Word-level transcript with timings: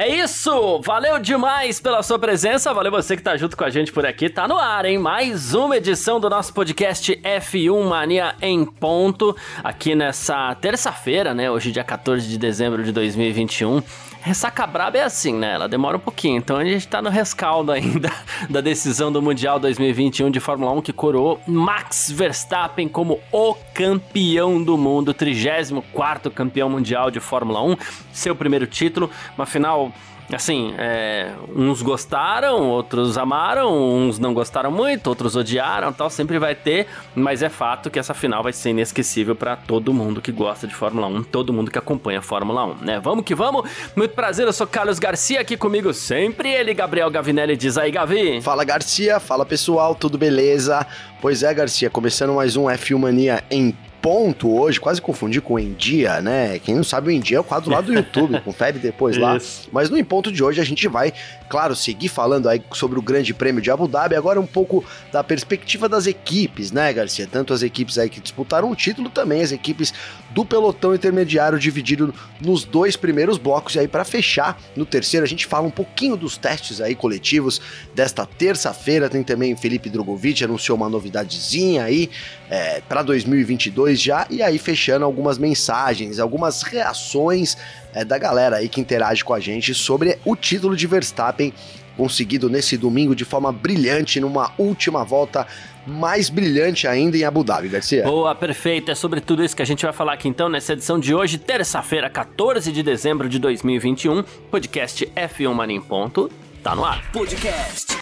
É 0.00 0.08
isso! 0.08 0.80
Valeu 0.80 1.18
demais 1.18 1.78
pela 1.78 2.02
sua 2.02 2.18
presença, 2.18 2.72
valeu 2.72 2.90
você 2.90 3.18
que 3.18 3.22
tá 3.22 3.36
junto 3.36 3.54
com 3.54 3.64
a 3.64 3.68
gente 3.68 3.92
por 3.92 4.06
aqui. 4.06 4.30
Tá 4.30 4.48
no 4.48 4.56
ar, 4.56 4.86
hein? 4.86 4.96
Mais 4.96 5.52
uma 5.52 5.76
edição 5.76 6.18
do 6.18 6.30
nosso 6.30 6.54
podcast 6.54 7.14
F1 7.22 7.84
Mania 7.84 8.34
em 8.40 8.64
ponto, 8.64 9.36
aqui 9.62 9.94
nessa 9.94 10.54
terça-feira, 10.54 11.34
né? 11.34 11.50
Hoje, 11.50 11.70
dia 11.70 11.84
14 11.84 12.26
de 12.26 12.38
dezembro 12.38 12.82
de 12.82 12.92
2021. 12.92 13.82
Ressaca 14.22 14.66
braba 14.66 14.98
é 14.98 15.02
assim, 15.02 15.32
né? 15.32 15.54
Ela 15.54 15.68
demora 15.68 15.96
um 15.96 16.00
pouquinho, 16.00 16.36
então 16.36 16.56
a 16.56 16.64
gente 16.64 16.86
tá 16.86 17.00
no 17.00 17.08
rescaldo 17.08 17.72
ainda 17.72 18.12
da 18.50 18.60
decisão 18.60 19.10
do 19.10 19.22
Mundial 19.22 19.58
2021 19.58 20.30
de 20.30 20.38
Fórmula 20.38 20.72
1 20.72 20.82
que 20.82 20.92
coroou 20.92 21.40
Max 21.46 22.10
Verstappen 22.10 22.86
como 22.86 23.18
o 23.32 23.54
campeão 23.72 24.62
do 24.62 24.76
mundo, 24.76 25.14
34º 25.14 26.30
campeão 26.30 26.68
mundial 26.68 27.10
de 27.10 27.18
Fórmula 27.18 27.62
1, 27.62 27.76
seu 28.12 28.36
primeiro 28.36 28.66
título, 28.66 29.10
uma 29.36 29.46
final 29.46 29.90
assim, 30.34 30.74
é, 30.78 31.32
uns 31.54 31.82
gostaram, 31.82 32.68
outros 32.68 33.18
amaram, 33.18 33.72
uns 33.72 34.18
não 34.18 34.32
gostaram 34.32 34.70
muito, 34.70 35.06
outros 35.08 35.36
odiaram, 35.36 35.92
tal, 35.92 36.08
sempre 36.10 36.38
vai 36.38 36.54
ter, 36.54 36.86
mas 37.14 37.42
é 37.42 37.48
fato 37.48 37.90
que 37.90 37.98
essa 37.98 38.14
final 38.14 38.42
vai 38.42 38.52
ser 38.52 38.70
inesquecível 38.70 39.34
para 39.34 39.56
todo 39.56 39.92
mundo 39.92 40.20
que 40.20 40.32
gosta 40.32 40.66
de 40.66 40.74
Fórmula 40.74 41.06
1, 41.06 41.24
todo 41.24 41.52
mundo 41.52 41.70
que 41.70 41.78
acompanha 41.78 42.20
a 42.20 42.22
Fórmula 42.22 42.64
1, 42.64 42.74
né? 42.82 43.00
Vamos 43.00 43.24
que 43.24 43.34
vamos. 43.34 43.68
Muito 43.96 44.14
prazer, 44.14 44.46
eu 44.46 44.52
sou 44.52 44.66
Carlos 44.66 44.98
Garcia 44.98 45.40
aqui 45.40 45.56
comigo 45.56 45.92
sempre 45.92 46.50
ele, 46.50 46.72
Gabriel 46.74 47.10
Gavinelli 47.10 47.56
diz 47.56 47.76
aí, 47.76 47.90
Gavi. 47.90 48.40
Fala 48.40 48.64
Garcia, 48.64 49.18
fala 49.20 49.44
pessoal, 49.44 49.94
tudo 49.94 50.16
beleza? 50.16 50.86
Pois 51.20 51.42
é, 51.42 51.52
Garcia, 51.52 51.90
começando 51.90 52.34
mais 52.34 52.56
um 52.56 52.64
F1 52.64 52.98
Mania 52.98 53.44
em 53.50 53.74
ponto 54.00 54.50
hoje, 54.50 54.80
quase 54.80 55.00
confundi 55.00 55.40
com 55.40 55.54
o 55.54 55.58
Em 55.58 55.72
Dia, 55.72 56.20
né? 56.20 56.58
Quem 56.58 56.74
não 56.74 56.84
sabe 56.84 57.08
o 57.08 57.10
Em 57.10 57.20
Dia 57.20 57.36
é 57.36 57.40
o 57.40 57.44
quadro 57.44 57.70
lá 57.70 57.80
do 57.80 57.92
YouTube, 57.92 58.40
confere 58.40 58.78
depois 58.78 59.16
lá. 59.16 59.38
Mas 59.70 59.90
no 59.90 59.98
Em 59.98 60.04
Ponto 60.04 60.32
de 60.32 60.42
hoje 60.42 60.60
a 60.60 60.64
gente 60.64 60.88
vai, 60.88 61.12
claro, 61.48 61.76
seguir 61.76 62.08
falando 62.08 62.48
aí 62.48 62.62
sobre 62.72 62.98
o 62.98 63.02
Grande 63.02 63.34
Prêmio 63.34 63.60
de 63.60 63.70
Abu 63.70 63.86
Dhabi, 63.86 64.16
agora 64.16 64.40
um 64.40 64.46
pouco 64.46 64.84
da 65.12 65.22
perspectiva 65.22 65.88
das 65.88 66.06
equipes, 66.06 66.72
né, 66.72 66.92
Garcia? 66.92 67.28
Tanto 67.30 67.52
as 67.52 67.62
equipes 67.62 67.98
aí 67.98 68.08
que 68.08 68.20
disputaram 68.20 68.70
o 68.70 68.76
título, 68.76 69.10
também 69.10 69.42
as 69.42 69.52
equipes 69.52 69.92
do 70.30 70.44
pelotão 70.44 70.94
intermediário 70.94 71.58
dividido 71.58 72.14
nos 72.40 72.64
dois 72.64 72.96
primeiros 72.96 73.36
blocos. 73.36 73.74
E 73.74 73.80
aí, 73.80 73.88
para 73.88 74.04
fechar, 74.04 74.58
no 74.74 74.86
terceiro, 74.86 75.24
a 75.24 75.28
gente 75.28 75.46
fala 75.46 75.66
um 75.66 75.70
pouquinho 75.70 76.16
dos 76.16 76.36
testes 76.36 76.80
aí 76.80 76.94
coletivos 76.94 77.60
desta 77.94 78.24
terça-feira. 78.24 79.08
Tem 79.10 79.22
também 79.22 79.56
Felipe 79.56 79.90
Drogovic, 79.90 80.42
anunciou 80.42 80.76
uma 80.76 80.88
novidadezinha 80.88 81.84
aí 81.84 82.08
é, 82.48 82.80
para 82.88 83.02
2022 83.02 83.89
já. 83.94 84.26
E 84.30 84.42
aí, 84.42 84.58
fechando 84.58 85.04
algumas 85.04 85.38
mensagens, 85.38 86.18
algumas 86.18 86.62
reações 86.62 87.56
é, 87.94 88.04
da 88.04 88.18
galera 88.18 88.56
aí 88.56 88.68
que 88.68 88.80
interage 88.80 89.24
com 89.24 89.34
a 89.34 89.40
gente 89.40 89.74
sobre 89.74 90.18
o 90.24 90.36
título 90.36 90.76
de 90.76 90.86
Verstappen 90.86 91.52
conseguido 91.96 92.48
nesse 92.48 92.78
domingo 92.78 93.14
de 93.14 93.26
forma 93.26 93.52
brilhante 93.52 94.20
numa 94.20 94.52
última 94.56 95.04
volta 95.04 95.46
mais 95.86 96.30
brilhante 96.30 96.86
ainda 96.86 97.16
em 97.16 97.24
Abu 97.24 97.44
Dhabi, 97.44 97.68
Garcia. 97.68 98.04
Boa, 98.04 98.34
perfeito. 98.34 98.90
É 98.90 98.94
sobre 98.94 99.20
tudo 99.20 99.44
isso 99.44 99.54
que 99.54 99.62
a 99.62 99.66
gente 99.66 99.84
vai 99.84 99.92
falar 99.92 100.14
aqui 100.14 100.28
então 100.28 100.48
nessa 100.48 100.72
edição 100.72 100.98
de 100.98 101.14
hoje, 101.14 101.36
terça-feira, 101.36 102.08
14 102.08 102.72
de 102.72 102.82
dezembro 102.82 103.28
de 103.28 103.38
2021. 103.38 104.22
Podcast 104.50 105.06
F1 105.14 105.52
Mania 105.52 105.76
em 105.76 105.80
ponto. 105.80 106.30
Tá 106.62 106.74
no 106.74 106.84
ar. 106.84 107.10
Podcast 107.12 107.98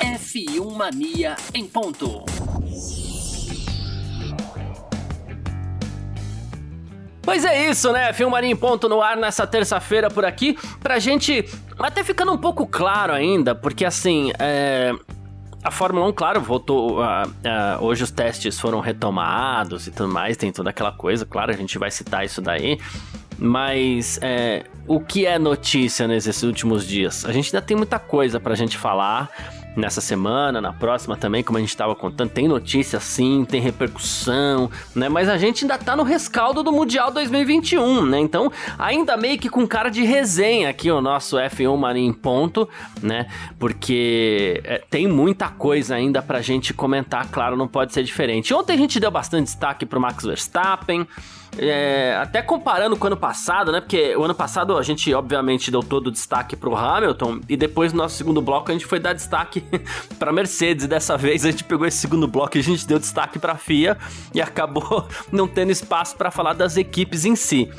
F1 0.00 0.76
Mania 0.76 1.36
em 1.54 1.66
ponto. 1.66 2.24
Pois 7.26 7.44
é 7.44 7.68
isso, 7.68 7.92
né? 7.92 8.12
Filmaria 8.12 8.48
em 8.48 8.54
ponto 8.54 8.88
no 8.88 9.02
ar 9.02 9.16
nessa 9.16 9.44
terça-feira 9.44 10.08
por 10.08 10.24
aqui, 10.24 10.56
pra 10.78 11.00
gente 11.00 11.44
até 11.76 12.04
ficando 12.04 12.32
um 12.32 12.38
pouco 12.38 12.64
claro 12.64 13.12
ainda, 13.12 13.52
porque 13.52 13.84
assim, 13.84 14.30
é, 14.38 14.92
a 15.60 15.72
Fórmula 15.72 16.06
1, 16.06 16.12
claro, 16.12 16.40
voltou. 16.40 17.00
Uh, 17.00 17.26
uh, 17.26 17.84
hoje 17.84 18.04
os 18.04 18.12
testes 18.12 18.60
foram 18.60 18.78
retomados 18.78 19.88
e 19.88 19.90
tudo 19.90 20.08
mais, 20.08 20.36
tem 20.36 20.52
toda 20.52 20.70
aquela 20.70 20.92
coisa, 20.92 21.26
claro, 21.26 21.50
a 21.50 21.56
gente 21.56 21.76
vai 21.78 21.90
citar 21.90 22.24
isso 22.24 22.40
daí. 22.40 22.78
Mas 23.36 24.20
é, 24.22 24.64
o 24.86 25.00
que 25.00 25.26
é 25.26 25.36
notícia 25.36 26.06
nesses 26.06 26.44
últimos 26.44 26.86
dias? 26.86 27.24
A 27.24 27.32
gente 27.32 27.54
ainda 27.54 27.66
tem 27.66 27.76
muita 27.76 27.98
coisa 27.98 28.38
pra 28.38 28.54
gente 28.54 28.78
falar 28.78 29.28
nessa 29.76 30.00
semana, 30.00 30.60
na 30.60 30.72
próxima 30.72 31.16
também, 31.16 31.42
como 31.42 31.58
a 31.58 31.60
gente 31.60 31.70
estava 31.70 31.94
contando, 31.94 32.30
tem 32.30 32.48
notícia 32.48 32.98
sim, 32.98 33.44
tem 33.44 33.60
repercussão, 33.60 34.70
né? 34.94 35.08
Mas 35.08 35.28
a 35.28 35.36
gente 35.36 35.64
ainda 35.64 35.78
tá 35.78 35.94
no 35.94 36.02
rescaldo 36.02 36.62
do 36.62 36.72
Mundial 36.72 37.12
2021, 37.12 38.06
né? 38.06 38.18
Então, 38.18 38.50
ainda 38.78 39.16
meio 39.16 39.38
que 39.38 39.48
com 39.48 39.66
cara 39.66 39.90
de 39.90 40.02
resenha 40.02 40.70
aqui 40.70 40.90
o 40.90 41.00
nosso 41.00 41.36
F1 41.36 41.76
Marinho 41.76 42.10
em 42.10 42.12
ponto, 42.12 42.68
né? 43.02 43.26
Porque 43.58 44.60
é, 44.64 44.82
tem 44.90 45.06
muita 45.06 45.48
coisa 45.48 45.94
ainda 45.94 46.22
pra 46.22 46.40
gente 46.40 46.72
comentar, 46.72 47.28
claro, 47.28 47.56
não 47.56 47.68
pode 47.68 47.92
ser 47.92 48.02
diferente. 48.02 48.54
Ontem 48.54 48.72
a 48.72 48.78
gente 48.78 48.98
deu 48.98 49.10
bastante 49.10 49.44
destaque 49.44 49.84
pro 49.84 50.00
Max 50.00 50.24
Verstappen, 50.24 51.06
é, 51.58 52.16
até 52.20 52.42
comparando 52.42 52.96
com 52.96 53.04
o 53.04 53.06
ano 53.06 53.16
passado, 53.16 53.72
né? 53.72 53.80
Porque 53.80 54.14
o 54.16 54.24
ano 54.24 54.34
passado 54.34 54.76
a 54.76 54.82
gente, 54.82 55.12
obviamente, 55.14 55.70
deu 55.70 55.82
todo 55.82 56.08
o 56.08 56.10
destaque 56.10 56.56
pro 56.56 56.76
Hamilton 56.76 57.40
e 57.48 57.56
depois 57.56 57.92
no 57.92 57.98
nosso 57.98 58.16
segundo 58.16 58.42
bloco 58.42 58.70
a 58.70 58.74
gente 58.74 58.86
foi 58.86 58.98
dar 58.98 59.12
destaque 59.12 59.64
pra 60.18 60.32
Mercedes. 60.32 60.84
E 60.84 60.88
dessa 60.88 61.16
vez 61.16 61.44
a 61.44 61.50
gente 61.50 61.64
pegou 61.64 61.86
esse 61.86 61.98
segundo 61.98 62.26
bloco 62.26 62.56
e 62.56 62.60
a 62.60 62.62
gente 62.62 62.86
deu 62.86 62.98
destaque 62.98 63.38
pra 63.38 63.56
FIA 63.56 63.96
e 64.34 64.40
acabou 64.40 65.08
não 65.32 65.48
tendo 65.48 65.70
espaço 65.70 66.16
para 66.16 66.30
falar 66.30 66.52
das 66.52 66.76
equipes 66.76 67.24
em 67.24 67.34
si 67.34 67.70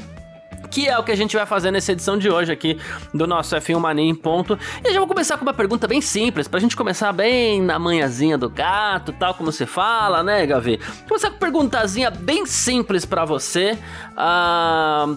que 0.72 0.88
é 0.88 0.98
o 0.98 1.04
que 1.04 1.12
a 1.12 1.16
gente 1.16 1.36
vai 1.36 1.46
fazer 1.46 1.72
nessa 1.72 1.92
edição 1.92 2.18
de 2.18 2.30
hoje 2.30 2.52
aqui 2.52 2.78
do 3.14 3.28
nosso 3.28 3.56
F1 3.56 3.80
Mania 3.80 4.10
em 4.10 4.16
ponto. 4.16 4.58
E 4.84 4.92
já 4.92 5.00
vou 5.00 5.08
começar 5.08 5.38
com 5.38 5.44
uma 5.44 5.54
pergunta 5.54 5.88
bem 5.88 6.02
simples, 6.02 6.48
pra 6.48 6.60
gente 6.60 6.76
começar 6.76 7.12
bem 7.12 7.62
na 7.62 7.80
manhãzinha 7.80 8.38
do 8.38 8.50
gato, 8.50 9.14
tal 9.14 9.34
como 9.34 9.52
você 9.52 9.66
fala, 9.66 10.24
né, 10.24 10.46
Gavi? 10.46 10.80
Começar 11.08 11.30
com 11.30 11.36
uma 11.36 11.40
perguntazinha 11.40 12.10
bem 12.10 12.46
simples 12.46 13.06
para 13.06 13.26
você. 13.26 13.78
Ah... 14.16 15.16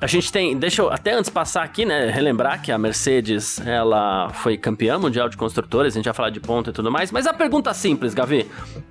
a 0.00 0.06
gente 0.06 0.32
tem, 0.32 0.56
deixa 0.56 0.80
eu 0.80 0.90
até 0.90 1.12
antes 1.12 1.28
passar 1.28 1.62
aqui, 1.62 1.84
né, 1.84 2.10
relembrar 2.10 2.62
que 2.62 2.72
a 2.72 2.78
Mercedes, 2.78 3.60
ela 3.60 4.30
foi 4.30 4.56
campeã 4.56 4.98
mundial 4.98 5.28
de 5.28 5.36
construtores, 5.36 5.92
a 5.94 5.98
gente 5.98 6.06
vai 6.06 6.14
falar 6.14 6.30
de 6.30 6.40
ponto 6.40 6.70
e 6.70 6.72
tudo 6.72 6.90
mais, 6.90 7.12
mas 7.12 7.26
a 7.26 7.34
pergunta 7.34 7.74
simples, 7.74 8.14
Gavi, 8.14 8.50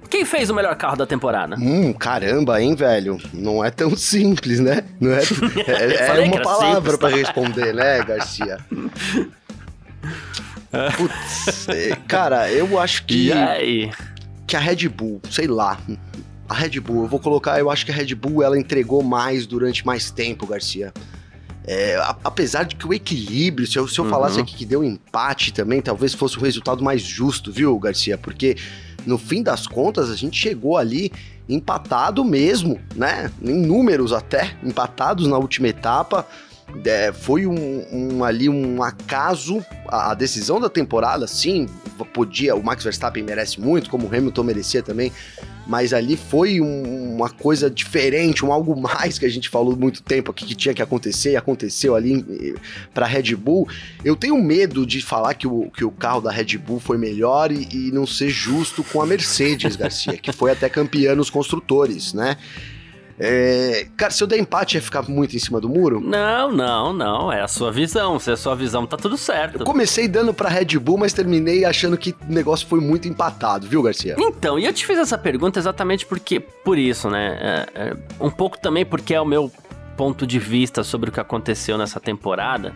quem 0.09 0.23
fez 0.23 0.51
o 0.51 0.53
melhor 0.53 0.75
carro 0.75 0.97
da 0.97 1.07
temporada? 1.07 1.55
Hum, 1.55 1.91
caramba, 1.93 2.61
hein, 2.61 2.75
velho, 2.75 3.17
não 3.33 3.65
é 3.65 3.71
tão 3.71 3.95
simples, 3.97 4.59
né? 4.59 4.83
Não 4.99 5.11
é, 5.11 5.21
é, 5.65 6.19
é 6.19 6.25
uma 6.25 6.41
palavra 6.41 6.97
para 6.97 7.09
responder, 7.09 7.73
né, 7.73 8.03
Garcia? 8.03 8.59
Putz, 10.95 11.67
é, 11.69 11.95
cara, 12.07 12.51
eu 12.51 12.79
acho 12.79 13.03
que... 13.05 13.31
Que 14.45 14.55
a 14.55 14.59
Red 14.59 14.87
Bull, 14.89 15.21
sei 15.29 15.47
lá, 15.47 15.77
a 16.49 16.53
Red 16.55 16.79
Bull, 16.79 17.03
eu 17.03 17.07
vou 17.07 17.19
colocar, 17.19 17.59
eu 17.59 17.69
acho 17.69 17.85
que 17.85 17.91
a 17.91 17.95
Red 17.95 18.15
Bull 18.15 18.41
ela 18.43 18.57
entregou 18.57 19.03
mais 19.03 19.45
durante 19.45 19.85
mais 19.85 20.09
tempo, 20.09 20.47
Garcia. 20.47 20.91
É, 21.63 21.95
a, 21.97 22.15
apesar 22.23 22.63
de 22.63 22.75
que 22.75 22.87
o 22.87 22.93
equilíbrio, 22.93 23.67
se 23.67 23.77
eu, 23.77 23.87
se 23.87 23.99
eu 23.99 24.05
uhum. 24.05 24.09
falasse 24.09 24.39
aqui 24.39 24.55
que 24.55 24.65
deu 24.65 24.83
empate 24.83 25.53
também, 25.53 25.79
talvez 25.79 26.15
fosse 26.15 26.39
o 26.39 26.41
resultado 26.41 26.83
mais 26.83 27.03
justo, 27.03 27.51
viu, 27.51 27.77
Garcia? 27.77 28.17
Porque 28.17 28.57
no 29.05 29.19
fim 29.19 29.43
das 29.43 29.67
contas 29.67 30.09
a 30.09 30.15
gente 30.15 30.35
chegou 30.35 30.75
ali 30.75 31.11
empatado 31.47 32.25
mesmo, 32.25 32.79
né? 32.95 33.31
Em 33.41 33.53
números 33.53 34.11
até, 34.11 34.57
empatados 34.63 35.27
na 35.27 35.37
última 35.37 35.67
etapa. 35.67 36.25
É, 36.85 37.11
foi 37.11 37.45
um, 37.47 37.85
um, 37.91 38.23
ali 38.23 38.47
um 38.47 38.81
acaso 38.83 39.63
a, 39.87 40.11
a, 40.11 40.13
decisão 40.13 40.59
da 40.59 40.69
temporada, 40.69 41.25
sim, 41.25 41.67
podia, 42.13 42.55
o 42.55 42.63
Max 42.63 42.83
Verstappen 42.83 43.23
merece 43.23 43.59
muito, 43.59 43.89
como 43.89 44.07
o 44.07 44.15
Hamilton 44.15 44.43
merecia 44.43 44.83
também, 44.83 45.11
mas 45.69 45.93
ali 45.93 46.17
foi 46.17 46.59
um, 46.59 47.13
uma 47.15 47.29
coisa 47.29 47.69
diferente, 47.69 48.43
um 48.43 48.51
algo 48.51 48.75
mais 48.75 49.19
que 49.19 49.25
a 49.27 49.29
gente 49.29 49.47
falou 49.47 49.77
muito 49.77 50.01
tempo 50.01 50.31
aqui 50.31 50.43
que 50.43 50.55
tinha 50.55 50.73
que 50.73 50.81
acontecer 50.81 51.33
e 51.33 51.35
aconteceu 51.35 51.95
ali 51.95 52.25
para 52.91 53.05
Red 53.05 53.35
Bull. 53.35 53.69
Eu 54.03 54.15
tenho 54.15 54.35
medo 54.41 54.83
de 54.83 54.99
falar 54.99 55.35
que 55.35 55.45
o, 55.45 55.69
que 55.69 55.85
o 55.85 55.91
carro 55.91 56.21
da 56.21 56.31
Red 56.31 56.57
Bull 56.57 56.79
foi 56.79 56.97
melhor 56.97 57.51
e, 57.51 57.67
e 57.71 57.91
não 57.91 58.07
ser 58.07 58.29
justo 58.29 58.83
com 58.83 58.99
a 58.99 59.05
Mercedes, 59.05 59.75
Garcia, 59.77 60.17
que 60.17 60.31
foi 60.31 60.49
até 60.49 60.67
campeã 60.67 61.13
nos 61.13 61.29
construtores, 61.29 62.15
né? 62.15 62.35
É, 63.19 63.85
cara, 63.97 64.11
se 64.11 64.23
eu 64.23 64.27
der 64.27 64.39
empate 64.39 64.77
ia 64.77 64.81
ficar 64.81 65.03
muito 65.09 65.35
em 65.35 65.39
cima 65.39 65.59
do 65.59 65.67
muro? 65.67 65.99
Não, 65.99 66.51
não, 66.51 66.93
não. 66.93 67.31
É 67.31 67.41
a 67.41 67.47
sua 67.49 67.69
visão. 67.69 68.17
Se 68.17 68.29
é 68.29 68.33
a 68.33 68.37
sua 68.37 68.55
visão, 68.55 68.87
tá 68.87 68.95
tudo 68.95 69.17
certo. 69.17 69.59
Eu 69.59 69.65
comecei 69.65 70.07
dando 70.07 70.33
pra 70.33 70.47
Red 70.47 70.79
Bull, 70.79 70.97
mas 70.97 71.11
terminei 71.11 71.65
achando 71.65 71.97
que 71.97 72.15
o 72.27 72.31
negócio 72.31 72.65
foi 72.65 72.79
muito 72.79 73.09
empatado, 73.09 73.67
viu, 73.67 73.83
Garcia? 73.83 74.15
Então, 74.17 74.57
e 74.57 74.65
eu 74.65 74.71
te 74.71 74.85
fiz 74.85 74.97
essa 74.97 75.17
pergunta 75.17 75.59
exatamente 75.59 76.05
porque, 76.05 76.39
por 76.39 76.77
isso, 76.77 77.09
né? 77.09 77.37
É, 77.41 77.67
é, 77.75 77.97
um 78.21 78.31
pouco 78.31 78.57
também 78.57 78.85
porque 78.85 79.13
é 79.13 79.19
o 79.19 79.25
meu 79.25 79.51
ponto 79.97 80.25
de 80.25 80.39
vista 80.39 80.81
sobre 80.81 81.09
o 81.09 81.13
que 81.13 81.19
aconteceu 81.19 81.77
nessa 81.77 81.99
temporada. 81.99 82.73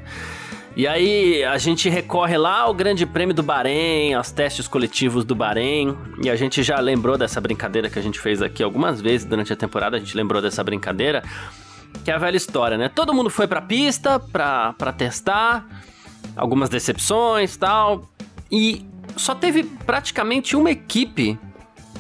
E 0.76 0.88
aí 0.88 1.44
a 1.44 1.58
gente 1.60 1.88
recorre 1.88 2.36
lá 2.36 2.62
ao 2.62 2.74
Grande 2.74 3.06
Prêmio 3.06 3.36
do 3.36 3.44
Bahrein, 3.44 4.16
aos 4.16 4.32
testes 4.32 4.68
coletivos 4.68 5.24
do 5.24 5.36
Bahrein, 5.36 5.96
e 6.24 6.32
a 6.32 6.36
gente 6.36 6.64
já 6.64 6.80
lembrou 6.80 7.16
dessa 7.16 7.40
brincadeira 7.40 7.92
que 7.92 8.00
a 8.00 8.02
gente 8.02 8.20
fez 8.20 8.42
aqui 8.42 8.64
algumas 8.64 9.00
vezes 9.00 9.24
durante 9.26 9.54
a 9.54 9.56
temporada, 9.56 9.98
a 9.98 10.00
gente 10.00 10.18
lembrou 10.18 10.42
dessa 10.42 10.64
brincadeira, 10.64 11.24
que 12.04 12.10
é 12.10 12.16
a 12.16 12.18
velha 12.18 12.38
história, 12.38 12.76
né? 12.76 12.90
Todo 12.90 13.14
mundo 13.14 13.30
foi 13.30 13.46
pra 13.46 13.62
pista 13.62 14.20
pra, 14.20 14.74
pra 14.74 14.92
testar, 14.92 15.64
algumas 16.36 16.70
decepções 16.70 17.56
tal, 17.56 18.10
e 18.52 18.84
só 19.16 19.36
teve 19.36 19.64
praticamente 19.64 20.56
uma 20.56 20.72
equipe 20.72 21.38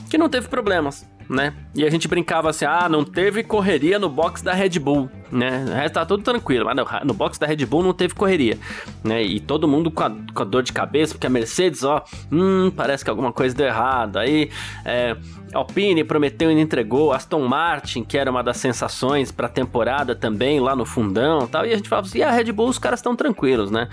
que 0.09 0.17
não 0.17 0.27
teve 0.27 0.47
problemas 0.47 1.05
né? 1.29 1.53
E 1.75 1.83
a 1.85 1.89
gente 1.89 2.07
brincava 2.07 2.49
assim, 2.49 2.65
ah, 2.65 2.87
não 2.89 3.03
teve 3.03 3.43
correria 3.43 3.97
no 3.97 4.09
box 4.09 4.41
da 4.41 4.53
Red 4.53 4.79
Bull, 4.79 5.09
né? 5.31 5.65
O 5.67 5.73
resto 5.73 5.93
tá 5.95 6.05
tudo 6.05 6.23
tranquilo, 6.23 6.65
mas 6.65 7.03
no, 7.05 7.13
box 7.13 7.37
da 7.37 7.47
Red 7.47 7.65
Bull 7.65 7.83
não 7.83 7.93
teve 7.93 8.13
correria, 8.13 8.57
né? 9.03 9.23
E 9.23 9.39
todo 9.39 9.67
mundo 9.67 9.89
com 9.89 10.03
a, 10.03 10.11
com 10.33 10.41
a, 10.41 10.45
dor 10.45 10.63
de 10.63 10.73
cabeça, 10.73 11.13
porque 11.13 11.27
a 11.27 11.29
Mercedes, 11.29 11.83
ó, 11.83 12.03
hum, 12.31 12.71
parece 12.75 13.03
que 13.03 13.09
alguma 13.09 13.31
coisa 13.31 13.55
deu 13.55 13.67
errado. 13.67 14.17
Aí, 14.17 14.49
é, 14.85 15.15
Alpine 15.53 16.03
prometeu 16.03 16.51
e 16.51 16.59
entregou, 16.59 17.11
Aston 17.11 17.45
Martin, 17.47 18.03
que 18.03 18.17
era 18.17 18.29
uma 18.29 18.43
das 18.43 18.57
sensações 18.57 19.31
pra 19.31 19.47
temporada 19.47 20.15
também, 20.15 20.59
lá 20.59 20.75
no 20.75 20.85
fundão 20.85 21.47
tal. 21.47 21.65
E 21.65 21.73
a 21.73 21.75
gente 21.75 21.89
falava 21.89 22.07
assim, 22.07 22.19
e 22.19 22.23
a 22.23 22.31
Red 22.31 22.51
Bull, 22.51 22.69
os 22.69 22.79
caras 22.79 22.99
estão 22.99 23.15
tranquilos, 23.15 23.71
né? 23.71 23.87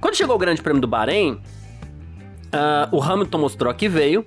Quando 0.00 0.16
chegou 0.16 0.36
o 0.36 0.38
Grande 0.38 0.60
Prêmio 0.62 0.80
do 0.80 0.88
Bahrein, 0.88 1.32
uh, 2.54 2.88
o 2.92 3.02
Hamilton 3.02 3.38
mostrou 3.38 3.72
que 3.74 3.88
veio, 3.88 4.24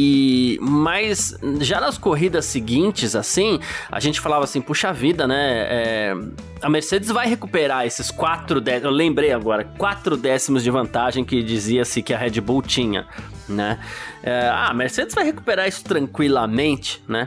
e 0.00 0.58
mas 0.60 1.36
já 1.60 1.80
nas 1.80 1.98
corridas 1.98 2.44
seguintes, 2.44 3.16
assim, 3.16 3.58
a 3.90 3.98
gente 3.98 4.20
falava 4.20 4.44
assim, 4.44 4.60
puxa 4.60 4.92
vida, 4.92 5.26
né? 5.26 5.66
É, 5.68 6.14
a 6.62 6.70
Mercedes 6.70 7.08
vai 7.08 7.26
recuperar 7.26 7.84
esses 7.84 8.08
quatro 8.08 8.60
décimos. 8.60 8.84
Eu 8.84 8.90
lembrei 8.92 9.32
agora, 9.32 9.64
quatro 9.64 10.16
décimos 10.16 10.62
de 10.62 10.70
vantagem 10.70 11.24
que 11.24 11.42
dizia-se 11.42 12.00
que 12.00 12.14
a 12.14 12.18
Red 12.18 12.40
Bull 12.40 12.62
tinha, 12.62 13.08
né? 13.48 13.80
É, 14.22 14.48
ah, 14.48 14.68
a 14.68 14.74
Mercedes 14.74 15.16
vai 15.16 15.24
recuperar 15.24 15.66
isso 15.66 15.82
tranquilamente, 15.82 17.02
né? 17.08 17.26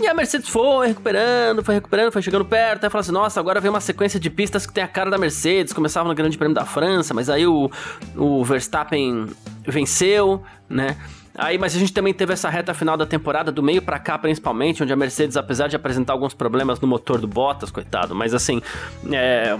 E 0.00 0.06
a 0.06 0.14
Mercedes 0.14 0.48
foi 0.48 0.88
recuperando, 0.88 1.62
foi 1.62 1.74
recuperando, 1.74 2.12
foi 2.12 2.22
chegando 2.22 2.46
perto, 2.46 2.84
aí 2.84 2.90
falou 2.90 3.00
assim, 3.00 3.12
nossa, 3.12 3.40
agora 3.40 3.60
vem 3.60 3.68
uma 3.68 3.80
sequência 3.80 4.18
de 4.18 4.30
pistas 4.30 4.66
que 4.66 4.72
tem 4.72 4.84
a 4.84 4.88
cara 4.88 5.10
da 5.10 5.18
Mercedes, 5.18 5.74
começava 5.74 6.08
no 6.08 6.14
Grande 6.14 6.38
Prêmio 6.38 6.54
da 6.54 6.64
França, 6.64 7.12
mas 7.12 7.28
aí 7.28 7.46
o, 7.46 7.70
o 8.16 8.42
Verstappen 8.42 9.26
venceu, 9.66 10.42
né? 10.68 10.96
Aí, 11.38 11.58
mas 11.58 11.74
a 11.76 11.78
gente 11.78 11.92
também 11.92 12.14
teve 12.14 12.32
essa 12.32 12.48
reta 12.48 12.72
final 12.72 12.96
da 12.96 13.04
temporada, 13.04 13.52
do 13.52 13.62
meio 13.62 13.82
para 13.82 13.98
cá 13.98 14.18
principalmente, 14.18 14.82
onde 14.82 14.92
a 14.92 14.96
Mercedes, 14.96 15.36
apesar 15.36 15.68
de 15.68 15.76
apresentar 15.76 16.12
alguns 16.12 16.34
problemas 16.34 16.80
no 16.80 16.88
motor 16.88 17.20
do 17.20 17.26
Bottas, 17.26 17.70
coitado, 17.70 18.14
mas 18.14 18.32
assim, 18.32 18.62
é, 19.12 19.56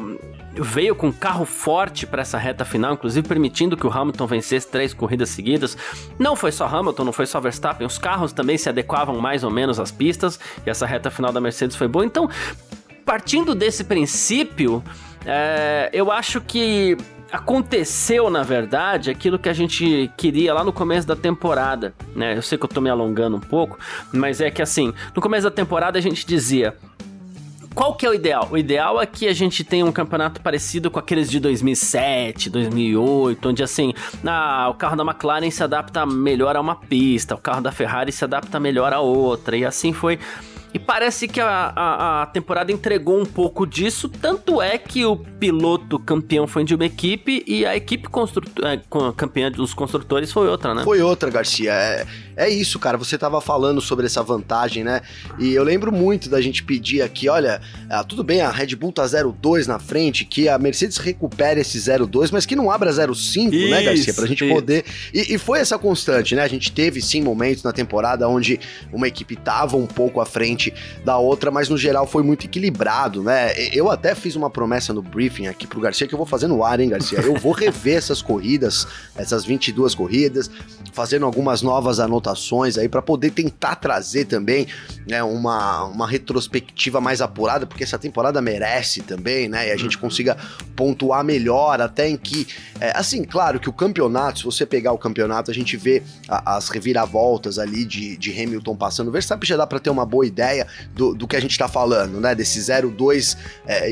veio 0.55 0.95
com 0.95 1.13
carro 1.13 1.45
forte 1.45 2.07
para 2.07 2.23
essa 2.23 2.39
reta 2.39 2.65
final, 2.65 2.95
inclusive 2.95 3.27
permitindo 3.27 3.77
que 3.77 3.87
o 3.87 3.93
Hamilton 3.93 4.27
vencesse 4.27 4.69
três 4.69 4.95
corridas 4.95 5.29
seguidas. 5.29 5.77
Não 6.19 6.35
foi 6.35 6.53
só 6.53 6.67
Hamilton, 6.67 7.05
não 7.05 7.13
foi 7.13 7.27
só 7.27 7.41
Verstappen, 7.41 7.87
os 7.87 7.99
carros 7.99 8.33
também 8.33 8.57
se 8.57 8.69
adequavam 8.69 9.21
mais 9.21 9.45
ou 9.45 9.51
menos 9.51 9.79
às 9.79 9.91
pistas, 9.91 10.41
e 10.67 10.71
essa 10.71 10.87
reta 10.87 11.11
final 11.11 11.33
da 11.33 11.41
Mercedes 11.41 11.77
foi 11.77 11.89
boa. 11.89 12.05
Então, 12.05 12.29
partindo 13.05 13.55
desse 13.55 13.85
princípio, 13.85 14.83
é, 15.25 15.91
eu 15.93 16.11
acho 16.11 16.41
que 16.41 16.97
aconteceu, 17.31 18.31
na 18.31 18.43
verdade, 18.43 19.11
aquilo 19.11 19.39
que 19.39 19.49
a 19.49 19.53
gente 19.53 20.11
queria 20.17 20.55
lá 20.55 20.63
no 20.63 20.73
começo 20.73 21.07
da 21.07 21.17
temporada, 21.17 21.95
né? 22.15 22.37
Eu 22.37 22.43
sei 22.43 22.57
que 22.57 22.65
eu 22.65 22.69
tô 22.69 22.81
me 22.81 22.91
alongando 22.91 23.37
um 23.37 23.41
pouco, 23.41 23.79
mas 24.13 24.41
é 24.41 24.51
que 24.51 24.63
assim, 24.63 24.93
no 25.15 25.21
começo 25.21 25.45
da 25.45 25.51
temporada 25.51 25.99
a 25.99 26.03
gente 26.03 26.27
dizia, 26.27 26.75
qual 27.75 27.95
que 27.95 28.07
é 28.07 28.09
o 28.09 28.15
ideal? 28.15 28.49
O 28.51 28.57
ideal 28.57 29.01
é 29.01 29.05
que 29.05 29.29
a 29.29 29.35
gente 29.35 29.63
tenha 29.63 29.85
um 29.85 29.93
campeonato 29.93 30.41
parecido 30.41 30.91
com 30.91 30.99
aqueles 30.99 31.31
de 31.31 31.39
2007, 31.39 32.49
2008, 32.49 33.49
onde 33.51 33.63
assim, 33.63 33.93
ah, 34.25 34.69
o 34.71 34.75
carro 34.75 34.97
da 34.97 35.03
McLaren 35.03 35.51
se 35.51 35.63
adapta 35.63 36.07
melhor 36.07 36.57
a 36.57 36.61
uma 36.61 36.77
pista, 36.77 37.35
o 37.35 37.39
carro 37.39 37.61
da 37.61 37.71
Ferrari 37.71 38.13
se 38.13 38.25
adapta 38.25 38.59
melhor 38.59 38.95
a 38.95 39.01
outra, 39.01 39.59
e 39.59 39.65
assim 39.65 39.93
foi 39.93 40.19
e 40.77 40.79
parece 40.79 41.27
que 41.27 41.41
a, 41.41 41.73
a, 41.75 42.23
a, 42.23 42.27
temporada 42.27 42.71
entregou 42.71 43.19
um 43.19 43.25
pouco 43.25 43.67
disso, 43.67 44.11
tanto 44.11 44.61
é 44.61 44.77
que 44.77 45.07
o 45.07 45.17
piloto 45.17 45.99
campeão 45.99 46.47
foi 46.47 46.65
de 46.65 46.75
uma 46.75 46.85
equipe 46.85 47.43
e 47.47 47.65
a 47.65 47.75
equipe 47.75 48.07
é, 48.63 48.81
campeã 49.17 49.51
dos 49.51 49.73
construtores 49.73 50.31
foi 50.31 50.47
outra, 50.49 50.75
né? 50.75 50.85
Foi 50.85 51.01
outra, 51.01 51.31
Garcia. 51.31 51.73
É, 51.73 52.07
é 52.37 52.51
isso, 52.51 52.79
cara. 52.79 52.99
Você 52.99 53.17
tava 53.17 53.41
falando 53.41 53.81
sobre 53.81 54.05
essa 54.05 54.23
vantagem, 54.23 54.85
né? 54.85 55.01
E 55.39 55.55
eu 55.55 55.65
lembro 55.65 55.91
muito 55.91 56.29
da 56.29 56.41
gente 56.41 56.63
pedir 56.63 57.01
aqui, 57.01 57.31
olha, 57.31 57.63
ah, 57.89 58.05
tudo 58.05 58.23
bem, 58.23 58.43
a 58.43 58.51
Red 58.51 58.77
Bull 58.77 58.93
tá 58.93 59.05
0,2 59.05 59.67
na 59.67 59.79
frente, 59.79 60.27
que 60.27 60.47
a 60.47 60.59
Mercedes 60.59 60.99
recupere 60.99 61.63
esse 61.63 61.79
0,2, 61.79 62.29
mas 62.31 62.45
que 62.45 62.55
não 62.55 62.71
abra 62.71 62.91
0,5, 62.91 63.71
né, 63.71 63.83
Garcia? 63.83 64.13
Pra 64.13 64.27
gente 64.27 64.45
isso. 64.45 64.55
poder. 64.55 64.85
E, 65.15 65.35
e 65.35 65.39
foi 65.39 65.61
essa 65.61 65.79
constante, 65.79 66.35
né? 66.35 66.43
A 66.43 66.49
gente 66.49 66.71
teve 66.71 67.01
sim 67.01 67.23
momentos 67.23 67.63
na 67.63 67.73
temporada 67.73 68.29
onde 68.29 68.61
uma 68.93 69.09
equipe 69.09 69.35
tava 69.35 69.79
um 69.79 69.87
pouco 69.87 70.21
à 70.21 70.27
frente 70.27 70.75
da 71.05 71.17
outra, 71.17 71.51
mas 71.51 71.71
no 71.71 71.79
geral 71.79 72.07
foi 72.07 72.23
muito 72.23 72.45
equilibrado, 72.45 73.23
né? 73.23 73.55
Eu 73.73 73.91
até 73.91 74.15
fiz 74.15 74.37
uma 74.37 74.51
promessa 74.51 74.93
no 74.93 75.01
briefing 75.01 75.47
aqui 75.47 75.67
pro 75.67 75.81
Garcia 75.81 76.07
que 76.07 76.13
eu 76.13 76.19
vou 76.19 76.27
fazer 76.27 76.49
no 76.49 76.63
ar, 76.63 76.81
hein, 76.81 76.91
Garcia? 76.91 77.19
Eu 77.21 77.37
vou 77.37 77.53
rever 77.53 77.97
essas 77.97 78.21
corridas, 78.21 78.87
essas 79.17 79.47
22 79.47 79.95
corridas, 79.95 80.51
fazendo 80.93 81.25
algumas 81.25 81.63
novas 81.63 81.99
anotações 81.99 82.26
aí 82.79 82.89
para 82.89 83.03
poder 83.03 83.31
tentar 83.31 83.77
trazer 83.77 84.25
também 84.25 84.67
né, 85.07 85.23
uma, 85.23 85.85
uma 85.85 86.09
retrospectiva 86.09 87.01
mais 87.01 87.21
apurada, 87.21 87.67
porque 87.67 87.85
essa 87.85 87.99
temporada 87.99 88.41
merece 88.43 89.03
também, 89.03 89.49
né? 89.49 89.69
E 89.69 89.71
a 89.71 89.77
gente 89.77 89.97
consiga 89.97 90.37
pontuar 90.75 91.23
melhor, 91.25 91.81
até 91.81 92.09
em 92.09 92.17
que. 92.17 92.47
É, 92.81 92.93
assim, 92.97 93.25
claro 93.25 93.61
que 93.61 93.69
o 93.69 93.73
campeonato, 93.73 94.39
se 94.39 94.45
você 94.45 94.67
pegar 94.67 94.93
o 94.93 94.99
campeonato, 94.99 95.51
a 95.51 95.55
gente 95.55 95.77
vê 95.77 96.03
a, 96.29 96.57
as 96.57 96.69
reviravoltas 96.69 97.59
ali 97.59 97.85
de, 97.85 98.17
de 98.17 98.31
Hamilton 98.31 98.77
passando. 98.77 99.11
Verstappen 99.11 99.47
já 99.47 99.57
dá 99.57 99.67
para 99.67 99.79
ter 99.79 99.91
uma 99.91 100.05
boa 100.05 100.27
ideia 100.27 100.67
do, 100.95 101.15
do 101.15 101.27
que 101.27 101.37
a 101.37 101.41
gente 101.41 101.53
está 101.53 101.69
falando, 101.69 102.21
né? 102.21 102.35
Desse 102.35 102.61
0-2 102.61 103.37
é, 103.67 103.91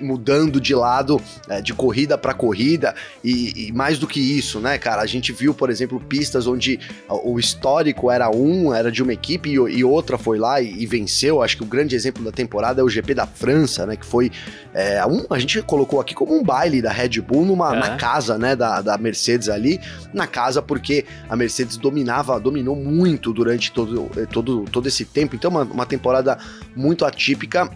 mudando 0.00 0.60
de 0.60 0.74
lado 0.74 1.20
é, 1.48 1.60
de 1.60 1.74
corrida 1.74 2.16
para 2.16 2.34
corrida 2.34 2.94
e, 3.22 3.68
e, 3.68 3.72
mais 3.72 3.98
do 3.98 4.06
que 4.06 4.20
isso, 4.20 4.60
né, 4.60 4.78
cara? 4.78 5.02
A 5.02 5.06
gente 5.06 5.32
viu, 5.32 5.54
por 5.54 5.70
exemplo, 5.70 6.00
pistas 6.00 6.46
onde 6.46 6.78
o 7.08 7.38
histórico 7.74 8.10
era 8.10 8.30
um, 8.30 8.72
era 8.72 8.90
de 8.90 9.02
uma 9.02 9.12
equipe 9.12 9.50
e, 9.50 9.54
e 9.54 9.84
outra 9.84 10.16
foi 10.16 10.38
lá 10.38 10.60
e, 10.60 10.82
e, 10.82 10.86
venceu. 10.86 11.42
Acho 11.42 11.56
que 11.56 11.62
o 11.62 11.66
grande 11.66 11.94
exemplo 11.94 12.24
da 12.24 12.30
temporada 12.32 12.80
é 12.80 12.84
o 12.84 12.88
GP 12.88 13.14
da 13.14 13.26
França, 13.26 13.86
né? 13.86 13.96
Que 13.96 14.06
foi 14.06 14.30
é, 14.72 15.04
um, 15.06 15.24
a 15.30 15.38
gente 15.38 15.60
colocou 15.62 16.00
aqui 16.00 16.14
como 16.14 16.34
um 16.34 16.42
baile 16.42 16.80
da 16.80 16.90
Red 16.90 17.20
Bull 17.20 17.44
numa, 17.44 17.74
é. 17.74 17.78
na 17.78 17.96
casa, 17.96 18.38
né? 18.38 18.56
Da, 18.56 18.80
da 18.80 18.96
Mercedes 18.96 19.48
ali, 19.48 19.80
na 20.12 20.26
casa 20.26 20.62
porque 20.62 21.04
a 21.28 21.36
Mercedes 21.36 21.76
dominava, 21.76 22.38
dominou 22.38 22.76
muito 22.76 23.32
durante 23.32 23.72
todo, 23.72 24.10
todo, 24.32 24.64
todo 24.70 24.86
esse 24.86 25.04
tempo. 25.04 25.34
Então, 25.34 25.50
uma, 25.50 25.62
uma 25.62 25.86
temporada 25.86 26.04
temporada 26.14 26.38
muito 26.76 27.04
atípica. 27.04 27.70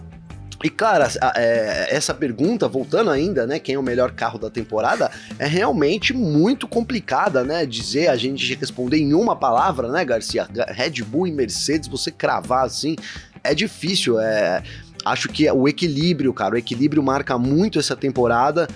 E, 0.63 0.69
cara, 0.69 1.07
é, 1.35 1.87
essa 1.95 2.13
pergunta, 2.13 2.67
voltando 2.67 3.09
ainda, 3.09 3.47
né, 3.47 3.59
quem 3.59 3.75
é 3.75 3.79
o 3.79 3.83
melhor 3.83 4.11
carro 4.11 4.37
da 4.37 4.49
temporada, 4.49 5.09
é 5.37 5.47
realmente 5.47 6.13
muito 6.13 6.67
complicada, 6.67 7.43
né, 7.43 7.65
dizer, 7.65 8.09
a 8.09 8.17
gente 8.17 8.53
responder 8.55 8.97
em 8.97 9.13
uma 9.13 9.35
palavra, 9.35 9.87
né, 9.89 10.03
Garcia? 10.03 10.47
Red 10.67 11.01
Bull 11.03 11.27
e 11.27 11.31
Mercedes, 11.31 11.87
você 11.87 12.11
cravar 12.11 12.65
assim, 12.65 12.95
é 13.43 13.53
difícil, 13.53 14.19
é... 14.19 14.61
Acho 15.05 15.29
que 15.29 15.49
o 15.49 15.65
equilíbrio, 15.65 16.33
cara, 16.33 16.55
o 16.55 16.57
equilíbrio 16.57 17.01
marca 17.01 17.37
muito 17.37 17.79
essa 17.79 17.95
temporada, 17.95 18.67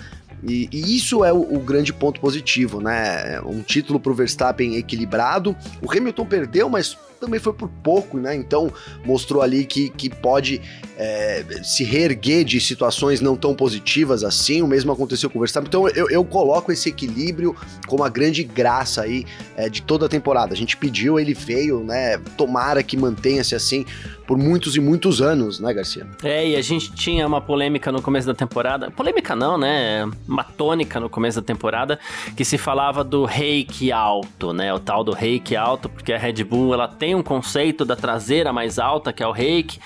e, 0.42 0.68
e, 0.72 0.96
isso 0.96 1.24
é 1.24 1.32
o, 1.32 1.56
o, 1.56 1.60
grande 1.60 1.92
ponto 1.92 2.20
positivo, 2.20 2.80
né? 2.80 3.40
Um 3.40 3.62
título 3.62 3.98
para 3.98 4.12
o 4.12 4.14
Verstappen 4.14 4.76
equilibrado. 4.76 5.56
O 5.80 5.90
Hamilton 5.90 6.26
perdeu, 6.26 6.68
mas 6.68 6.98
também 7.24 7.40
foi 7.40 7.52
por 7.52 7.68
pouco, 7.82 8.18
né? 8.18 8.34
Então 8.34 8.72
mostrou 9.04 9.42
ali 9.42 9.64
que, 9.64 9.88
que 9.90 10.08
pode 10.08 10.60
é, 10.96 11.44
se 11.62 11.84
reerguer 11.84 12.44
de 12.44 12.60
situações 12.60 13.20
não 13.20 13.36
tão 13.36 13.54
positivas 13.54 14.22
assim. 14.22 14.62
O 14.62 14.66
mesmo 14.66 14.92
aconteceu 14.92 15.28
com 15.30 15.38
o 15.38 15.40
Verstappen. 15.40 15.68
Então 15.68 15.88
eu, 15.88 16.08
eu 16.10 16.24
coloco 16.24 16.70
esse 16.70 16.88
equilíbrio 16.88 17.56
como 17.86 18.04
a 18.04 18.08
grande 18.08 18.44
graça 18.44 19.02
aí 19.02 19.24
é, 19.56 19.68
de 19.68 19.82
toda 19.82 20.06
a 20.06 20.08
temporada. 20.08 20.52
A 20.52 20.56
gente 20.56 20.76
pediu, 20.76 21.18
ele 21.18 21.34
veio, 21.34 21.82
né? 21.82 22.18
Tomara 22.36 22.82
que 22.82 22.96
mantenha-se 22.96 23.54
assim 23.54 23.84
por 24.26 24.38
muitos 24.38 24.76
e 24.76 24.80
muitos 24.80 25.20
anos, 25.20 25.60
né, 25.60 25.72
Garcia? 25.72 26.06
É, 26.22 26.48
e 26.48 26.56
a 26.56 26.62
gente 26.62 26.92
tinha 26.94 27.26
uma 27.26 27.40
polêmica 27.40 27.92
no 27.92 28.00
começo 28.00 28.26
da 28.26 28.34
temporada. 28.34 28.90
Polêmica 28.90 29.36
não, 29.36 29.58
né? 29.58 30.08
Uma 30.26 30.44
tônica 30.44 30.98
no 30.98 31.10
começo 31.10 31.40
da 31.40 31.46
temporada 31.46 31.98
que 32.36 32.44
se 32.44 32.56
falava 32.56 33.04
do 33.04 33.24
reiki 33.24 33.92
alto, 33.92 34.52
né? 34.52 34.72
O 34.72 34.78
tal 34.78 35.04
do 35.04 35.12
reiki 35.12 35.56
alto, 35.56 35.88
porque 35.88 36.12
a 36.12 36.18
Red 36.18 36.44
Bull 36.44 36.72
ela 36.72 36.88
tem 36.88 37.13
um 37.14 37.22
conceito 37.22 37.84
da 37.84 37.96
traseira 37.96 38.52
mais 38.52 38.78
alta, 38.78 39.12
que 39.12 39.22
é 39.22 39.26
o 39.26 39.32
reiki. 39.32 39.78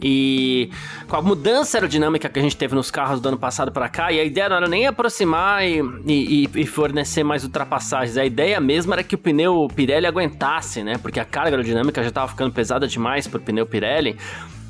E 0.00 0.70
com 1.08 1.16
a 1.16 1.22
mudança 1.22 1.76
aerodinâmica 1.76 2.28
que 2.28 2.38
a 2.38 2.42
gente 2.42 2.56
teve 2.56 2.74
nos 2.74 2.90
carros 2.90 3.20
do 3.20 3.28
ano 3.28 3.38
passado 3.38 3.72
para 3.72 3.88
cá, 3.88 4.12
e 4.12 4.20
a 4.20 4.24
ideia 4.24 4.48
não 4.48 4.56
era 4.56 4.68
nem 4.68 4.86
aproximar 4.86 5.66
e, 5.66 5.80
e, 6.06 6.48
e, 6.54 6.66
fornecer 6.66 7.24
mais 7.24 7.42
ultrapassagens, 7.42 8.16
a 8.16 8.24
ideia 8.24 8.60
mesmo 8.60 8.92
era 8.92 9.02
que 9.02 9.16
o 9.16 9.18
pneu 9.18 9.68
Pirelli 9.74 10.06
aguentasse, 10.06 10.84
né? 10.84 10.98
Porque 10.98 11.18
a 11.18 11.24
carga 11.24 11.50
aerodinâmica 11.56 12.00
já 12.00 12.10
estava 12.10 12.28
ficando 12.28 12.52
pesada 12.52 12.86
demais 12.86 13.26
pro 13.26 13.40
pneu 13.40 13.66
Pirelli. 13.66 14.16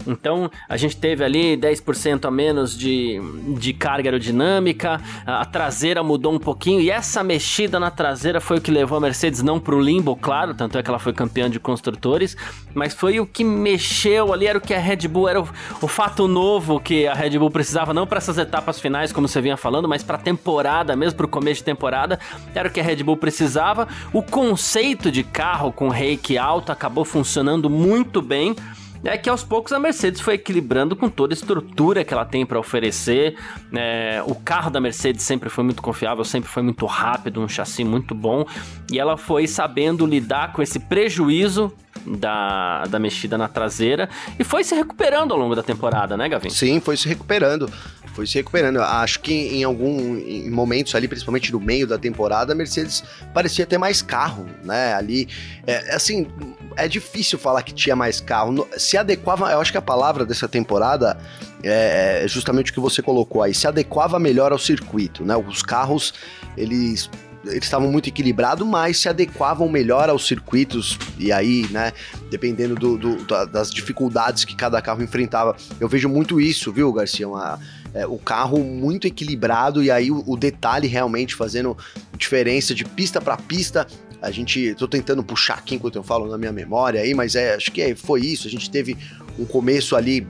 Então 0.08 0.50
a 0.68 0.76
gente 0.76 0.96
teve 0.96 1.22
ali 1.22 1.56
10% 1.56 2.24
a 2.24 2.30
menos 2.30 2.76
de, 2.76 3.20
de 3.58 3.74
carga 3.74 4.08
aerodinâmica, 4.08 5.00
a 5.26 5.44
traseira 5.44 6.02
mudou 6.02 6.32
um 6.32 6.38
pouquinho 6.38 6.80
e 6.80 6.90
essa 6.90 7.22
mexida 7.22 7.78
na 7.78 7.90
traseira 7.90 8.40
foi 8.40 8.56
o 8.56 8.60
que 8.60 8.70
levou 8.70 8.96
a 8.96 9.00
Mercedes 9.00 9.42
não 9.42 9.60
para 9.60 9.74
o 9.74 9.80
limbo, 9.80 10.16
claro, 10.16 10.54
tanto 10.54 10.78
é 10.78 10.82
que 10.82 10.88
ela 10.88 10.98
foi 10.98 11.12
campeã 11.12 11.50
de 11.50 11.60
construtores, 11.60 12.36
mas 12.74 12.94
foi 12.94 13.20
o 13.20 13.26
que 13.26 13.44
mexeu 13.44 14.32
ali, 14.32 14.46
era 14.46 14.58
o 14.58 14.60
que 14.60 14.72
a 14.72 14.78
Red 14.78 15.08
Bull, 15.08 15.28
era 15.28 15.40
o, 15.40 15.48
o 15.82 15.88
fato 15.88 16.26
novo 16.26 16.80
que 16.80 17.06
a 17.06 17.14
Red 17.14 17.38
Bull 17.38 17.50
precisava, 17.50 17.92
não 17.92 18.06
para 18.06 18.18
essas 18.18 18.38
etapas 18.38 18.80
finais, 18.80 19.12
como 19.12 19.28
você 19.28 19.40
vinha 19.40 19.56
falando, 19.56 19.88
mas 19.88 20.02
para 20.02 20.16
temporada, 20.16 20.96
mesmo 20.96 21.18
para 21.18 21.26
o 21.26 21.28
começo 21.28 21.60
de 21.60 21.64
temporada, 21.64 22.18
era 22.54 22.68
o 22.68 22.72
que 22.72 22.80
a 22.80 22.82
Red 22.82 23.02
Bull 23.02 23.16
precisava. 23.16 23.86
O 24.12 24.22
conceito 24.22 25.10
de 25.10 25.22
carro 25.22 25.70
com 25.70 25.88
rake 25.88 26.38
alto 26.38 26.72
acabou 26.72 27.04
funcionando 27.04 27.68
muito 27.68 28.22
bem 28.22 28.56
é 29.04 29.16
que 29.16 29.28
aos 29.28 29.42
poucos 29.42 29.72
a 29.72 29.78
Mercedes 29.78 30.20
foi 30.20 30.34
equilibrando 30.34 30.96
com 30.96 31.08
toda 31.08 31.32
a 31.32 31.36
estrutura 31.36 32.04
que 32.04 32.12
ela 32.12 32.24
tem 32.24 32.44
para 32.44 32.58
oferecer. 32.58 33.36
É, 33.72 34.22
o 34.26 34.34
carro 34.34 34.70
da 34.70 34.80
Mercedes 34.80 35.22
sempre 35.22 35.48
foi 35.48 35.64
muito 35.64 35.82
confiável, 35.82 36.24
sempre 36.24 36.48
foi 36.48 36.62
muito 36.62 36.84
rápido, 36.86 37.40
um 37.40 37.48
chassi 37.48 37.84
muito 37.84 38.14
bom. 38.14 38.44
E 38.90 38.98
ela 38.98 39.16
foi 39.16 39.46
sabendo 39.46 40.06
lidar 40.06 40.52
com 40.52 40.62
esse 40.62 40.78
prejuízo 40.78 41.72
da, 42.06 42.84
da 42.84 42.98
mexida 42.98 43.36
na 43.36 43.48
traseira 43.48 44.08
e 44.38 44.44
foi 44.44 44.64
se 44.64 44.74
recuperando 44.74 45.32
ao 45.32 45.38
longo 45.38 45.54
da 45.54 45.62
temporada, 45.62 46.16
né, 46.16 46.28
Gavin? 46.28 46.50
Sim, 46.50 46.80
foi 46.80 46.96
se 46.96 47.08
recuperando. 47.08 47.70
Foi 48.18 48.26
se 48.26 48.34
recuperando. 48.34 48.80
Acho 48.80 49.20
que 49.20 49.32
em 49.32 49.62
algum 49.62 50.16
em 50.16 50.50
momentos 50.50 50.92
ali, 50.96 51.06
principalmente 51.06 51.52
no 51.52 51.60
meio 51.60 51.86
da 51.86 51.96
temporada, 51.96 52.52
a 52.52 52.56
Mercedes 52.56 53.04
parecia 53.32 53.64
ter 53.64 53.78
mais 53.78 54.02
carro, 54.02 54.44
né? 54.64 54.92
Ali, 54.94 55.28
é, 55.64 55.94
assim, 55.94 56.26
é 56.74 56.88
difícil 56.88 57.38
falar 57.38 57.62
que 57.62 57.72
tinha 57.72 57.94
mais 57.94 58.20
carro. 58.20 58.68
Se 58.76 58.96
adequava, 58.96 59.52
eu 59.52 59.60
acho 59.60 59.70
que 59.70 59.78
a 59.78 59.82
palavra 59.82 60.26
dessa 60.26 60.48
temporada 60.48 61.16
é, 61.62 62.22
é 62.24 62.26
justamente 62.26 62.72
o 62.72 62.74
que 62.74 62.80
você 62.80 63.00
colocou 63.00 63.40
aí, 63.40 63.54
se 63.54 63.68
adequava 63.68 64.18
melhor 64.18 64.50
ao 64.50 64.58
circuito, 64.58 65.24
né? 65.24 65.36
Os 65.36 65.62
carros, 65.62 66.12
eles 66.56 67.08
eles 67.44 67.64
estavam 67.64 67.90
muito 67.90 68.08
equilibrados, 68.08 68.66
mas 68.66 68.98
se 68.98 69.08
adequavam 69.08 69.68
melhor 69.68 70.08
aos 70.08 70.26
circuitos, 70.26 70.98
e 71.18 71.30
aí, 71.30 71.68
né, 71.70 71.92
dependendo 72.30 72.74
do, 72.74 72.98
do, 72.98 73.46
das 73.46 73.70
dificuldades 73.70 74.44
que 74.44 74.56
cada 74.56 74.82
carro 74.82 75.02
enfrentava. 75.02 75.56
Eu 75.78 75.88
vejo 75.88 76.08
muito 76.08 76.40
isso, 76.40 76.72
viu, 76.72 76.92
Garcia? 76.92 77.28
Uma, 77.28 77.60
é, 77.98 78.06
o 78.06 78.16
carro 78.16 78.62
muito 78.62 79.06
equilibrado, 79.06 79.82
e 79.82 79.90
aí 79.90 80.10
o, 80.10 80.22
o 80.26 80.36
detalhe 80.36 80.86
realmente 80.86 81.34
fazendo 81.34 81.76
diferença 82.16 82.74
de 82.74 82.84
pista 82.84 83.20
para 83.20 83.36
pista. 83.36 83.86
A 84.22 84.30
gente, 84.30 84.74
tô 84.74 84.88
tentando 84.88 85.22
puxar 85.22 85.54
aqui 85.54 85.74
enquanto 85.74 85.96
eu 85.96 86.02
falo 86.02 86.28
na 86.28 86.38
minha 86.38 86.52
memória 86.52 87.00
aí, 87.00 87.14
mas 87.14 87.34
é, 87.34 87.54
acho 87.54 87.70
que 87.70 87.82
é, 87.82 87.94
foi 87.94 88.20
isso. 88.20 88.46
A 88.46 88.50
gente 88.50 88.70
teve 88.70 88.96
um 89.38 89.44
começo 89.44 89.96
ali 89.96 90.26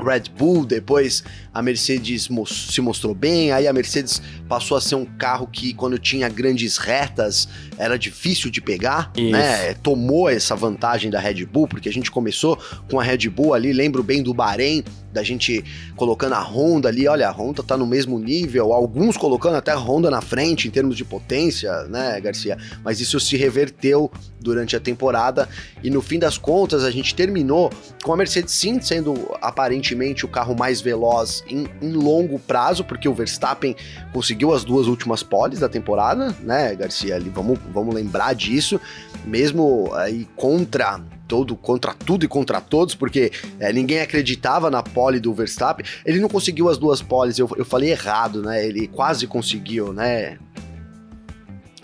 Red 0.00 0.30
Bull, 0.36 0.64
depois 0.64 1.22
a 1.52 1.62
Mercedes 1.62 2.28
se 2.46 2.80
mostrou 2.80 3.14
bem, 3.14 3.52
aí 3.52 3.68
a 3.68 3.72
Mercedes 3.72 4.20
passou 4.50 4.76
a 4.76 4.80
ser 4.80 4.96
um 4.96 5.04
carro 5.04 5.46
que 5.46 5.72
quando 5.72 5.96
tinha 5.96 6.28
grandes 6.28 6.76
retas 6.76 7.48
era 7.78 7.96
difícil 7.96 8.50
de 8.50 8.60
pegar, 8.60 9.12
Isso. 9.16 9.30
né? 9.30 9.74
Tomou 9.74 10.28
essa 10.28 10.56
vantagem 10.56 11.08
da 11.08 11.20
Red 11.20 11.46
Bull, 11.46 11.68
porque 11.68 11.88
a 11.88 11.92
gente 11.92 12.10
começou 12.10 12.58
com 12.90 12.98
a 12.98 13.02
Red 13.04 13.28
Bull 13.28 13.54
ali, 13.54 13.72
lembro 13.72 14.02
bem 14.02 14.24
do 14.24 14.34
Bahrein, 14.34 14.82
da 15.12 15.22
gente 15.22 15.64
colocando 15.96 16.34
a 16.34 16.40
Honda 16.40 16.88
ali, 16.88 17.06
olha, 17.06 17.28
a 17.28 17.30
Honda 17.30 17.62
tá 17.62 17.76
no 17.76 17.86
mesmo 17.86 18.18
nível, 18.18 18.72
alguns 18.72 19.16
colocando 19.16 19.56
até 19.56 19.70
a 19.70 19.76
Honda 19.76 20.10
na 20.10 20.20
frente 20.20 20.68
em 20.68 20.70
termos 20.70 20.96
de 20.96 21.04
potência, 21.04 21.84
né, 21.84 22.20
Garcia? 22.20 22.56
Mas 22.84 23.00
isso 23.00 23.18
se 23.18 23.36
reverteu 23.36 24.10
durante 24.40 24.74
a 24.74 24.80
temporada 24.80 25.48
e 25.82 25.90
no 25.90 26.00
fim 26.00 26.18
das 26.18 26.38
contas 26.38 26.84
a 26.84 26.90
gente 26.90 27.14
terminou 27.14 27.70
com 28.02 28.12
a 28.12 28.16
Mercedes 28.16 28.54
sim 28.54 28.80
sendo 28.80 29.36
aparentemente 29.42 30.24
o 30.24 30.28
carro 30.28 30.56
mais 30.56 30.80
veloz 30.80 31.44
em, 31.48 31.68
em 31.82 31.92
longo 31.92 32.38
prazo, 32.38 32.84
porque 32.84 33.08
o 33.08 33.14
Verstappen 33.14 33.76
conseguiu 34.12 34.39
as 34.52 34.64
duas 34.64 34.86
últimas 34.86 35.22
poles 35.22 35.60
da 35.60 35.68
temporada, 35.68 36.34
né, 36.40 36.74
Garcia? 36.74 37.14
Ali, 37.16 37.28
vamos, 37.28 37.58
vamos 37.72 37.94
lembrar 37.94 38.34
disso, 38.34 38.80
mesmo 39.24 39.92
aí 39.94 40.26
contra 40.36 41.00
todo 41.28 41.54
contra 41.54 41.94
tudo 41.94 42.24
e 42.24 42.28
contra 42.28 42.60
todos, 42.60 42.96
porque 42.96 43.30
é, 43.60 43.72
ninguém 43.72 44.00
acreditava 44.00 44.68
na 44.68 44.82
pole 44.82 45.20
do 45.20 45.32
Verstappen. 45.32 45.86
Ele 46.04 46.18
não 46.18 46.28
conseguiu 46.28 46.68
as 46.68 46.76
duas 46.76 47.00
poles, 47.00 47.38
eu, 47.38 47.48
eu 47.56 47.64
falei 47.64 47.90
errado, 47.92 48.42
né? 48.42 48.66
Ele 48.66 48.88
quase 48.88 49.28
conseguiu, 49.28 49.92
né? 49.92 50.38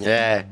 É. 0.01 0.45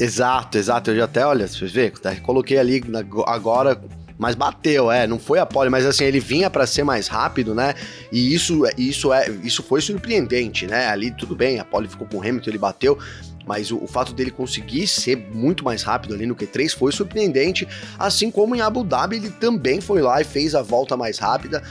Exato, 0.00 0.56
exato. 0.56 0.90
Eu 0.90 0.96
já 0.96 1.04
até, 1.04 1.24
olha, 1.26 1.46
vocês 1.46 1.70
vê, 1.70 1.92
coloquei 2.22 2.58
ali 2.58 2.82
agora 3.26 3.80
mas 4.18 4.34
bateu, 4.34 4.90
é, 4.90 5.06
não 5.06 5.18
foi 5.18 5.38
a 5.38 5.46
pole, 5.46 5.70
mas 5.70 5.84
assim, 5.86 6.04
ele 6.04 6.20
vinha 6.20 6.48
para 6.48 6.66
ser 6.66 6.84
mais 6.84 7.08
rápido, 7.08 7.54
né? 7.54 7.74
E 8.10 8.34
isso, 8.34 8.62
isso 8.76 9.12
é, 9.12 9.28
isso 9.42 9.62
foi 9.62 9.80
surpreendente, 9.80 10.66
né? 10.66 10.86
Ali 10.86 11.10
tudo 11.10 11.34
bem, 11.34 11.58
a 11.58 11.64
pole 11.64 11.88
ficou 11.88 12.06
com 12.06 12.18
o 12.18 12.20
Hamilton, 12.20 12.50
ele 12.50 12.58
bateu, 12.58 12.98
mas 13.46 13.70
o, 13.70 13.78
o, 13.82 13.86
fato 13.86 14.12
dele 14.12 14.30
conseguir 14.30 14.86
ser 14.86 15.16
muito 15.16 15.64
mais 15.64 15.82
rápido 15.82 16.14
ali 16.14 16.26
no 16.26 16.36
Q3 16.36 16.76
foi 16.76 16.92
surpreendente, 16.92 17.66
assim 17.98 18.30
como 18.30 18.54
em 18.54 18.60
Abu 18.60 18.84
Dhabi 18.84 19.16
ele 19.16 19.30
também 19.30 19.80
foi 19.80 20.00
lá 20.00 20.20
e 20.20 20.24
fez 20.24 20.54
a 20.54 20.62
volta 20.62 20.96
mais 20.96 21.18
rápida. 21.18 21.62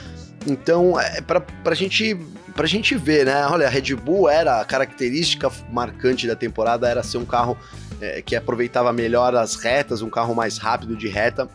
Então, 0.46 0.98
é 0.98 1.20
pra, 1.20 1.40
pra 1.40 1.74
gente 1.74 2.18
pra 2.54 2.66
gente 2.66 2.94
ver, 2.96 3.24
né? 3.24 3.46
Olha, 3.46 3.66
a 3.66 3.70
Red 3.70 3.94
Bull 3.94 4.28
era 4.28 4.60
a 4.60 4.64
característica 4.64 5.50
marcante 5.70 6.26
da 6.26 6.36
temporada 6.36 6.86
era 6.86 7.02
ser 7.02 7.16
um 7.16 7.24
carro 7.24 7.56
é, 8.00 8.20
que 8.20 8.36
aproveitava 8.36 8.92
melhor 8.92 9.34
as 9.34 9.54
retas, 9.54 10.02
um 10.02 10.10
carro 10.10 10.34
mais 10.34 10.58
rápido 10.58 10.94
de 10.94 11.08
reta 11.08 11.48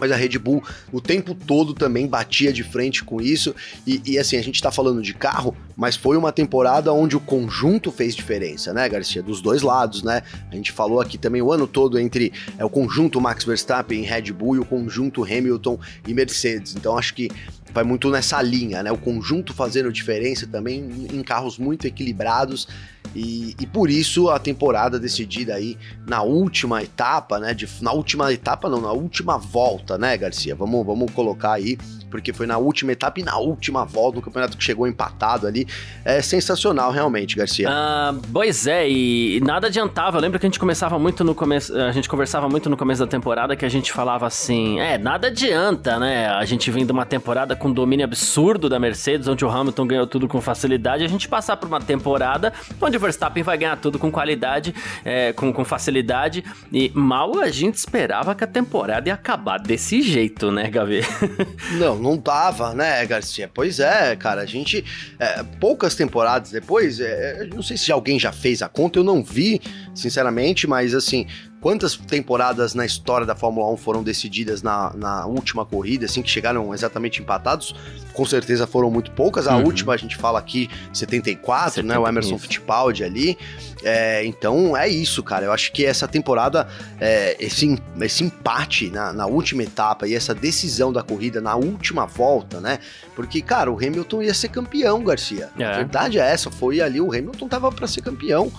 mas 0.00 0.10
a 0.10 0.16
Red 0.16 0.38
Bull 0.38 0.62
o 0.92 1.00
tempo 1.00 1.34
todo 1.34 1.74
também 1.74 2.06
batia 2.06 2.52
de 2.52 2.64
frente 2.64 3.04
com 3.04 3.20
isso. 3.20 3.54
E, 3.86 4.00
e, 4.04 4.18
assim, 4.18 4.36
a 4.36 4.42
gente 4.42 4.60
tá 4.60 4.70
falando 4.70 5.02
de 5.02 5.14
carro, 5.14 5.54
mas 5.76 5.96
foi 5.96 6.16
uma 6.16 6.32
temporada 6.32 6.92
onde 6.92 7.16
o 7.16 7.20
conjunto 7.20 7.92
fez 7.92 8.16
diferença, 8.16 8.72
né, 8.72 8.88
Garcia? 8.88 9.22
Dos 9.22 9.40
dois 9.40 9.62
lados, 9.62 10.02
né? 10.02 10.22
A 10.50 10.54
gente 10.54 10.72
falou 10.72 11.00
aqui 11.00 11.18
também 11.18 11.42
o 11.42 11.52
ano 11.52 11.66
todo 11.66 11.98
entre 11.98 12.32
é, 12.58 12.64
o 12.64 12.70
conjunto 12.70 13.20
Max 13.20 13.44
Verstappen 13.44 14.02
e 14.02 14.06
Red 14.06 14.32
Bull 14.32 14.56
e 14.56 14.58
o 14.58 14.64
conjunto 14.64 15.22
Hamilton 15.22 15.78
e 16.06 16.14
Mercedes. 16.14 16.74
Então 16.74 16.96
acho 16.96 17.14
que 17.14 17.30
vai 17.72 17.84
muito 17.84 18.10
nessa 18.10 18.40
linha, 18.42 18.82
né? 18.82 18.90
O 18.90 18.98
conjunto 18.98 19.52
fazendo 19.52 19.92
diferença 19.92 20.46
também 20.46 21.08
em 21.12 21.22
carros 21.22 21.58
muito 21.58 21.86
equilibrados 21.86 22.66
e, 23.14 23.56
e, 23.60 23.66
por 23.66 23.90
isso 23.90 24.28
a 24.28 24.38
temporada 24.38 24.98
decidida 24.98 25.54
aí 25.54 25.76
na 26.06 26.22
última 26.22 26.82
etapa, 26.82 27.38
né? 27.38 27.52
De, 27.52 27.68
na 27.80 27.92
última 27.92 28.32
etapa, 28.32 28.68
não, 28.68 28.80
na 28.80 28.92
última 28.92 29.36
volta, 29.36 29.98
né, 29.98 30.16
Garcia? 30.16 30.54
Vamos, 30.54 30.86
vamos 30.86 31.10
colocar 31.12 31.52
aí 31.52 31.76
porque 32.10 32.32
foi 32.32 32.46
na 32.46 32.58
última 32.58 32.92
etapa 32.92 33.20
e 33.20 33.22
na 33.22 33.38
última 33.38 33.84
volta 33.84 34.16
do 34.16 34.22
campeonato 34.22 34.56
que 34.56 34.64
chegou 34.64 34.86
empatado 34.86 35.46
ali. 35.46 35.66
É 36.04 36.20
sensacional, 36.20 36.90
realmente, 36.90 37.36
Garcia. 37.36 37.68
Ah, 37.70 38.14
pois 38.32 38.66
é, 38.66 38.88
e 38.88 39.40
nada 39.40 39.68
adiantava. 39.68 40.18
Eu 40.18 40.20
lembro 40.20 40.38
que 40.38 40.46
a 40.46 40.48
gente 40.48 40.58
começava 40.58 40.98
muito 40.98 41.24
no 41.24 41.34
começo, 41.34 41.76
a 41.76 41.92
gente 41.92 42.08
conversava 42.08 42.48
muito 42.48 42.68
no 42.68 42.76
começo 42.76 43.00
da 43.00 43.06
temporada 43.06 43.54
que 43.56 43.64
a 43.64 43.68
gente 43.68 43.92
falava 43.92 44.26
assim: 44.26 44.80
é, 44.80 44.98
nada 44.98 45.28
adianta, 45.28 45.98
né? 45.98 46.28
A 46.28 46.44
gente 46.44 46.70
vem 46.70 46.84
de 46.84 46.92
uma 46.92 47.06
temporada 47.06 47.54
com 47.54 47.72
domínio 47.72 48.04
absurdo 48.04 48.68
da 48.68 48.78
Mercedes, 48.78 49.28
onde 49.28 49.44
o 49.44 49.50
Hamilton 49.50 49.86
ganhou 49.86 50.06
tudo 50.06 50.26
com 50.26 50.40
facilidade, 50.40 51.04
a 51.04 51.08
gente 51.08 51.28
passar 51.28 51.56
por 51.56 51.68
uma 51.68 51.80
temporada 51.80 52.52
onde 52.80 52.96
o 52.96 53.00
Verstappen 53.00 53.42
vai 53.42 53.56
ganhar 53.56 53.76
tudo 53.76 53.98
com 53.98 54.10
qualidade, 54.10 54.74
é, 55.04 55.32
com, 55.32 55.52
com 55.52 55.64
facilidade, 55.64 56.44
e 56.72 56.90
mal 56.94 57.38
a 57.38 57.50
gente 57.50 57.74
esperava 57.74 58.34
que 58.34 58.44
a 58.44 58.46
temporada 58.46 59.08
ia 59.08 59.14
acabar 59.14 59.58
desse 59.58 60.02
jeito, 60.02 60.50
né, 60.50 60.68
Gavi? 60.68 61.00
Não, 61.78 61.96
não 62.00 62.18
tava, 62.18 62.74
né, 62.74 63.04
Garcia? 63.06 63.50
Pois 63.52 63.78
é, 63.80 64.16
cara, 64.16 64.42
a 64.42 64.46
gente. 64.46 64.84
É, 65.18 65.42
poucas 65.60 65.94
temporadas 65.94 66.50
depois, 66.50 67.00
é, 67.00 67.46
não 67.54 67.62
sei 67.62 67.76
se 67.76 67.92
alguém 67.92 68.18
já 68.18 68.32
fez 68.32 68.62
a 68.62 68.68
conta, 68.68 68.98
eu 68.98 69.04
não 69.04 69.22
vi, 69.22 69.60
sinceramente, 69.94 70.66
mas 70.66 70.94
assim, 70.94 71.26
quantas 71.60 71.96
temporadas 71.96 72.74
na 72.74 72.86
história 72.86 73.26
da 73.26 73.34
Fórmula 73.34 73.70
1 73.72 73.76
foram 73.76 74.02
decididas 74.02 74.62
na, 74.62 74.92
na 74.94 75.26
última 75.26 75.64
corrida, 75.66 76.06
assim, 76.06 76.22
que 76.22 76.30
chegaram 76.30 76.72
exatamente 76.72 77.20
empatados? 77.20 77.74
Com 78.14 78.24
certeza 78.24 78.66
foram 78.66 78.90
muito 78.90 79.10
poucas. 79.12 79.46
A 79.46 79.56
uhum. 79.56 79.64
última 79.64 79.94
a 79.94 79.96
gente 79.96 80.16
fala 80.16 80.38
aqui 80.38 80.68
74, 80.92 81.74
70, 81.76 81.92
né? 81.92 81.98
O 81.98 82.08
Emerson. 82.08 82.38
Fittipaldi 82.38 83.04
ali. 83.04 83.38
É, 83.82 84.24
então 84.24 84.76
é 84.76 84.88
isso, 84.88 85.22
cara. 85.22 85.46
Eu 85.46 85.52
acho 85.52 85.72
que 85.72 85.84
essa 85.84 86.08
temporada, 86.08 86.66
é, 86.98 87.36
esse, 87.38 87.78
esse 88.00 88.24
empate 88.24 88.90
na, 88.90 89.12
na, 89.12 89.26
última 89.26 89.62
etapa 89.62 90.06
e 90.06 90.14
essa 90.14 90.34
decisão 90.34 90.92
da 90.92 91.02
corrida 91.02 91.40
na 91.40 91.54
última 91.54 92.06
volta, 92.06 92.60
né? 92.60 92.78
Porque, 93.14 93.40
cara, 93.40 93.70
o 93.70 93.76
Hamilton 93.76 94.22
ia 94.22 94.34
ser 94.34 94.48
campeão, 94.48 95.02
Garcia. 95.02 95.50
É. 95.58 95.64
A 95.64 95.76
verdade 95.76 96.18
é 96.18 96.30
essa. 96.30 96.50
Foi 96.50 96.80
ali, 96.80 97.00
o 97.00 97.12
Hamilton 97.12 97.48
tava 97.48 97.70
para 97.70 97.86
ser 97.86 98.02
campeão 98.02 98.50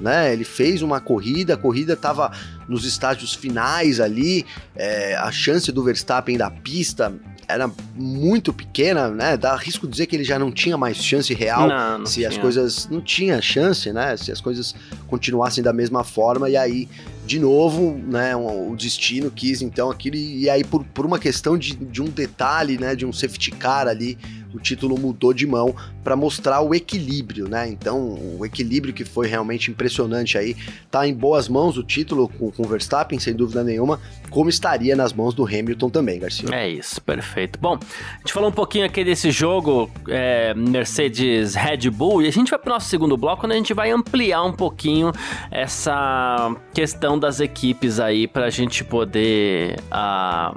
né? 0.00 0.32
Ele 0.32 0.44
fez 0.44 0.82
uma 0.82 1.00
corrida, 1.00 1.54
a 1.54 1.56
corrida 1.56 1.94
estava 1.94 2.32
nos 2.68 2.84
estágios 2.84 3.34
finais 3.34 4.00
ali, 4.00 4.44
é, 4.76 5.16
a 5.16 5.30
chance 5.30 5.70
do 5.72 5.82
Verstappen 5.82 6.36
da 6.36 6.50
pista 6.50 7.12
era 7.48 7.70
muito 7.94 8.52
pequena, 8.52 9.08
né? 9.08 9.36
Dá 9.36 9.56
risco 9.56 9.86
de 9.86 9.92
dizer 9.92 10.06
que 10.06 10.14
ele 10.14 10.24
já 10.24 10.38
não 10.38 10.52
tinha 10.52 10.76
mais 10.76 10.98
chance 10.98 11.32
real 11.32 11.66
Não, 11.66 11.98
não 12.00 12.06
se 12.06 12.16
tinha. 12.16 12.28
as 12.28 12.36
coisas 12.36 12.88
não 12.90 13.00
tinha 13.00 13.40
chance, 13.40 13.90
né? 13.90 14.16
Se 14.18 14.30
as 14.30 14.40
coisas 14.40 14.74
continuassem 15.06 15.64
da 15.64 15.72
mesma 15.72 16.04
forma 16.04 16.50
e 16.50 16.56
aí 16.56 16.88
de 17.28 17.38
novo, 17.38 17.94
né? 18.06 18.34
um- 18.34 18.72
o 18.72 18.76
destino 18.76 19.30
quis 19.30 19.60
então 19.60 19.90
aquilo 19.90 20.16
e 20.16 20.48
aí 20.48 20.64
por, 20.64 20.82
por 20.82 21.04
uma 21.04 21.18
questão 21.18 21.58
de, 21.58 21.74
de 21.76 22.00
um 22.00 22.06
detalhe, 22.06 22.78
né? 22.78 22.96
De 22.96 23.04
um 23.04 23.12
safety 23.12 23.50
car 23.50 23.86
ali, 23.86 24.16
o 24.54 24.58
título 24.58 24.98
mudou 24.98 25.34
de 25.34 25.46
mão 25.46 25.74
para 26.02 26.16
mostrar 26.16 26.62
o 26.62 26.74
equilíbrio, 26.74 27.46
né? 27.48 27.68
Então 27.68 28.18
o 28.38 28.46
equilíbrio 28.46 28.94
que 28.94 29.04
foi 29.04 29.28
realmente 29.28 29.70
impressionante 29.70 30.38
aí 30.38 30.56
tá 30.90 31.06
em 31.06 31.12
boas 31.12 31.48
mãos 31.50 31.76
o 31.76 31.82
título 31.84 32.28
com, 32.30 32.50
com 32.50 32.62
o 32.62 32.66
Verstappen 32.68 33.18
sem 33.18 33.34
dúvida 33.34 33.62
nenhuma, 33.62 34.00
como 34.30 34.48
estaria 34.48 34.96
nas 34.96 35.12
mãos 35.12 35.34
do 35.34 35.44
Hamilton 35.44 35.90
também, 35.90 36.18
Garcia. 36.18 36.48
É 36.50 36.66
isso, 36.68 37.00
perfeito. 37.02 37.58
Bom, 37.60 37.74
a 37.78 38.18
gente 38.20 38.32
falou 38.32 38.48
um 38.48 38.52
pouquinho 38.52 38.86
aqui 38.86 39.04
desse 39.04 39.30
jogo 39.30 39.90
é, 40.08 40.54
Mercedes 40.54 41.54
Red 41.54 41.90
Bull 41.90 42.22
e 42.22 42.26
a 42.26 42.32
gente 42.32 42.48
vai 42.50 42.58
pro 42.58 42.70
nosso 42.72 42.88
segundo 42.88 43.16
bloco, 43.18 43.44
onde 43.44 43.54
a 43.54 43.58
gente 43.58 43.74
vai 43.74 43.90
ampliar 43.90 44.42
um 44.44 44.52
pouquinho 44.52 45.12
essa 45.50 46.54
questão 46.72 47.17
das 47.18 47.40
equipes 47.40 48.00
aí 48.00 48.26
pra 48.26 48.50
gente 48.50 48.84
poder 48.84 49.80
ah, 49.90 50.54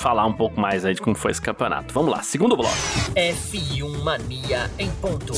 falar 0.00 0.24
um 0.26 0.32
pouco 0.32 0.60
mais 0.60 0.84
aí 0.84 0.94
de 0.94 1.00
como 1.00 1.14
foi 1.14 1.30
esse 1.30 1.42
campeonato. 1.42 1.92
Vamos 1.92 2.10
lá, 2.10 2.22
segundo 2.22 2.56
bloco. 2.56 2.74
F1 3.14 4.02
Mania 4.02 4.70
em 4.78 4.90
ponto. 4.92 5.34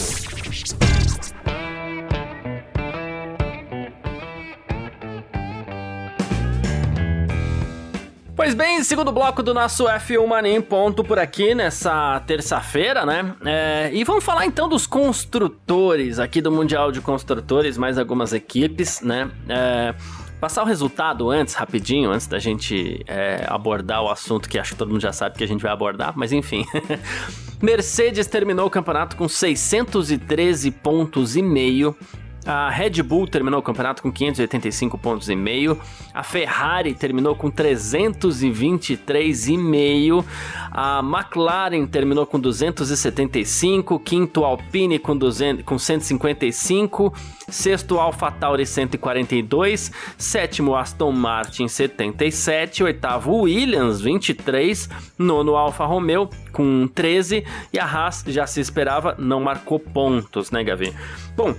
Pois 8.35 8.55
bem, 8.55 8.83
segundo 8.83 9.13
bloco 9.13 9.41
do 9.41 9.55
nosso 9.55 9.85
F1 9.85 10.27
Mania 10.27 10.57
em 10.57 10.61
ponto 10.61 11.05
por 11.05 11.17
aqui 11.17 11.55
nessa 11.55 12.21
terça-feira, 12.27 13.07
né? 13.07 13.37
É, 13.45 13.91
e 13.93 14.03
vamos 14.03 14.25
falar 14.25 14.47
então 14.47 14.69
dos 14.69 14.85
construtores 14.85 16.19
aqui 16.19 16.41
do 16.41 16.51
Mundial 16.51 16.91
de 16.91 17.01
Construtores, 17.01 17.79
mais 17.79 17.99
algumas 17.99 18.33
equipes, 18.33 19.01
né? 19.01 19.31
É, 19.49 19.95
passar 20.43 20.65
o 20.65 20.67
resultado 20.67 21.31
antes, 21.31 21.55
rapidinho, 21.55 22.11
antes 22.11 22.27
da 22.27 22.41
gente 22.41 23.05
é, 23.07 23.45
abordar 23.47 24.03
o 24.03 24.11
assunto 24.11 24.49
que 24.49 24.59
acho 24.59 24.73
que 24.73 24.77
todo 24.77 24.91
mundo 24.91 25.01
já 25.01 25.13
sabe 25.13 25.39
que 25.39 25.45
a 25.45 25.47
gente 25.47 25.63
vai 25.63 25.71
abordar, 25.71 26.15
mas 26.17 26.33
enfim. 26.33 26.67
Mercedes 27.63 28.27
terminou 28.27 28.67
o 28.67 28.71
campeonato 28.71 29.15
com 29.15 29.29
613 29.29 30.73
pontos 30.73 31.37
e 31.37 31.43
meio. 31.43 31.97
A 32.45 32.69
Red 32.71 33.01
Bull 33.03 33.27
terminou 33.29 33.61
o 33.61 33.63
campeonato 33.63 34.03
com 34.03 34.11
585 34.11 34.99
pontos 34.99 35.29
e 35.29 35.37
meio. 35.37 35.79
A 36.13 36.25
Ferrari 36.25 36.93
terminou 36.95 37.37
com 37.37 37.49
323,5. 37.51 40.25
A 40.71 41.01
McLaren 41.01 41.87
terminou 41.87 42.27
com 42.27 42.41
275. 42.41 43.99
Quinto 44.01 44.45
Alpine 44.45 44.99
com, 44.99 45.17
200, 45.17 45.65
com 45.65 45.79
155. 45.79 47.15
Sexto 47.49 48.01
AlphaTauri 48.01 48.67
142. 48.67 49.93
Sétimo 50.19 50.75
Aston 50.75 51.13
Martin 51.13 51.69
77. 51.69 52.83
Oitavo 52.83 53.43
Williams 53.43 54.01
23. 54.01 54.91
Nono 55.17 55.55
Alfa 55.55 55.85
Romeo 55.85 56.29
com 56.51 56.89
13. 56.89 57.45
E 57.73 57.79
a 57.79 57.85
Haas 57.85 58.25
já 58.27 58.45
se 58.47 58.61
esperava, 58.61 59.15
não 59.19 59.39
marcou 59.41 59.79
pontos, 59.79 60.51
né, 60.51 60.65
Gavi? 60.65 60.93
Bom, 61.37 61.55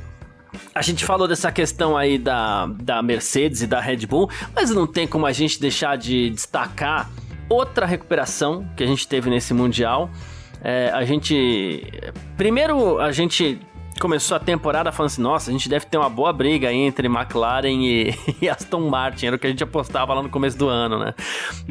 a 0.74 0.81
gente 0.81 1.05
falou 1.05 1.27
dessa 1.27 1.51
questão 1.51 1.95
aí 1.95 2.17
da, 2.17 2.67
da 2.67 3.01
Mercedes 3.01 3.62
e 3.62 3.67
da 3.67 3.79
Red 3.79 4.05
Bull, 4.07 4.29
mas 4.55 4.69
não 4.69 4.88
tem 4.88 5.07
como 5.07 5.25
a 5.25 5.31
gente 5.31 5.60
deixar 5.60 5.98
de 5.98 6.29
destacar 6.29 7.10
outra 7.50 7.86
recuperação 7.86 8.67
que 8.75 8.83
a 8.83 8.88
gente 8.88 9.07
teve 9.07 9.29
nesse 9.29 9.53
Mundial. 9.53 10.10
É, 10.63 10.89
a 10.93 11.03
gente. 11.03 11.83
Primeiro, 12.38 13.00
a 13.00 13.12
gente 13.12 13.60
começou 14.00 14.36
a 14.36 14.40
temporada 14.40 14.92
falando 14.92 15.12
assim: 15.12 15.22
nossa, 15.22 15.50
a 15.50 15.54
gente 15.54 15.70
deve 15.70 15.86
ter 15.86 15.98
uma 15.98 16.10
boa 16.10 16.34
briga 16.34 16.72
entre 16.72 17.08
McLaren 17.08 17.70
e, 17.70 18.14
e 18.42 18.50
Aston 18.50 18.90
Martin. 18.90 19.28
Era 19.28 19.36
o 19.36 19.40
que 19.40 19.48
a 19.48 19.50
gente 19.50 19.64
apostava 19.64 20.14
lá 20.14 20.22
no 20.22 20.30
começo 20.30 20.58
do 20.58 20.68
ano, 20.68 21.00
né? 21.00 21.14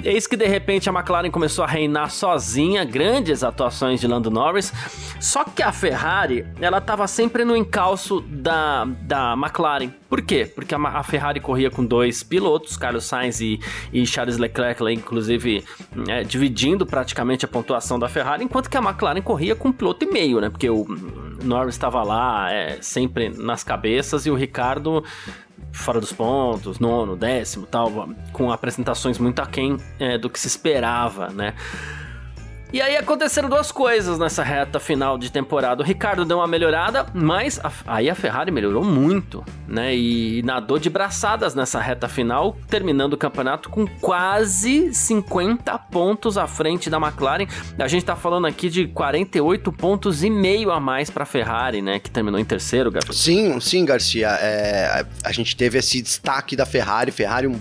Eis 0.03 0.27
que 0.27 0.37
de 0.37 0.47
repente 0.47 0.89
a 0.89 0.93
McLaren 0.93 1.31
começou 1.31 1.65
a 1.65 1.69
reinar 1.69 2.11
sozinha, 2.11 2.85
grandes 2.85 3.43
atuações 3.43 4.01
de 4.01 4.07
Lando 4.07 4.31
Norris. 4.31 4.73
Só 5.21 5.45
que 5.45 5.63
a 5.63 5.73
Ferrari, 5.73 6.47
ela 6.61 6.81
tava 6.81 7.07
sempre 7.07 7.45
no 7.45 7.57
encalço 7.57 8.21
da, 8.21 8.85
da 8.85 9.35
McLaren. 9.35 9.91
Por 10.09 10.21
quê? 10.21 10.45
Porque 10.45 10.75
a 10.75 11.03
Ferrari 11.03 11.41
corria 11.41 11.71
com 11.71 11.85
dois 11.85 12.23
pilotos, 12.23 12.77
Carlos 12.77 13.05
Sainz 13.05 13.41
e, 13.41 13.59
e 13.93 14.07
Charles 14.07 14.37
Leclerc, 14.37 14.83
lá, 14.83 14.93
inclusive 14.93 15.65
é, 16.07 16.23
dividindo 16.23 16.85
praticamente 16.85 17.47
a 17.47 17.49
pontuação 17.49 17.99
da 17.99 18.11
Ferrari, 18.11 18.45
enquanto 18.45 18.69
que 18.69 18.77
a 18.77 18.81
McLaren 18.81 19.23
corria 19.23 19.57
com 19.57 19.69
um 19.69 19.73
piloto 19.73 20.05
e 20.05 20.13
meio, 20.13 20.39
né? 20.39 20.51
Porque 20.51 20.69
o 20.69 20.87
Norris 21.43 21.75
estava 21.75 22.03
lá 22.03 22.12
é, 22.51 22.79
sempre 22.81 23.29
nas 23.29 23.63
cabeças 23.63 24.27
e 24.27 24.31
o 24.31 24.35
Ricardo 24.35 25.05
fora 25.73 26.01
dos 26.01 26.13
pontos, 26.13 26.79
nono, 26.79 27.17
décimo, 27.17 27.67
tal, 27.67 28.09
com 28.33 28.51
apresentações 28.51 29.19
muito 29.19 29.41
aquém 29.41 29.79
é, 29.99 30.19
do 30.19 30.29
que 30.29 30.39
se 30.39 30.47
esperava, 30.47 31.29
né? 31.29 31.55
E 32.73 32.81
aí 32.81 32.97
aconteceram 32.97 33.51
duas 33.51 33.71
coisas 33.71 34.19
nessa 34.19 34.43
reta 34.43 34.81
final 34.81 35.19
de 35.19 35.31
temporada. 35.31 35.83
O 35.83 35.85
Ricardo 35.87 36.25
deu 36.25 36.39
uma 36.39 36.47
melhorada, 36.47 37.05
mas 37.13 37.61
a- 37.63 37.71
aí 37.87 38.09
a 38.09 38.15
Ferrari 38.15 38.51
melhorou 38.51 38.83
muito, 38.83 39.45
né? 39.69 39.95
E 39.95 40.43
nadou 40.43 40.79
de 40.79 40.89
braçadas 40.89 41.55
nessa 41.55 41.79
reta 41.81 42.09
final, 42.09 42.57
terminando 42.71 43.13
o 43.13 43.17
campeonato 43.19 43.69
com 43.69 43.87
quase 44.01 44.95
50 44.95 45.79
pontos 45.79 46.39
à 46.39 46.47
frente 46.47 46.89
da 46.89 46.97
McLaren. 46.97 47.47
A 47.79 47.89
gente 47.89 48.07
tá 48.07 48.17
falando 48.17 48.47
aqui 48.47 48.71
de 48.71 48.87
48 48.87 49.71
pontos 49.71 50.25
e 50.25 50.31
meio 50.31 50.71
a 50.71 50.81
mais 50.81 51.11
pra 51.11 51.27
Ferrari, 51.27 51.83
né? 51.83 51.99
Que 51.99 52.11
terminou 52.11 52.41
em 52.41 52.45
terceiro, 52.45 52.91
Gabriel. 52.91 53.13
Sim, 53.13 53.61
sim, 53.61 53.85
Garcia. 53.85 54.29
É, 54.41 54.87
a, 55.25 55.29
a 55.29 55.33
gente 55.33 55.55
teve 55.57 55.79
esse 55.79 56.01
destaque 56.01 56.57
da 56.57 56.65
Ferrari. 56.65 57.11
Ferrari 57.11 57.47
um, 57.49 57.61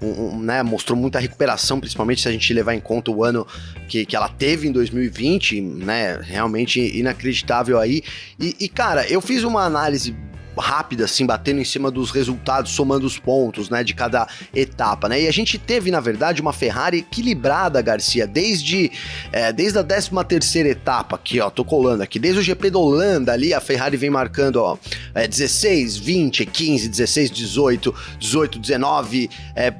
um- 0.00 0.36
um, 0.36 0.38
né, 0.40 0.62
mostrou 0.62 0.98
muita 0.98 1.18
recuperação, 1.18 1.80
principalmente 1.80 2.20
se 2.20 2.28
a 2.28 2.32
gente 2.32 2.52
levar 2.52 2.74
em 2.74 2.80
conta 2.80 3.10
o 3.10 3.24
ano 3.24 3.46
que, 3.88 4.04
que 4.04 4.14
ela 4.16 4.28
teve 4.28 4.68
em 4.68 4.72
2020, 4.72 5.60
né? 5.60 6.18
Realmente 6.22 6.80
inacreditável 6.98 7.78
aí. 7.78 8.02
E, 8.38 8.54
e, 8.60 8.68
cara, 8.68 9.06
eu 9.10 9.20
fiz 9.20 9.42
uma 9.44 9.64
análise 9.64 10.14
rápida, 10.56 11.04
assim, 11.04 11.26
batendo 11.26 11.60
em 11.60 11.64
cima 11.64 11.90
dos 11.90 12.10
resultados, 12.10 12.72
somando 12.72 13.06
os 13.06 13.18
pontos, 13.18 13.68
né, 13.70 13.84
de 13.84 13.94
cada 13.94 14.26
etapa, 14.54 15.08
né? 15.08 15.22
E 15.22 15.28
a 15.28 15.32
gente 15.32 15.58
teve, 15.58 15.90
na 15.90 16.00
verdade, 16.00 16.40
uma 16.40 16.52
Ferrari 16.52 16.98
equilibrada, 16.98 17.80
Garcia, 17.82 18.26
desde, 18.26 18.90
é, 19.32 19.52
desde 19.52 19.78
a 19.78 19.84
13 19.84 20.10
terceira 20.26 20.68
etapa, 20.68 21.16
aqui, 21.16 21.40
ó, 21.40 21.50
tô 21.50 21.64
colando 21.64 22.02
aqui, 22.02 22.18
desde 22.18 22.40
o 22.40 22.42
GP 22.42 22.70
da 22.70 22.78
Holanda 22.78 23.32
ali, 23.32 23.54
a 23.54 23.60
Ferrari 23.60 23.96
vem 23.96 24.10
marcando, 24.10 24.56
ó, 24.56 24.76
é, 25.14 25.26
16, 25.26 25.96
20, 25.96 26.46
15, 26.46 26.88
16, 26.88 27.30
18, 27.30 27.94
18, 28.18 28.58
19, 28.58 29.30
é, 29.54 29.72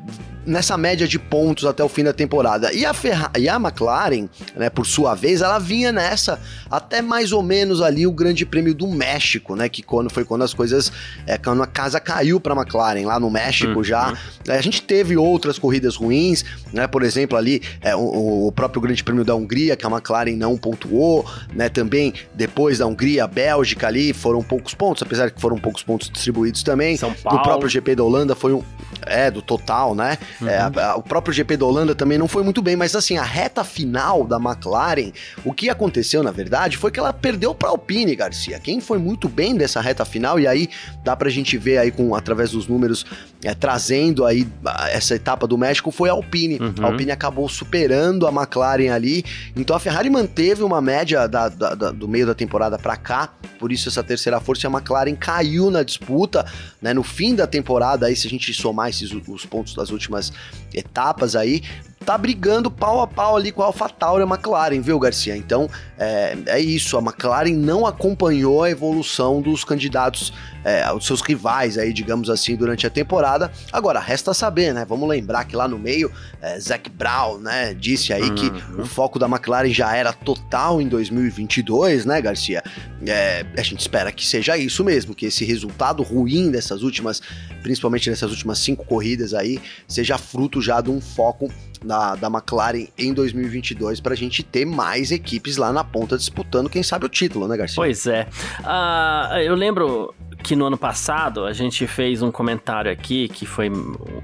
nessa 0.46 0.76
média 0.76 1.06
de 1.08 1.18
pontos 1.18 1.64
até 1.64 1.82
o 1.82 1.88
fim 1.88 2.04
da 2.04 2.12
temporada. 2.12 2.72
E 2.72 2.84
a, 2.86 2.94
Ferra 2.94 3.30
e 3.38 3.48
a 3.48 3.56
McLaren, 3.56 4.28
né, 4.56 4.70
por 4.70 4.86
sua 4.86 5.14
vez, 5.14 5.40
ela 5.42 5.58
vinha 5.58 5.90
nessa 5.92 6.38
até 6.70 7.02
mais 7.02 7.32
ou 7.32 7.42
menos 7.42 7.82
ali 7.82 8.06
o 8.06 8.12
Grande 8.12 8.46
Prêmio 8.46 8.74
do 8.74 8.86
México, 8.86 9.56
né, 9.56 9.68
que 9.68 9.82
quando 9.82 10.10
foi 10.10 10.24
quando 10.24 10.42
as 10.42 10.54
coisas, 10.54 10.92
é, 11.26 11.36
quando 11.36 11.62
a 11.62 11.66
casa 11.66 11.98
caiu 12.00 12.40
para 12.40 12.54
a 12.54 12.56
McLaren 12.56 13.04
lá 13.04 13.18
no 13.18 13.30
México 13.30 13.76
Uhum. 13.76 13.84
já. 13.84 14.16
É, 14.48 14.56
a 14.56 14.60
gente 14.60 14.82
teve 14.82 15.16
outras 15.16 15.58
corridas 15.58 15.96
ruins, 15.96 16.44
né, 16.72 16.86
por 16.86 17.02
exemplo 17.02 17.36
ali 17.36 17.60
é, 17.80 17.96
o, 17.96 18.46
o 18.46 18.52
próprio 18.52 18.80
Grande 18.80 19.02
Prêmio 19.02 19.24
da 19.24 19.34
Hungria 19.34 19.76
que 19.76 19.84
a 19.86 19.90
McLaren 19.90 20.36
não 20.36 20.56
pontuou, 20.56 21.24
né, 21.52 21.68
também 21.68 22.12
depois 22.34 22.78
da 22.78 22.86
Hungria, 22.86 23.24
a 23.24 23.26
Bélgica 23.26 23.86
ali 23.88 24.12
foram 24.12 24.42
poucos 24.42 24.74
pontos, 24.74 25.02
apesar 25.02 25.30
que 25.30 25.40
foram 25.40 25.58
poucos 25.58 25.82
pontos 25.82 26.08
distribuídos 26.10 26.62
também. 26.62 26.96
São 26.96 27.12
Paulo. 27.14 27.38
No 27.38 27.44
próprio 27.44 27.68
GP 27.68 27.96
da 27.96 28.04
Holanda 28.04 28.34
foi 28.34 28.52
um 28.52 28.62
é 29.06 29.30
do 29.30 29.40
total, 29.40 29.94
né? 29.94 30.18
É, 30.44 30.58
a- 30.58 30.72
a- 30.92 30.96
o 30.96 31.02
próprio 31.02 31.32
GP 31.32 31.56
da 31.56 31.64
Holanda 31.66 31.94
também 31.94 32.18
não 32.18 32.28
foi 32.28 32.42
muito 32.42 32.60
bem, 32.60 32.76
mas 32.76 32.94
assim, 32.94 33.16
a 33.16 33.22
reta 33.22 33.62
final 33.64 34.24
da 34.24 34.36
McLaren, 34.36 35.12
o 35.44 35.52
que 35.52 35.70
aconteceu 35.70 36.22
na 36.22 36.30
verdade 36.30 36.76
foi 36.76 36.90
que 36.90 36.98
ela 36.98 37.12
perdeu 37.12 37.54
para 37.54 37.68
Alpine, 37.68 38.14
Garcia. 38.16 38.58
Quem 38.58 38.80
foi 38.80 38.98
muito 38.98 39.28
bem 39.28 39.54
dessa 39.56 39.80
reta 39.80 40.04
final 40.04 40.38
e 40.40 40.46
aí 40.46 40.68
dá 41.04 41.14
pra 41.16 41.30
gente 41.30 41.56
ver 41.56 41.78
aí 41.78 41.90
com 41.90 42.14
através 42.14 42.50
dos 42.50 42.66
números 42.66 43.04
é, 43.44 43.54
trazendo 43.54 44.24
aí 44.24 44.46
essa 44.90 45.14
etapa 45.14 45.46
do 45.46 45.56
México 45.56 45.90
foi 45.90 46.08
a 46.08 46.12
Alpine. 46.12 46.58
Uhum. 46.58 46.74
A 46.82 46.86
Alpine 46.86 47.10
acabou 47.12 47.48
superando 47.48 48.26
a 48.26 48.30
McLaren 48.32 48.90
ali, 48.92 49.24
então 49.54 49.76
a 49.76 49.78
Ferrari 49.78 50.10
manteve 50.10 50.62
uma 50.62 50.80
média 50.80 51.26
da- 51.28 51.48
da- 51.48 51.74
da- 51.74 51.90
do 51.92 52.08
meio 52.08 52.26
da 52.26 52.34
temporada 52.34 52.78
pra 52.78 52.96
cá, 52.96 53.28
por 53.58 53.70
isso 53.70 53.88
essa 53.88 54.02
terceira 54.02 54.40
força 54.40 54.66
e 54.66 54.68
a 54.68 54.70
McLaren 54.70 55.14
caiu 55.14 55.70
na 55.70 55.82
disputa, 55.82 56.44
né? 56.82 56.92
No 56.92 57.02
fim 57.02 57.34
da 57.34 57.46
temporada 57.46 58.06
aí, 58.06 58.16
se 58.16 58.26
a 58.26 58.30
gente 58.30 58.52
somar 58.52 58.88
esses 59.02 59.12
os 59.28 59.44
pontos 59.44 59.74
das 59.74 59.90
últimas 59.90 60.32
etapas 60.72 61.36
aí, 61.36 61.62
tá 62.04 62.16
brigando 62.16 62.70
pau 62.70 63.00
a 63.00 63.06
pau 63.06 63.36
ali 63.36 63.50
com 63.50 63.62
a 63.62 63.66
AlphaTauri 63.66 64.22
e 64.22 64.24
a 64.24 64.28
McLaren, 64.28 64.80
viu, 64.80 64.98
Garcia? 64.98 65.36
Então, 65.36 65.68
é, 65.98 66.36
é 66.46 66.60
isso, 66.60 66.96
a 66.96 67.00
McLaren 67.00 67.54
não 67.54 67.86
acompanhou 67.86 68.62
a 68.62 68.70
evolução 68.70 69.40
dos 69.40 69.64
candidatos, 69.64 70.32
é, 70.64 70.90
os 70.92 71.06
seus 71.06 71.20
rivais 71.20 71.78
aí, 71.78 71.92
digamos 71.92 72.28
assim, 72.28 72.54
durante 72.54 72.86
a 72.86 72.90
temporada. 72.90 73.50
Agora, 73.72 73.98
resta 73.98 74.34
saber, 74.34 74.74
né? 74.74 74.84
Vamos 74.84 75.08
lembrar 75.08 75.44
que 75.44 75.56
lá 75.56 75.66
no 75.66 75.78
meio, 75.78 76.10
é, 76.40 76.60
Zac 76.60 76.90
Brown, 76.90 77.38
né, 77.38 77.74
disse 77.74 78.12
aí 78.12 78.22
uhum. 78.22 78.34
que 78.34 78.52
o 78.80 78.86
foco 78.86 79.18
da 79.18 79.26
McLaren 79.26 79.70
já 79.70 79.94
era 79.96 80.12
total 80.12 80.80
em 80.80 80.88
2022, 80.88 82.04
né, 82.04 82.20
Garcia? 82.20 82.62
É, 83.06 83.44
a 83.56 83.62
gente 83.62 83.80
espera 83.80 84.12
que 84.12 84.24
seja 84.24 84.56
isso 84.56 84.84
mesmo, 84.84 85.14
que 85.14 85.26
esse 85.26 85.44
resultado 85.44 86.02
ruim 86.02 86.50
dessas 86.50 86.82
últimas, 86.82 87.22
principalmente 87.62 88.10
nessas 88.10 88.30
últimas 88.30 88.58
cinco 88.58 88.84
corridas 88.84 89.34
aí, 89.34 89.60
seja 89.88 90.18
fruto 90.18 90.60
já 90.60 90.80
de 90.80 90.90
um 90.90 91.00
foco 91.00 91.50
da, 91.86 92.14
da 92.14 92.28
McLaren 92.28 92.86
em 92.98 93.14
2022 93.14 94.00
para 94.00 94.12
a 94.12 94.16
gente 94.16 94.42
ter 94.42 94.64
mais 94.64 95.10
equipes 95.10 95.56
lá 95.56 95.72
na 95.72 95.84
ponta 95.84 96.16
disputando, 96.16 96.68
quem 96.68 96.82
sabe, 96.82 97.06
o 97.06 97.08
título, 97.08 97.46
né, 97.48 97.56
Garcia? 97.56 97.76
Pois 97.76 98.06
é. 98.06 98.26
Uh, 98.60 99.38
eu 99.38 99.54
lembro 99.54 100.14
que 100.42 100.54
no 100.54 100.66
ano 100.66 100.76
passado 100.76 101.44
a 101.44 101.52
gente 101.52 101.86
fez 101.86 102.22
um 102.22 102.30
comentário 102.30 102.90
aqui 102.90 103.28
que 103.28 103.46
foi 103.46 103.70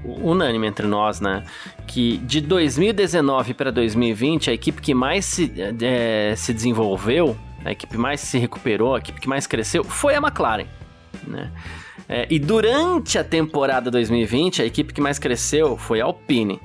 unânime 0.05 0.67
entre 0.67 0.87
nós, 0.87 1.19
né? 1.19 1.43
Que 1.87 2.17
de 2.17 2.39
2019 2.39 3.53
para 3.53 3.71
2020, 3.71 4.49
a 4.49 4.53
equipe 4.53 4.81
que 4.81 4.93
mais 4.93 5.25
se, 5.25 5.51
é, 5.81 6.33
se 6.35 6.53
desenvolveu, 6.53 7.35
a 7.65 7.71
equipe 7.71 7.97
mais 7.97 8.21
se 8.21 8.37
recuperou, 8.37 8.95
a 8.95 8.99
equipe 8.99 9.19
que 9.19 9.27
mais 9.27 9.47
cresceu 9.47 9.83
foi 9.83 10.15
a 10.15 10.19
McLaren, 10.19 10.67
né? 11.27 11.51
É, 12.07 12.27
e 12.29 12.37
durante 12.37 13.17
a 13.17 13.23
temporada 13.23 13.89
2020, 13.89 14.61
a 14.61 14.65
equipe 14.65 14.93
que 14.93 15.01
mais 15.01 15.17
cresceu 15.17 15.77
foi 15.77 16.01
a 16.01 16.05
Alpine. 16.05 16.59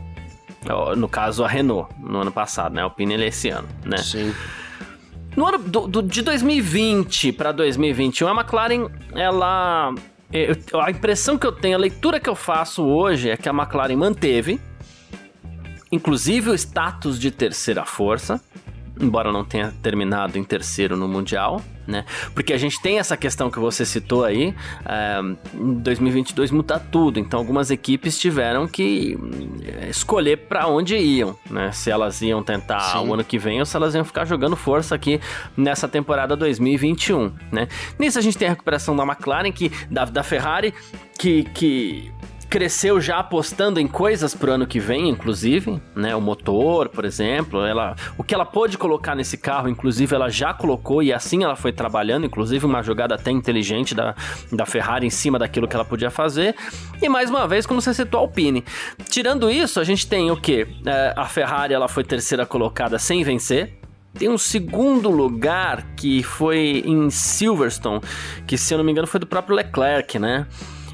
No 0.97 1.09
caso, 1.09 1.45
a 1.45 1.49
Renault, 1.49 1.93
no 1.99 2.21
ano 2.21 2.33
passado, 2.33 2.75
né? 2.75 2.83
A 2.83 2.85
Alpine 2.85 3.15
é 3.15 3.27
esse 3.27 3.49
ano, 3.49 3.69
né? 3.85 3.97
Sim. 3.99 4.35
No 5.37 5.47
ano 5.47 5.59
do, 5.59 5.87
do 5.87 6.03
de 6.03 6.23
2020 6.23 7.33
para 7.33 7.53
2021, 7.53 8.29
a 8.29 8.33
McLaren, 8.33 8.89
ela. 9.15 9.95
Eu, 10.33 10.81
a 10.81 10.91
impressão 10.91 11.39
que 11.39 11.47
eu 11.47 11.53
tenho, 11.53 11.77
a 11.77 11.81
leitura 11.81 12.21
que 12.21 12.29
eu 12.29 12.35
faço 12.35 12.85
hoje 12.85 13.31
é 13.31 13.37
que 13.37 13.49
a 13.49 13.53
McLaren 13.53 13.97
manteve, 13.97 14.61
inclusive 15.91 16.51
o 16.51 16.55
status 16.55 17.19
de 17.19 17.31
terceira 17.31 17.87
força, 17.87 18.41
embora 19.01 19.33
não 19.33 19.45
tenha 19.45 19.73
terminado 19.83 20.39
em 20.39 20.45
terceiro 20.45 20.97
no 20.97 21.09
Mundial, 21.09 21.63
né? 21.89 22.05
Porque 22.35 22.53
a 22.53 22.59
gente 22.59 22.81
tem 22.83 22.99
essa 22.99 23.17
questão 23.17 23.51
que 23.51 23.59
você 23.59 23.87
citou 23.87 24.25
aí, 24.25 24.55
é, 24.85 25.21
em 25.55 25.75
2022 25.75 26.51
muda 26.51 26.79
tudo, 26.79 27.19
então 27.19 27.41
algumas 27.41 27.71
equipes 27.71 28.19
tiveram 28.19 28.69
que 28.69 29.19
eh, 29.65 29.89
escolher 29.89 30.37
para 30.37 30.67
onde 30.67 30.97
iam, 30.97 31.35
né? 31.51 31.73
Se 31.73 31.91
elas 31.91 32.21
iam 32.21 32.43
tentar 32.43 32.81
Sim. 32.81 33.09
o 33.09 33.15
ano 33.15 33.25
que 33.25 33.39
vem 33.39 33.59
ou 33.59 33.65
se 33.65 33.75
elas 33.75 33.95
iam 33.95 34.05
ficar 34.05 34.27
jogando 34.27 34.55
força 34.55 34.95
aqui 34.95 35.19
nessa 35.57 35.89
temporada 35.89 36.37
2021, 36.37 37.33
né? 37.51 37.69
Nisso 37.99 38.19
a 38.19 38.23
gente 38.23 38.37
tem 38.37 38.49
a 38.49 38.51
recuperação 38.51 38.95
da 38.95 39.05
McLaren, 39.05 39.51
que 39.51 39.73
da, 39.91 40.05
da 40.05 40.23
Ferrari, 40.23 40.75
que, 41.19 41.45
que 41.55 42.13
cresceu 42.49 43.01
já 43.01 43.19
apostando 43.19 43.79
em 43.79 43.87
coisas 43.87 44.35
pro 44.35 44.53
ano 44.53 44.67
que 44.67 44.81
vem, 44.81 45.09
inclusive, 45.09 45.81
né? 45.95 46.17
O 46.17 46.21
motor, 46.21 46.89
por 46.89 47.05
exemplo, 47.05 47.65
ela, 47.65 47.95
o 48.17 48.25
que 48.25 48.35
ela 48.35 48.45
pôde 48.45 48.79
colocar 48.79 49.15
nesse 49.15 49.37
carro, 49.37 49.69
inclusive, 49.69 50.15
ela 50.15 50.29
já 50.29 50.55
colocou 50.55 51.03
e 51.03 51.13
assim 51.13 51.45
ela 51.45 51.57
foi 51.57 51.73
trabalhando, 51.73 52.27
inclusive 52.27 52.65
uma 52.65 52.83
jogada 52.83 53.15
até 53.15 53.31
inteligente 53.31 53.95
da, 53.95 54.15
da 54.51 54.65
Ferrari 54.65 55.07
em 55.07 55.11
cima 55.11 55.39
daquilo 55.39 55.69
que 55.69 55.77
ela 55.77 55.85
podia 55.85 56.11
fazer. 56.11 56.55
E 57.01 57.09
mais 57.09 57.29
uma 57.29 57.47
vez, 57.47 57.67
como 57.67 57.81
você 57.81 57.93
citou, 57.93 58.21
a 58.21 58.23
Alpine. 58.23 58.65
Tirando 59.09 59.51
isso, 59.51 59.79
a 59.79 59.85
gente 59.85 60.07
tem 60.07 60.31
o 60.31 60.37
que? 60.37 60.67
É, 60.87 61.13
a 61.17 61.27
Ferrari 61.27 61.75
ela 61.75 61.89
foi 61.89 62.05
terceira 62.05 62.47
colocada 62.47 62.99
sem 62.99 63.23
vencer, 63.23 63.79
tem 64.19 64.29
um 64.29 64.39
segundo 64.39 65.11
lugar 65.11 65.95
que 65.97 66.23
foi 66.23 66.83
em 66.85 67.11
Silverstone, 67.11 68.01
que 68.47 68.59
se 68.59 68.75
eu 68.75 68.79
não 68.79 68.85
me 68.85 68.91
engano 68.91 69.07
foi 69.07 69.21
do 69.21 69.27
próprio 69.27 69.55
Leclerc, 69.55 70.19
né? 70.19 70.47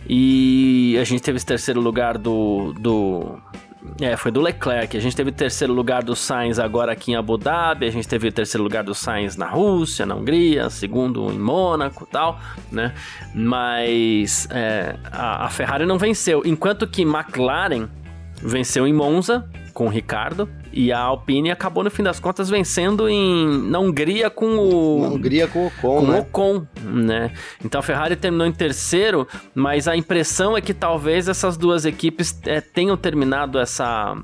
E 0.08 0.96
a 1.00 1.04
gente 1.04 1.22
teve 1.22 1.36
esse 1.36 1.46
terceiro 1.46 1.80
lugar 1.80 2.18
do. 2.18 2.74
do 2.78 3.38
é, 4.00 4.16
foi 4.16 4.30
do 4.30 4.40
Leclerc. 4.40 4.96
A 4.96 5.00
gente 5.00 5.14
teve 5.14 5.30
o 5.30 5.32
terceiro 5.32 5.72
lugar 5.72 6.02
do 6.02 6.16
Sainz 6.16 6.58
agora 6.58 6.92
aqui 6.92 7.12
em 7.12 7.16
Abu 7.16 7.36
Dhabi. 7.36 7.86
A 7.86 7.90
gente 7.90 8.08
teve 8.08 8.28
o 8.28 8.32
terceiro 8.32 8.62
lugar 8.62 8.82
do 8.82 8.94
Sainz 8.94 9.36
na 9.36 9.46
Rússia, 9.46 10.06
na 10.06 10.14
Hungria, 10.14 10.70
segundo 10.70 11.30
em 11.30 11.38
Mônaco 11.38 12.06
tal, 12.06 12.40
né? 12.72 12.94
Mas 13.34 14.48
é, 14.50 14.96
a, 15.12 15.46
a 15.46 15.50
Ferrari 15.50 15.86
não 15.86 15.98
venceu. 15.98 16.42
Enquanto 16.44 16.86
que 16.86 17.02
McLaren 17.02 17.88
venceu 18.42 18.86
em 18.86 18.92
Monza 18.92 19.48
com 19.72 19.86
o 19.86 19.90
Ricardo 19.90 20.48
e 20.76 20.92
a 20.92 20.98
Alpine 20.98 21.52
acabou, 21.52 21.84
no 21.84 21.90
fim 21.90 22.02
das 22.02 22.18
contas, 22.18 22.50
vencendo 22.50 23.08
em, 23.08 23.70
na 23.70 23.78
Hungria 23.78 24.28
com 24.28 24.58
o. 24.58 25.02
Na 25.02 25.08
Hungria 25.08 25.46
com 25.46 25.60
o 25.60 25.66
Ocon. 25.68 26.00
Com 26.00 26.06
né? 26.06 26.18
Ocon, 26.18 26.66
né? 26.82 27.32
Então 27.64 27.78
a 27.78 27.82
Ferrari 27.82 28.16
terminou 28.16 28.46
em 28.46 28.52
terceiro, 28.52 29.26
mas 29.54 29.86
a 29.86 29.96
impressão 29.96 30.56
é 30.56 30.60
que 30.60 30.74
talvez 30.74 31.28
essas 31.28 31.56
duas 31.56 31.84
equipes 31.84 32.36
é, 32.44 32.60
tenham 32.60 32.96
terminado 32.96 33.58
essa. 33.58 34.16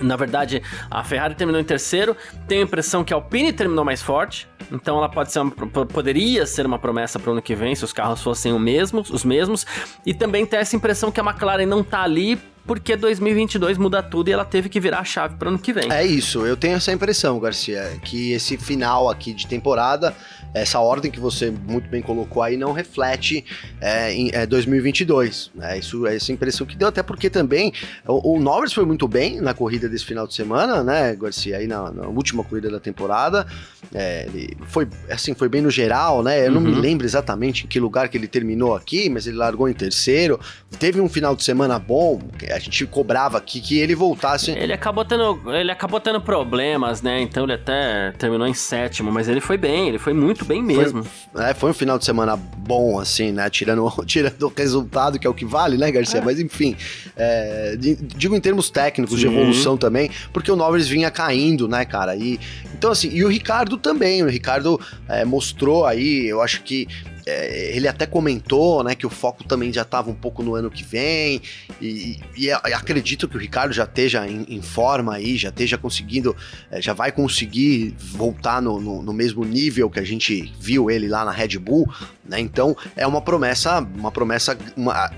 Na 0.00 0.16
verdade, 0.16 0.62
a 0.90 1.04
Ferrari 1.04 1.34
terminou 1.34 1.60
em 1.60 1.64
terceiro. 1.64 2.16
Tenho 2.46 2.62
a 2.62 2.64
impressão 2.64 3.04
que 3.04 3.12
a 3.12 3.16
Alpine 3.16 3.52
terminou 3.52 3.84
mais 3.84 4.00
forte. 4.00 4.48
Então 4.72 4.96
ela 4.96 5.08
pode 5.08 5.32
ser 5.32 5.40
uma, 5.40 5.50
poderia 5.50 6.46
ser 6.46 6.64
uma 6.64 6.78
promessa 6.78 7.18
para 7.18 7.30
o 7.30 7.32
ano 7.32 7.42
que 7.42 7.54
vem 7.54 7.74
se 7.74 7.84
os 7.84 7.92
carros 7.92 8.22
fossem 8.22 8.52
o 8.52 8.58
mesmo, 8.58 9.00
os 9.00 9.24
mesmos. 9.24 9.66
E 10.06 10.14
também 10.14 10.46
tem 10.46 10.60
essa 10.60 10.76
impressão 10.76 11.10
que 11.10 11.20
a 11.20 11.24
McLaren 11.24 11.66
não 11.66 11.80
está 11.80 12.02
ali 12.02 12.38
porque 12.68 12.94
2022 12.94 13.78
muda 13.78 14.02
tudo 14.02 14.28
e 14.28 14.32
ela 14.32 14.44
teve 14.44 14.68
que 14.68 14.78
virar 14.78 14.98
a 14.98 15.04
chave 15.04 15.36
para 15.36 15.48
ano 15.48 15.58
que 15.58 15.72
vem. 15.72 15.90
É 15.90 16.04
isso, 16.04 16.44
eu 16.46 16.54
tenho 16.54 16.76
essa 16.76 16.92
impressão, 16.92 17.40
Garcia, 17.40 17.98
que 18.04 18.32
esse 18.32 18.58
final 18.58 19.08
aqui 19.08 19.32
de 19.32 19.46
temporada 19.46 20.14
essa 20.54 20.80
ordem 20.80 21.10
que 21.10 21.20
você 21.20 21.50
muito 21.50 21.88
bem 21.88 22.02
colocou 22.02 22.42
aí 22.42 22.56
não 22.56 22.72
reflete 22.72 23.44
é, 23.80 24.12
em 24.12 24.30
é, 24.32 24.46
2022. 24.46 25.50
Né? 25.54 25.78
Isso 25.78 26.06
é 26.06 26.16
essa 26.16 26.32
impressão 26.32 26.66
que 26.66 26.76
deu, 26.76 26.88
até 26.88 27.02
porque 27.02 27.28
também 27.28 27.72
o, 28.06 28.34
o 28.34 28.40
Norris 28.40 28.72
foi 28.72 28.84
muito 28.84 29.06
bem 29.06 29.40
na 29.40 29.54
corrida 29.54 29.88
desse 29.88 30.04
final 30.04 30.26
de 30.26 30.34
semana, 30.34 30.82
né, 30.82 31.14
Garcia? 31.14 31.58
Aí 31.58 31.66
na, 31.66 31.90
na 31.90 32.06
última 32.06 32.42
corrida 32.42 32.70
da 32.70 32.80
temporada, 32.80 33.46
é, 33.94 34.26
ele 34.26 34.56
foi 34.66 34.88
assim, 35.10 35.34
foi 35.34 35.48
bem 35.48 35.60
no 35.60 35.70
geral, 35.70 36.22
né? 36.22 36.40
Eu 36.40 36.48
uhum. 36.48 36.54
não 36.54 36.60
me 36.60 36.72
uhum. 36.72 36.80
lembro 36.80 37.06
exatamente 37.06 37.64
em 37.64 37.68
que 37.68 37.78
lugar 37.78 38.08
que 38.08 38.16
ele 38.16 38.28
terminou 38.28 38.74
aqui, 38.74 39.08
mas 39.08 39.26
ele 39.26 39.36
largou 39.36 39.68
em 39.68 39.72
terceiro. 39.72 40.40
Teve 40.78 41.00
um 41.00 41.08
final 41.08 41.34
de 41.34 41.44
semana 41.44 41.78
bom, 41.78 42.20
a 42.50 42.58
gente 42.58 42.84
cobrava 42.86 43.38
aqui 43.38 43.60
que 43.60 43.78
ele 43.78 43.94
voltasse. 43.94 44.50
Ele 44.50 44.72
acabou 44.72 45.04
tendo, 45.04 45.40
ele 45.54 45.70
acabou 45.70 46.00
tendo 46.00 46.20
problemas, 46.20 47.02
né? 47.02 47.20
Então 47.20 47.44
ele 47.44 47.54
até 47.54 48.12
terminou 48.12 48.46
em 48.46 48.54
sétimo, 48.54 49.10
mas 49.10 49.28
ele 49.28 49.40
foi 49.40 49.56
bem, 49.56 49.88
ele 49.88 49.98
foi 49.98 50.12
muito 50.12 50.37
bem 50.44 50.62
mesmo. 50.62 51.04
Foi, 51.04 51.44
é, 51.44 51.54
foi 51.54 51.70
um 51.70 51.74
final 51.74 51.98
de 51.98 52.04
semana 52.04 52.36
bom, 52.36 52.98
assim, 52.98 53.32
né? 53.32 53.48
Tirando, 53.50 53.90
tirando 54.06 54.42
o 54.42 54.52
resultado, 54.54 55.18
que 55.18 55.26
é 55.26 55.30
o 55.30 55.34
que 55.34 55.44
vale, 55.44 55.76
né, 55.76 55.90
Garcia? 55.90 56.20
É. 56.20 56.24
Mas 56.24 56.38
enfim, 56.40 56.76
é, 57.16 57.76
digo 57.76 58.34
em 58.34 58.40
termos 58.40 58.70
técnicos, 58.70 59.20
Sim. 59.20 59.28
de 59.28 59.34
evolução 59.34 59.76
também, 59.76 60.10
porque 60.32 60.50
o 60.50 60.56
Norris 60.56 60.88
vinha 60.88 61.10
caindo, 61.10 61.68
né, 61.68 61.84
cara? 61.84 62.16
E, 62.16 62.38
então, 62.74 62.90
assim, 62.90 63.10
e 63.12 63.24
o 63.24 63.28
Ricardo 63.28 63.76
também. 63.76 64.22
O 64.22 64.28
Ricardo 64.28 64.80
é, 65.08 65.24
mostrou 65.24 65.86
aí, 65.86 66.26
eu 66.26 66.40
acho 66.40 66.62
que 66.62 66.86
é, 67.28 67.76
ele 67.76 67.86
até 67.86 68.06
comentou, 68.06 68.82
né, 68.82 68.94
que 68.94 69.06
o 69.06 69.10
foco 69.10 69.44
também 69.44 69.72
já 69.72 69.82
estava 69.82 70.10
um 70.10 70.14
pouco 70.14 70.42
no 70.42 70.54
ano 70.54 70.70
que 70.70 70.82
vem, 70.82 71.42
e, 71.80 72.18
e, 72.36 72.50
acredito 72.50 73.28
que 73.28 73.36
o 73.36 73.40
Ricardo 73.40 73.72
já 73.72 73.84
esteja 73.84 74.26
em, 74.26 74.46
em 74.48 74.62
forma 74.62 75.14
aí, 75.14 75.36
já 75.36 75.50
esteja 75.50 75.76
conseguindo, 75.76 76.34
é, 76.70 76.80
já 76.80 76.94
vai 76.94 77.12
conseguir 77.12 77.94
voltar 77.98 78.62
no, 78.62 78.80
no, 78.80 79.02
no, 79.02 79.12
mesmo 79.12 79.44
nível 79.44 79.90
que 79.90 80.00
a 80.00 80.04
gente 80.04 80.52
viu 80.58 80.90
ele 80.90 81.06
lá 81.06 81.24
na 81.24 81.30
Red 81.30 81.58
Bull, 81.58 81.86
né, 82.24 82.40
então 82.40 82.76
é 82.96 83.06
uma 83.06 83.20
promessa, 83.20 83.80
uma 83.96 84.10
promessa, 84.10 84.56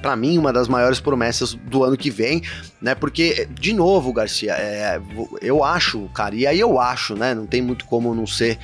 para 0.03 0.17
mim, 0.17 0.37
uma 0.37 0.53
das 0.53 0.67
maiores 0.67 0.99
promessas 0.99 1.55
do 1.55 1.85
ano 1.85 1.97
que 1.97 2.11
vem, 2.11 2.43
né, 2.81 2.95
porque, 2.95 3.49
de 3.53 3.73
novo, 3.73 4.13
Garcia, 4.13 4.53
é, 4.55 5.01
eu 5.41 5.63
acho, 5.63 6.09
cara, 6.09 6.35
e 6.35 6.47
aí 6.47 6.59
eu 6.59 6.81
acho, 6.81 7.15
né, 7.15 7.35
não 7.35 7.47
tem 7.47 7.63
muito 7.63 7.85
como 7.85 8.15
não 8.15 8.27
ser 8.27 8.59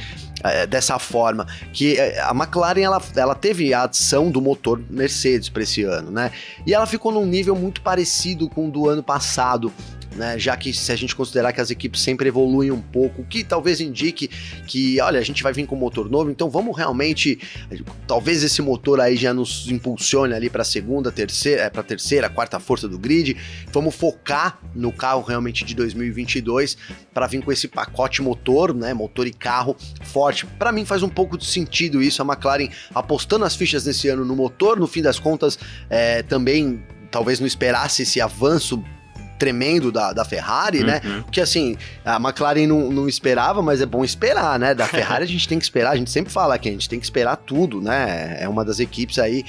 é, 0.44 0.66
dessa 0.66 0.98
forma, 0.98 1.46
que 1.72 1.96
é, 1.98 2.20
a 2.20 2.30
McLaren 2.30 2.80
ela, 2.80 3.02
ela 3.14 3.34
teve 3.36 3.72
a 3.72 3.82
adição 3.82 4.30
do 4.30 4.40
motor 4.40 4.82
Mercedes 4.90 5.48
para 5.48 5.62
esse 5.62 5.82
ano, 5.82 6.10
né? 6.10 6.32
E 6.66 6.74
ela 6.74 6.86
ficou 6.86 7.12
num 7.12 7.26
nível 7.26 7.54
muito 7.54 7.80
parecido 7.80 8.48
com 8.48 8.68
o 8.68 8.70
do 8.70 8.88
ano 8.88 9.02
passado 9.02 9.72
né? 10.16 10.38
Já 10.38 10.56
que 10.56 10.72
se 10.72 10.90
a 10.90 10.96
gente 10.96 11.14
considerar 11.14 11.52
que 11.52 11.60
as 11.60 11.70
equipes 11.70 12.00
sempre 12.00 12.28
evoluem 12.28 12.70
um 12.70 12.80
pouco, 12.80 13.22
o 13.22 13.24
que 13.24 13.44
talvez 13.44 13.80
indique 13.80 14.28
que, 14.66 15.00
olha, 15.00 15.20
a 15.20 15.22
gente 15.22 15.42
vai 15.42 15.52
vir 15.52 15.66
com 15.66 15.76
motor 15.76 16.10
novo, 16.10 16.30
então 16.30 16.50
vamos 16.50 16.76
realmente, 16.76 17.38
talvez 18.06 18.42
esse 18.42 18.60
motor 18.62 19.00
aí 19.00 19.16
já 19.16 19.32
nos 19.32 19.70
impulsione 19.70 20.34
ali 20.34 20.50
para 20.50 20.64
segunda, 20.64 21.12
terceira, 21.12 21.62
é, 21.62 21.70
para 21.70 21.82
terceira, 21.82 22.28
quarta 22.28 22.58
força 22.58 22.88
do 22.88 22.98
grid. 22.98 23.36
Vamos 23.72 23.94
focar 23.94 24.58
no 24.74 24.92
carro 24.92 25.22
realmente 25.22 25.64
de 25.64 25.74
2022 25.74 26.76
para 27.12 27.26
vir 27.26 27.42
com 27.42 27.52
esse 27.52 27.68
pacote 27.68 28.22
motor, 28.22 28.74
né? 28.74 28.92
Motor 28.94 29.26
e 29.26 29.32
carro 29.32 29.76
forte. 30.02 30.46
Para 30.46 30.72
mim 30.72 30.84
faz 30.84 31.02
um 31.02 31.08
pouco 31.08 31.36
de 31.36 31.46
sentido 31.46 32.02
isso, 32.02 32.22
a 32.22 32.24
McLaren 32.24 32.68
apostando 32.94 33.44
as 33.44 33.54
fichas 33.54 33.84
nesse 33.84 34.08
ano 34.08 34.24
no 34.24 34.34
motor, 34.34 34.78
no 34.78 34.86
fim 34.86 35.02
das 35.02 35.18
contas, 35.18 35.58
é, 35.88 36.22
também 36.22 36.82
talvez 37.10 37.40
não 37.40 37.46
esperasse 37.46 38.02
esse 38.02 38.20
avanço 38.20 38.82
tremendo 39.38 39.92
da, 39.92 40.12
da 40.12 40.24
Ferrari, 40.24 40.82
né? 40.82 41.00
Uhum. 41.04 41.22
Porque 41.22 41.40
assim, 41.40 41.76
a 42.04 42.16
McLaren 42.16 42.66
não, 42.66 42.90
não 42.90 43.08
esperava, 43.08 43.62
mas 43.62 43.80
é 43.80 43.86
bom 43.86 44.04
esperar, 44.04 44.58
né? 44.58 44.74
Da 44.74 44.86
Ferrari 44.88 45.24
a 45.24 45.28
gente 45.28 45.48
tem 45.48 45.58
que 45.58 45.64
esperar, 45.64 45.92
a 45.92 45.96
gente 45.96 46.10
sempre 46.10 46.32
fala 46.32 46.58
que 46.58 46.68
a 46.68 46.72
gente 46.72 46.88
tem 46.88 46.98
que 46.98 47.06
esperar 47.06 47.36
tudo, 47.36 47.80
né? 47.80 48.36
É 48.40 48.48
uma 48.48 48.64
das 48.64 48.80
equipes 48.80 49.18
aí 49.18 49.44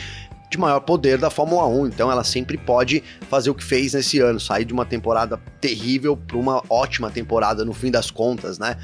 de 0.50 0.58
maior 0.58 0.80
poder 0.80 1.18
da 1.18 1.30
Fórmula 1.30 1.68
1, 1.68 1.88
então 1.88 2.10
ela 2.10 2.24
sempre 2.24 2.58
pode 2.58 3.04
fazer 3.30 3.50
o 3.50 3.56
que 3.56 3.64
fez 3.64 3.94
nesse 3.94 4.20
ano, 4.20 4.40
sair 4.40 4.64
de 4.64 4.72
uma 4.72 4.86
temporada 4.86 5.38
terrível 5.60 6.16
para 6.16 6.38
uma 6.38 6.64
ótima 6.70 7.12
temporada 7.12 7.66
no 7.66 7.74
fim 7.74 7.92
das 7.92 8.10
contas, 8.10 8.58
né? 8.58 8.78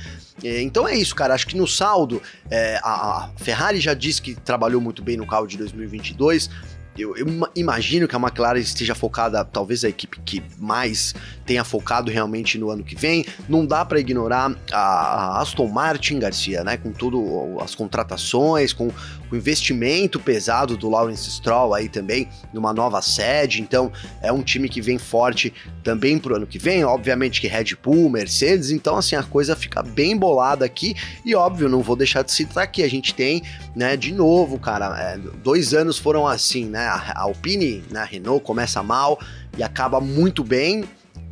Então 0.44 0.88
é 0.88 0.96
isso, 0.96 1.16
cara. 1.16 1.34
Acho 1.34 1.48
que 1.48 1.56
no 1.56 1.68
saldo, 1.68 2.22
é, 2.50 2.80
a, 2.84 2.89
a 3.18 3.30
Ferrari 3.38 3.80
já 3.80 3.94
disse 3.94 4.22
que 4.22 4.36
trabalhou 4.36 4.82
muito 4.82 5.02
bem 5.02 5.16
no 5.16 5.26
carro 5.26 5.48
de 5.48 5.58
2022. 5.58 6.50
Eu, 6.98 7.18
eu 7.18 7.28
ima- 7.28 7.50
imagino 7.56 8.08
que 8.08 8.16
a 8.16 8.20
McLaren 8.20 8.60
esteja 8.60 8.94
focada, 8.94 9.44
talvez 9.44 9.84
a 9.84 9.90
equipe 9.90 10.20
que 10.24 10.44
mais 10.60 11.14
tenha 11.46 11.64
focado 11.64 12.12
realmente 12.12 12.58
no 12.58 12.70
ano 12.70 12.84
que 12.84 12.96
vem. 12.96 13.26
Não 13.50 13.66
dá 13.66 13.84
para 13.84 14.00
ignorar 14.00 14.56
a 14.72 15.42
Aston 15.42 15.68
Martin, 15.68 16.20
Garcia, 16.20 16.64
né? 16.64 16.78
Com 16.78 16.92
tudo 16.92 17.58
as 17.62 17.74
contratações, 17.76 18.74
com 18.74 18.92
o 19.34 19.36
investimento 19.36 20.19
pesado 20.19 20.78
do 20.78 20.88
Lawrence 20.88 21.30
Stroll 21.32 21.74
aí 21.74 21.89
também 21.89 22.30
numa 22.54 22.72
nova 22.72 23.02
sede. 23.02 23.62
Então 23.62 23.91
é 24.22 24.32
um 24.32 24.43
time 24.43 24.69
que 24.69 24.80
vem 24.80 25.00
forte 25.00 25.52
também 25.84 26.19
pro 26.19 26.36
ano 26.36 26.46
que 26.46 26.60
vem. 26.60 26.86
Obviamente 26.86 27.41
que 27.41 27.48
Red 27.48 27.76
Bull, 27.82 28.12
Mercedes. 28.12 28.69
Então 28.69 28.96
assim 28.96 29.15
a 29.15 29.24
coisa 29.24 29.56
fica 29.56 29.82
bem 29.82 30.15
bolada 30.15 30.63
aqui. 30.63 30.96
E 31.26 31.34
óbvio, 31.34 31.67
não 31.67 31.82
vou 31.82 31.96
deixar 31.96 32.22
de 32.22 32.32
citar 32.32 32.72
que 32.72 32.84
a 32.84 32.88
gente 32.88 33.15
tem, 33.15 33.41
né? 33.76 33.98
De 33.98 34.13
novo, 34.13 34.60
cara, 34.60 34.96
é, 35.02 35.17
dois 35.43 35.74
anos 35.74 35.98
foram 35.98 36.28
assim, 36.28 36.65
né? 36.65 36.86
A 36.86 37.22
Alpine, 37.22 37.84
né, 37.89 38.02
a 38.02 38.06
Renault 38.06 38.46
começa 38.46 38.84
mal 38.84 39.19
e 39.58 39.63
acaba 39.63 40.00
muito 40.00 40.43
bem. 40.43 40.84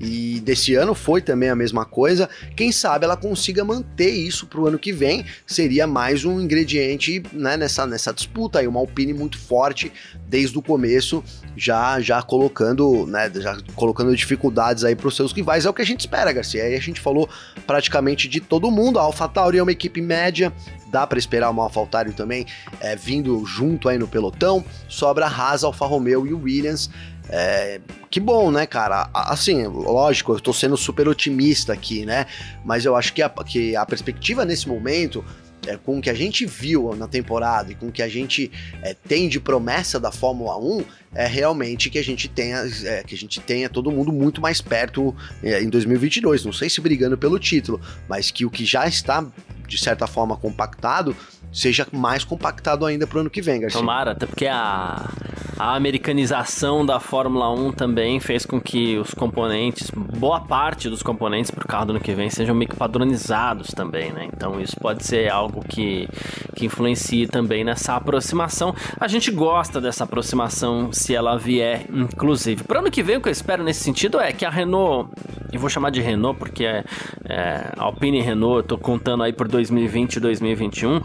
E 0.03 0.39
desse 0.39 0.73
ano 0.73 0.95
foi 0.95 1.21
também 1.21 1.49
a 1.49 1.55
mesma 1.55 1.85
coisa. 1.85 2.27
Quem 2.55 2.71
sabe 2.71 3.05
ela 3.05 3.15
consiga 3.15 3.63
manter 3.63 4.09
isso 4.09 4.47
pro 4.47 4.65
ano 4.65 4.79
que 4.79 4.91
vem. 4.91 5.23
Seria 5.45 5.85
mais 5.85 6.25
um 6.25 6.41
ingrediente 6.41 7.21
né, 7.31 7.55
nessa, 7.55 7.85
nessa 7.85 8.11
disputa 8.11 8.59
aí. 8.59 8.67
Uma 8.67 8.79
Alpine 8.79 9.13
muito 9.13 9.37
forte 9.37 9.93
desde 10.27 10.57
o 10.57 10.61
começo, 10.61 11.23
já 11.55 11.99
já 11.99 12.21
colocando, 12.23 13.05
né, 13.05 13.31
já 13.35 13.55
colocando 13.75 14.15
dificuldades 14.15 14.83
aí 14.83 14.95
pros 14.95 15.15
seus 15.15 15.31
rivais. 15.31 15.67
É 15.67 15.69
o 15.69 15.73
que 15.73 15.83
a 15.83 15.85
gente 15.85 15.99
espera, 15.99 16.33
Garcia. 16.33 16.63
Aí 16.63 16.75
a 16.75 16.81
gente 16.81 16.99
falou 16.99 17.29
praticamente 17.67 18.27
de 18.27 18.39
todo 18.39 18.71
mundo. 18.71 18.97
A 18.97 19.03
AlphaTauri 19.03 19.59
é 19.59 19.63
uma 19.63 19.71
equipe 19.71 20.01
média. 20.01 20.51
Dá 20.87 21.05
para 21.05 21.19
esperar 21.19 21.51
uma 21.51 21.63
AlphaTauri 21.63 22.13
também 22.13 22.47
é, 22.79 22.95
vindo 22.95 23.45
junto 23.45 23.87
aí 23.87 23.99
no 23.99 24.07
pelotão. 24.07 24.65
Sobra 24.89 25.27
a 25.27 25.29
Haas, 25.29 25.63
Alfa 25.63 25.85
Romeo 25.85 26.25
e 26.25 26.33
o 26.33 26.41
Williams. 26.41 26.89
É, 27.33 27.79
que 28.09 28.19
bom, 28.19 28.51
né, 28.51 28.65
cara? 28.65 29.09
Assim, 29.13 29.65
lógico, 29.65 30.33
eu 30.33 30.39
tô 30.39 30.51
sendo 30.51 30.75
super 30.75 31.07
otimista 31.07 31.71
aqui, 31.71 32.05
né? 32.05 32.25
Mas 32.65 32.83
eu 32.83 32.93
acho 32.95 33.13
que 33.13 33.21
a, 33.21 33.29
que 33.29 33.73
a 33.73 33.85
perspectiva 33.85 34.43
nesse 34.43 34.67
momento, 34.67 35.23
é, 35.65 35.77
com 35.77 35.97
o 35.97 36.01
que 36.01 36.09
a 36.09 36.13
gente 36.13 36.45
viu 36.45 36.93
na 36.93 37.07
temporada 37.07 37.71
e 37.71 37.75
com 37.75 37.87
o 37.87 37.91
que 37.91 38.01
a 38.01 38.09
gente 38.09 38.51
é, 38.81 38.93
tem 38.93 39.29
de 39.29 39.39
promessa 39.39 39.97
da 39.97 40.11
Fórmula 40.11 40.57
1, 40.57 40.83
é 41.15 41.25
realmente 41.25 41.89
que 41.89 41.97
a 41.97 42.03
gente 42.03 42.27
tenha, 42.27 42.63
é, 42.83 43.01
que 43.03 43.15
a 43.15 43.17
gente 43.17 43.39
tenha 43.39 43.69
todo 43.69 43.91
mundo 43.91 44.11
muito 44.11 44.41
mais 44.41 44.59
perto 44.59 45.15
é, 45.41 45.63
em 45.63 45.69
2022. 45.69 46.43
Não 46.43 46.53
sei 46.53 46.69
se 46.69 46.81
brigando 46.81 47.17
pelo 47.17 47.39
título, 47.39 47.79
mas 48.09 48.29
que 48.29 48.45
o 48.45 48.49
que 48.49 48.65
já 48.65 48.85
está, 48.87 49.25
de 49.71 49.77
certa 49.77 50.05
forma, 50.05 50.35
compactado, 50.35 51.15
seja 51.51 51.87
mais 51.91 52.23
compactado 52.25 52.85
ainda 52.85 53.07
pro 53.07 53.21
ano 53.21 53.29
que 53.29 53.41
vem, 53.41 53.61
Garcia. 53.61 53.79
Tomara, 53.79 54.11
até 54.11 54.25
porque 54.25 54.47
a, 54.47 55.09
a 55.57 55.75
americanização 55.75 56.85
da 56.85 56.99
Fórmula 56.99 57.49
1 57.53 57.71
também 57.71 58.19
fez 58.19 58.45
com 58.45 58.59
que 58.59 58.97
os 58.97 59.13
componentes, 59.13 59.89
boa 59.91 60.41
parte 60.41 60.89
dos 60.89 61.01
componentes 61.01 61.51
para 61.51 61.63
o 61.63 61.67
carro 61.67 61.85
do 61.85 61.89
ano 61.91 61.99
que 61.99 62.13
vem 62.13 62.29
sejam 62.29 62.53
meio 62.55 62.69
que 62.69 62.75
padronizados 62.75 63.69
também, 63.69 64.11
né? 64.11 64.27
Então 64.33 64.59
isso 64.59 64.75
pode 64.79 65.05
ser 65.05 65.29
algo 65.29 65.63
que, 65.67 66.07
que 66.55 66.65
influencie 66.65 67.27
também 67.27 67.63
nessa 67.63 67.95
aproximação. 67.95 68.73
A 68.99 69.07
gente 69.07 69.31
gosta 69.31 69.79
dessa 69.79 70.03
aproximação 70.03 70.91
se 70.91 71.15
ela 71.15 71.37
vier, 71.37 71.85
inclusive. 71.93 72.63
Para 72.63 72.79
ano 72.79 72.91
que 72.91 73.03
vem, 73.03 73.17
o 73.17 73.21
que 73.21 73.29
eu 73.29 73.33
espero 73.33 73.63
nesse 73.63 73.83
sentido 73.83 74.19
é 74.19 74.31
que 74.33 74.45
a 74.45 74.49
Renault, 74.49 75.09
eu 75.51 75.59
vou 75.59 75.69
chamar 75.69 75.91
de 75.91 76.01
Renault 76.01 76.39
porque 76.39 76.65
é, 76.65 76.83
é 77.29 77.71
Alpine 77.77 78.19
e 78.19 78.21
Renault, 78.21 78.57
eu 78.57 78.63
tô 78.63 78.77
contando 78.77 79.23
aí 79.23 79.33
por 79.33 79.47
2020 79.69 80.15
e 80.15 80.19
2021. 80.19 81.01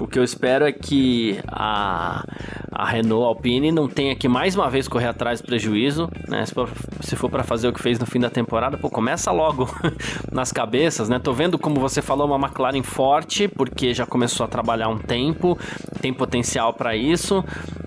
O 0.00 0.06
que 0.06 0.18
eu 0.18 0.24
espero 0.24 0.64
é 0.64 0.72
que 0.72 1.38
a, 1.46 2.24
a 2.72 2.86
Renault 2.86 3.26
Alpine 3.26 3.70
não 3.70 3.86
tenha 3.86 4.16
que 4.16 4.26
mais 4.28 4.56
uma 4.56 4.70
vez 4.70 4.88
correr 4.88 5.08
atrás 5.08 5.42
do 5.42 5.46
prejuízo, 5.46 6.08
né? 6.26 6.46
Se 6.46 6.54
for, 6.54 6.70
se 7.02 7.16
for 7.16 7.28
para 7.28 7.44
fazer 7.44 7.68
o 7.68 7.72
que 7.72 7.82
fez 7.82 7.98
no 7.98 8.06
fim 8.06 8.18
da 8.18 8.30
temporada, 8.30 8.78
pô, 8.78 8.88
começa 8.88 9.30
logo 9.30 9.68
nas 10.32 10.50
cabeças, 10.50 11.10
né? 11.10 11.18
Tô 11.18 11.34
vendo 11.34 11.58
como 11.58 11.78
você 11.78 12.00
falou 12.00 12.26
uma 12.26 12.38
McLaren 12.38 12.82
forte, 12.82 13.46
porque 13.46 13.92
já 13.92 14.06
começou 14.06 14.44
a 14.44 14.48
trabalhar 14.48 14.88
um 14.88 14.98
tempo, 14.98 15.58
tem 16.00 16.14
potencial 16.14 16.72
para 16.72 16.96
isso. 16.96 17.44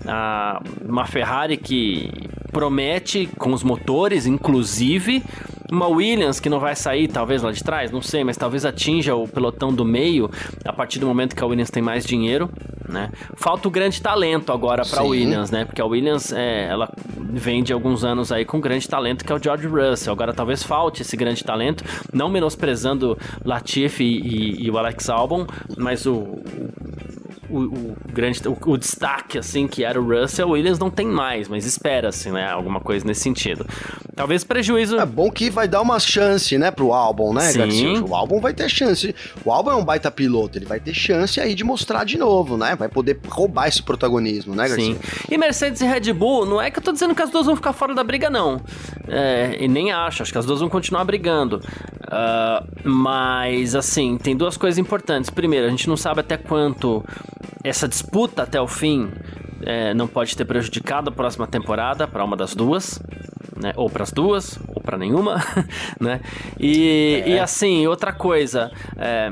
Ah, 0.07 0.61
uma 0.87 1.07
Ferrari 1.07 1.57
que 1.57 2.29
promete 2.53 3.27
com 3.37 3.51
os 3.51 3.63
motores, 3.63 4.27
inclusive. 4.27 5.23
Uma 5.71 5.87
Williams 5.87 6.39
que 6.39 6.49
não 6.49 6.59
vai 6.59 6.75
sair, 6.75 7.07
talvez 7.07 7.41
lá 7.41 7.51
de 7.51 7.63
trás, 7.63 7.89
não 7.89 8.01
sei, 8.01 8.23
mas 8.23 8.37
talvez 8.37 8.63
atinja 8.63 9.15
o 9.15 9.27
pelotão 9.27 9.73
do 9.73 9.83
meio 9.83 10.29
a 10.63 10.71
partir 10.71 10.99
do 10.99 11.07
momento 11.07 11.35
que 11.35 11.43
a 11.43 11.47
Williams 11.47 11.71
tem 11.71 11.81
mais 11.81 12.02
dinheiro, 12.07 12.49
né? 12.87 13.09
Falta 13.35 13.67
o 13.67 13.71
grande 13.71 14.01
talento 14.01 14.51
agora 14.51 14.83
para. 14.85 15.03
Williams, 15.03 15.51
né? 15.51 15.65
Porque 15.65 15.81
a 15.81 15.85
Williams, 15.85 16.31
é, 16.33 16.67
ela 16.69 16.91
vem 17.17 17.63
de 17.63 17.73
alguns 17.73 18.03
anos 18.03 18.31
aí 18.31 18.45
com 18.45 18.59
grande 18.59 18.87
talento 18.87 19.23
que 19.25 19.31
é 19.31 19.35
o 19.35 19.41
George 19.41 19.67
Russell. 19.67 20.13
Agora 20.13 20.33
talvez 20.33 20.61
falte 20.63 21.01
esse 21.01 21.15
grande 21.17 21.43
talento, 21.43 21.83
não 22.13 22.29
menosprezando 22.29 23.17
Latifi 23.43 24.03
e, 24.03 24.17
e- 24.63 24.65
e 24.65 24.71
o 24.71 24.77
Alex 24.77 25.09
Albon, 25.09 25.45
mas 25.77 26.05
o, 26.05 26.39
o, 27.49 27.57
o 27.59 27.95
grande 28.11 28.39
o, 28.47 28.57
o 28.71 28.77
destaque 28.77 29.37
assim 29.37 29.67
que 29.67 29.83
era 29.83 29.99
o 29.99 30.05
Russell, 30.07 30.47
o 30.47 30.51
Williams 30.51 30.79
não 30.79 30.89
tem 30.89 31.07
mais, 31.07 31.47
mas 31.47 31.65
espera-se, 31.65 32.29
né, 32.31 32.47
alguma 32.49 32.79
coisa 32.79 33.05
nesse 33.05 33.21
sentido. 33.21 33.65
Talvez 34.15 34.43
prejuízo 34.43 34.99
É 34.99 35.05
bom 35.05 35.31
que 35.31 35.49
vai 35.49 35.67
dar 35.67 35.81
uma 35.81 35.99
chance, 35.99 36.57
né, 36.57 36.71
pro 36.71 36.93
álbum, 36.93 37.33
né, 37.33 37.51
Sim. 37.51 37.57
Garcia? 37.59 38.03
O 38.03 38.15
álbum 38.15 38.39
vai 38.39 38.53
ter 38.53 38.69
chance. 38.69 39.15
O 39.43 39.51
álbum 39.51 39.71
é 39.71 39.75
um 39.75 39.83
baita 39.83 40.11
piloto, 40.11 40.57
ele 40.57 40.65
vai 40.65 40.79
ter 40.79 40.93
chance 40.93 41.39
aí 41.39 41.55
de 41.55 41.63
mostrar 41.63 42.03
de 42.03 42.17
novo, 42.17 42.57
né? 42.57 42.75
Vai 42.75 42.89
poder 42.89 43.19
roubar 43.27 43.67
esse 43.67 43.81
protagonismo, 43.81 44.55
né, 44.55 44.67
Garcia? 44.67 44.95
Sim. 44.95 44.99
E 45.29 45.37
Mercedes 45.37 45.81
e 45.81 45.85
Red 45.85 46.13
Bull, 46.13 46.45
não 46.45 46.61
é 46.61 46.69
que 46.69 46.79
eu 46.79 46.83
tô 46.83 46.91
dizendo 46.91 47.15
que 47.15 47.21
as 47.21 47.29
duas 47.29 47.45
vão 47.45 47.55
ficar 47.55 47.73
fora 47.73 47.93
da 47.95 48.03
briga, 48.03 48.29
não. 48.29 48.61
É, 49.07 49.57
e 49.59 49.67
nem 49.67 49.91
acho, 49.91 50.21
acho 50.21 50.31
que 50.31 50.37
as 50.37 50.45
duas 50.45 50.59
vão 50.59 50.69
continuar 50.69 51.03
brigando. 51.03 51.61
Ah, 52.07 52.63
mas, 52.83 53.73
assim, 53.73 54.17
tem 54.17 54.35
duas 54.35 54.55
coisas 54.55 54.77
importantes. 54.77 55.29
Primeiro, 55.29 55.65
a 55.65 55.69
gente 55.69 55.87
não 55.89 55.97
sabe 55.97 56.19
até 56.19 56.37
quanto 56.37 57.03
essa 57.63 57.87
disputa 57.87 58.43
até 58.43 58.61
o 58.61 58.67
fim 58.67 59.09
é, 59.65 59.93
não 59.93 60.07
pode 60.07 60.35
ter 60.35 60.45
prejudicado 60.45 61.09
a 61.09 61.11
próxima 61.11 61.47
temporada 61.47 62.07
para 62.07 62.23
uma 62.23 62.37
das 62.37 62.53
duas. 62.53 62.99
Né? 63.55 63.73
Ou 63.75 63.89
para 63.89 64.03
as 64.03 64.11
duas, 64.11 64.59
ou 64.67 64.81
para 64.81 64.97
nenhuma, 64.97 65.35
né? 65.99 66.21
E, 66.59 67.23
e 67.25 67.39
assim, 67.39 67.85
outra 67.87 68.11
coisa, 68.11 68.71
é, 68.97 69.31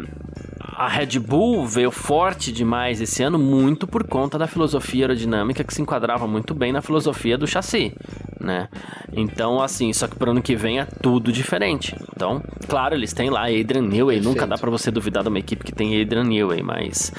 a 0.82 0.88
Red 0.88 1.20
Bull 1.20 1.68
veio 1.68 1.92
forte 1.92 2.52
demais 2.52 3.00
esse 3.00 3.22
ano, 3.22 3.38
muito 3.38 3.86
por 3.86 4.04
conta 4.04 4.36
da 4.36 4.48
filosofia 4.48 5.04
aerodinâmica 5.04 5.64
que 5.64 5.72
se 5.72 5.80
enquadrava 5.80 6.26
muito 6.26 6.56
bem 6.56 6.72
na 6.72 6.82
filosofia 6.82 7.38
do 7.38 7.46
chassi, 7.46 7.94
né? 8.40 8.68
Então, 9.14 9.62
assim, 9.62 9.94
só 9.94 10.08
que 10.08 10.16
pro 10.16 10.32
ano 10.32 10.42
que 10.42 10.56
vem 10.56 10.80
é 10.80 10.86
tudo 10.86 11.32
diferente. 11.32 11.96
Então, 12.16 12.42
claro, 12.68 12.96
eles 12.96 13.14
têm 13.14 13.30
lá 13.30 13.44
Adrian 13.44 13.84
Newey, 13.84 14.16
Perfeito. 14.16 14.24
nunca 14.24 14.48
dá 14.48 14.58
pra 14.58 14.72
você 14.72 14.90
duvidar 14.90 15.22
de 15.22 15.30
uma 15.30 15.38
equipe 15.38 15.64
que 15.64 15.72
tem 15.72 16.02
Adrian 16.02 16.24
Newey, 16.24 16.64
mas. 16.64 17.14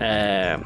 É. 0.00 0.58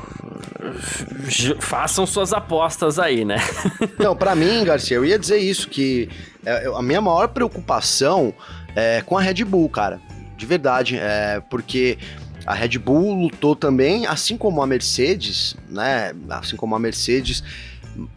Façam 1.61 2.07
suas 2.07 2.33
apostas 2.33 2.99
aí, 2.99 3.27
né? 3.27 3.37
Não, 4.01 4.17
pra 4.17 4.35
mim, 4.35 4.65
Garcia, 4.65 4.97
eu 4.97 5.05
ia 5.05 5.19
dizer 5.19 5.37
isso, 5.37 5.69
que 5.69 6.09
é, 6.47 6.67
a 6.75 6.81
minha 6.81 7.03
maior 7.03 7.29
preocupação 7.29 8.33
é 8.75 9.03
com 9.03 9.19
a 9.19 9.21
Red 9.21 9.45
Bull, 9.45 9.69
cara. 9.69 10.01
De 10.37 10.46
verdade. 10.46 10.96
É 10.96 11.40
porque 11.51 11.99
a 12.44 12.55
Red 12.55 12.79
Bull 12.79 13.14
lutou 13.14 13.57
também, 13.57 14.07
assim 14.07 14.37
como 14.37 14.62
a 14.62 14.66
Mercedes, 14.66 15.57
né? 15.68 16.12
Assim 16.31 16.57
como 16.57 16.75
a 16.75 16.79
Mercedes. 16.79 17.42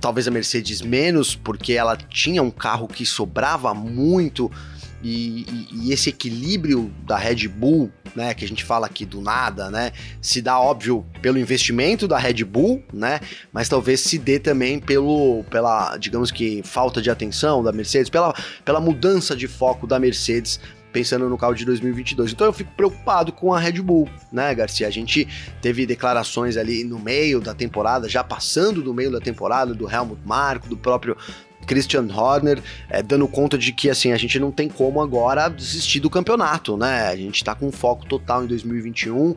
Talvez 0.02 0.28
a 0.28 0.32
Mercedes 0.32 0.82
menos, 0.82 1.36
porque 1.36 1.74
ela 1.74 1.96
tinha 1.96 2.44
um 2.44 2.52
carro 2.52 2.88
que 2.88 3.06
sobrava 3.06 3.74
muito. 3.74 4.52
E, 5.02 5.46
e- 5.50 5.68
e 5.88 5.94
esse 5.94 6.10
equilíbrio 6.10 6.94
da 7.08 7.18
Red 7.18 7.48
Bull, 7.48 7.90
né, 8.14 8.34
que 8.34 8.44
a 8.44 8.48
gente 8.48 8.66
fala 8.66 8.86
aqui 8.86 9.06
do 9.06 9.22
nada, 9.22 9.70
né, 9.70 9.94
se 10.22 10.42
dá 10.42 10.60
óbvio 10.60 11.06
pelo 11.22 11.40
investimento 11.40 12.06
da 12.06 12.18
Red 12.18 12.44
Bull, 12.44 12.84
né, 12.92 13.22
mas 13.54 13.70
talvez 13.70 14.02
se 14.02 14.18
dê 14.18 14.40
também 14.40 14.78
pelo, 14.78 15.46
pela, 15.50 15.96
digamos 15.96 16.32
que, 16.32 16.62
falta 16.66 17.02
de 17.02 17.10
atenção 17.10 17.64
da 17.64 17.72
Mercedes, 17.72 18.10
pela, 18.10 18.36
pela 18.66 18.82
mudança 18.82 19.38
de 19.38 19.48
foco 19.48 19.88
da 19.88 19.98
Mercedes, 19.98 20.60
pensando 20.92 21.30
no 21.30 21.38
carro 21.38 21.54
de 21.54 21.66
2022. 21.66 22.32
Então 22.32 22.48
eu 22.48 22.54
fico 22.54 22.72
preocupado 22.76 23.32
com 23.32 23.54
a 23.54 23.60
Red 23.60 23.82
Bull, 23.82 24.10
né, 24.32 24.54
Garcia? 24.54 24.88
A 24.88 24.92
gente 24.92 25.28
teve 25.62 25.86
declarações 25.86 26.58
ali 26.58 26.84
no 26.84 27.00
meio 27.00 27.40
da 27.40 27.54
temporada, 27.54 28.10
já 28.10 28.24
passando 28.24 28.82
do 28.82 28.94
meio 28.94 29.12
da 29.12 29.20
temporada, 29.20 29.74
do 29.74 29.90
Helmut 29.90 30.22
Marko, 30.26 30.68
do 30.68 30.78
próprio 30.78 31.16
Christian 31.70 32.08
Horner 32.12 32.60
é, 32.90 33.04
dando 33.04 33.28
conta 33.28 33.58
de 33.58 33.72
que 33.72 33.90
assim 33.90 34.12
a 34.12 34.18
gente 34.18 34.40
não 34.40 34.52
tem 34.52 34.68
como 34.68 35.02
agora 35.02 35.48
desistir 35.50 36.00
do 36.00 36.10
campeonato, 36.10 36.76
né? 36.76 37.08
A 37.08 37.16
gente 37.16 37.44
tá 37.44 37.54
com 37.54 37.72
foco 37.72 38.08
total 38.08 38.44
em 38.44 38.48
2021 38.48 39.36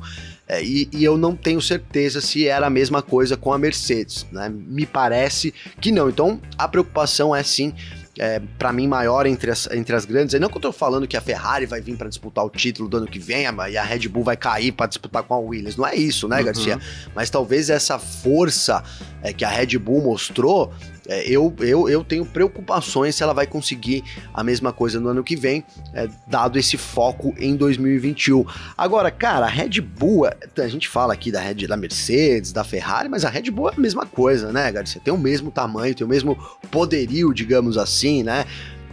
é, 0.49 0.63
e, 0.63 0.89
e, 0.93 1.05
eu 1.05 1.19
não 1.19 1.37
tenho 1.37 1.61
certeza 1.61 2.21
se 2.21 2.49
era 2.49 2.67
a 2.67 2.71
mesma 2.71 3.03
coisa 3.03 3.37
com 3.37 3.53
a 3.53 3.59
Mercedes, 3.59 4.27
né? 4.33 4.49
Me 4.49 4.87
parece 4.87 5.53
que 5.81 5.93
não. 5.93 6.09
Então 6.09 6.41
a 6.57 6.67
preocupação 6.67 7.37
é 7.37 7.43
sim 7.43 7.75
é, 8.19 8.41
para 8.59 8.73
mim, 8.73 8.87
maior 8.87 9.27
entre 9.27 9.51
as, 9.51 9.67
entre 9.71 9.95
as 9.97 10.05
grandes. 10.05 10.35
E 10.35 10.39
não 10.39 10.49
que 10.49 10.57
eu 10.57 10.61
tô 10.61 10.73
falando 10.73 11.07
que 11.07 11.17
a 11.17 11.21
Ferrari 11.21 11.65
vai 11.65 11.81
vir 11.81 11.97
para 11.97 12.09
disputar 12.09 12.45
o 12.45 12.51
título 12.51 12.89
do 12.89 12.97
ano 12.99 13.07
que 13.07 13.19
vem 13.19 13.45
e 13.71 13.77
a 13.77 13.83
Red 13.83 14.09
Bull 14.09 14.23
vai 14.23 14.37
cair 14.37 14.73
para 14.73 14.87
disputar 14.87 15.23
com 15.23 15.35
a 15.35 15.39
Williams. 15.39 15.77
Não 15.77 15.87
é 15.87 15.95
isso, 15.95 16.29
né, 16.29 16.39
uhum. 16.39 16.45
Garcia? 16.45 16.79
Mas 17.15 17.31
talvez 17.31 17.71
essa 17.71 17.99
força 17.99 18.83
é, 19.23 19.33
que 19.33 19.45
a 19.45 19.49
Red 19.49 19.79
Bull 19.79 20.03
mostrou 20.03 20.73
é, 21.09 21.29
eu, 21.29 21.55
eu, 21.61 21.89
eu 21.89 22.05
tenho 22.05 22.25
preocupações 22.25 23.17
se 23.17 23.23
ela 23.23 23.33
vai 23.33 23.47
conseguir 23.47 24.05
a 24.33 24.45
mesma 24.45 24.73
coisa 24.73 25.01
no 25.01 25.09
ano 25.09 25.25
que 25.25 25.35
vem, 25.35 25.65
é, 25.93 26.09
dado 26.27 26.59
esse 26.59 26.77
foco 26.77 27.35
em 27.39 27.57
2021. 27.57 28.45
Agora, 28.77 29.11
cara, 29.11 29.47
a 29.47 29.49
Red 29.49 29.81
Bull, 29.81 30.27
a 30.27 30.69
gente 30.69 30.89
fala 30.89 31.13
aqui 31.13 31.33
da, 31.33 31.41
Red, 31.41 31.67
da 31.67 31.77
Mercedes, 31.77 32.53
da 32.53 32.65
Ferrari, 32.65 33.09
mas 33.09 33.25
a 33.25 33.29
Red 33.29 33.51
Bull 33.51 33.71
é 33.71 33.75
a 33.77 33.81
mesma 33.81 34.07
coisa, 34.07 34.53
né, 34.53 34.71
Garcia? 34.71 35.01
Tem 35.03 35.13
o 35.13 35.19
mesmo 35.19 35.51
tamanho, 35.51 35.95
tem 35.95 36.07
o 36.07 36.11
mesmo 36.11 36.37
poderio, 36.71 37.33
digamos 37.35 37.77
assim, 37.77 38.23
né? 38.23 38.45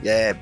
É, 0.04 0.36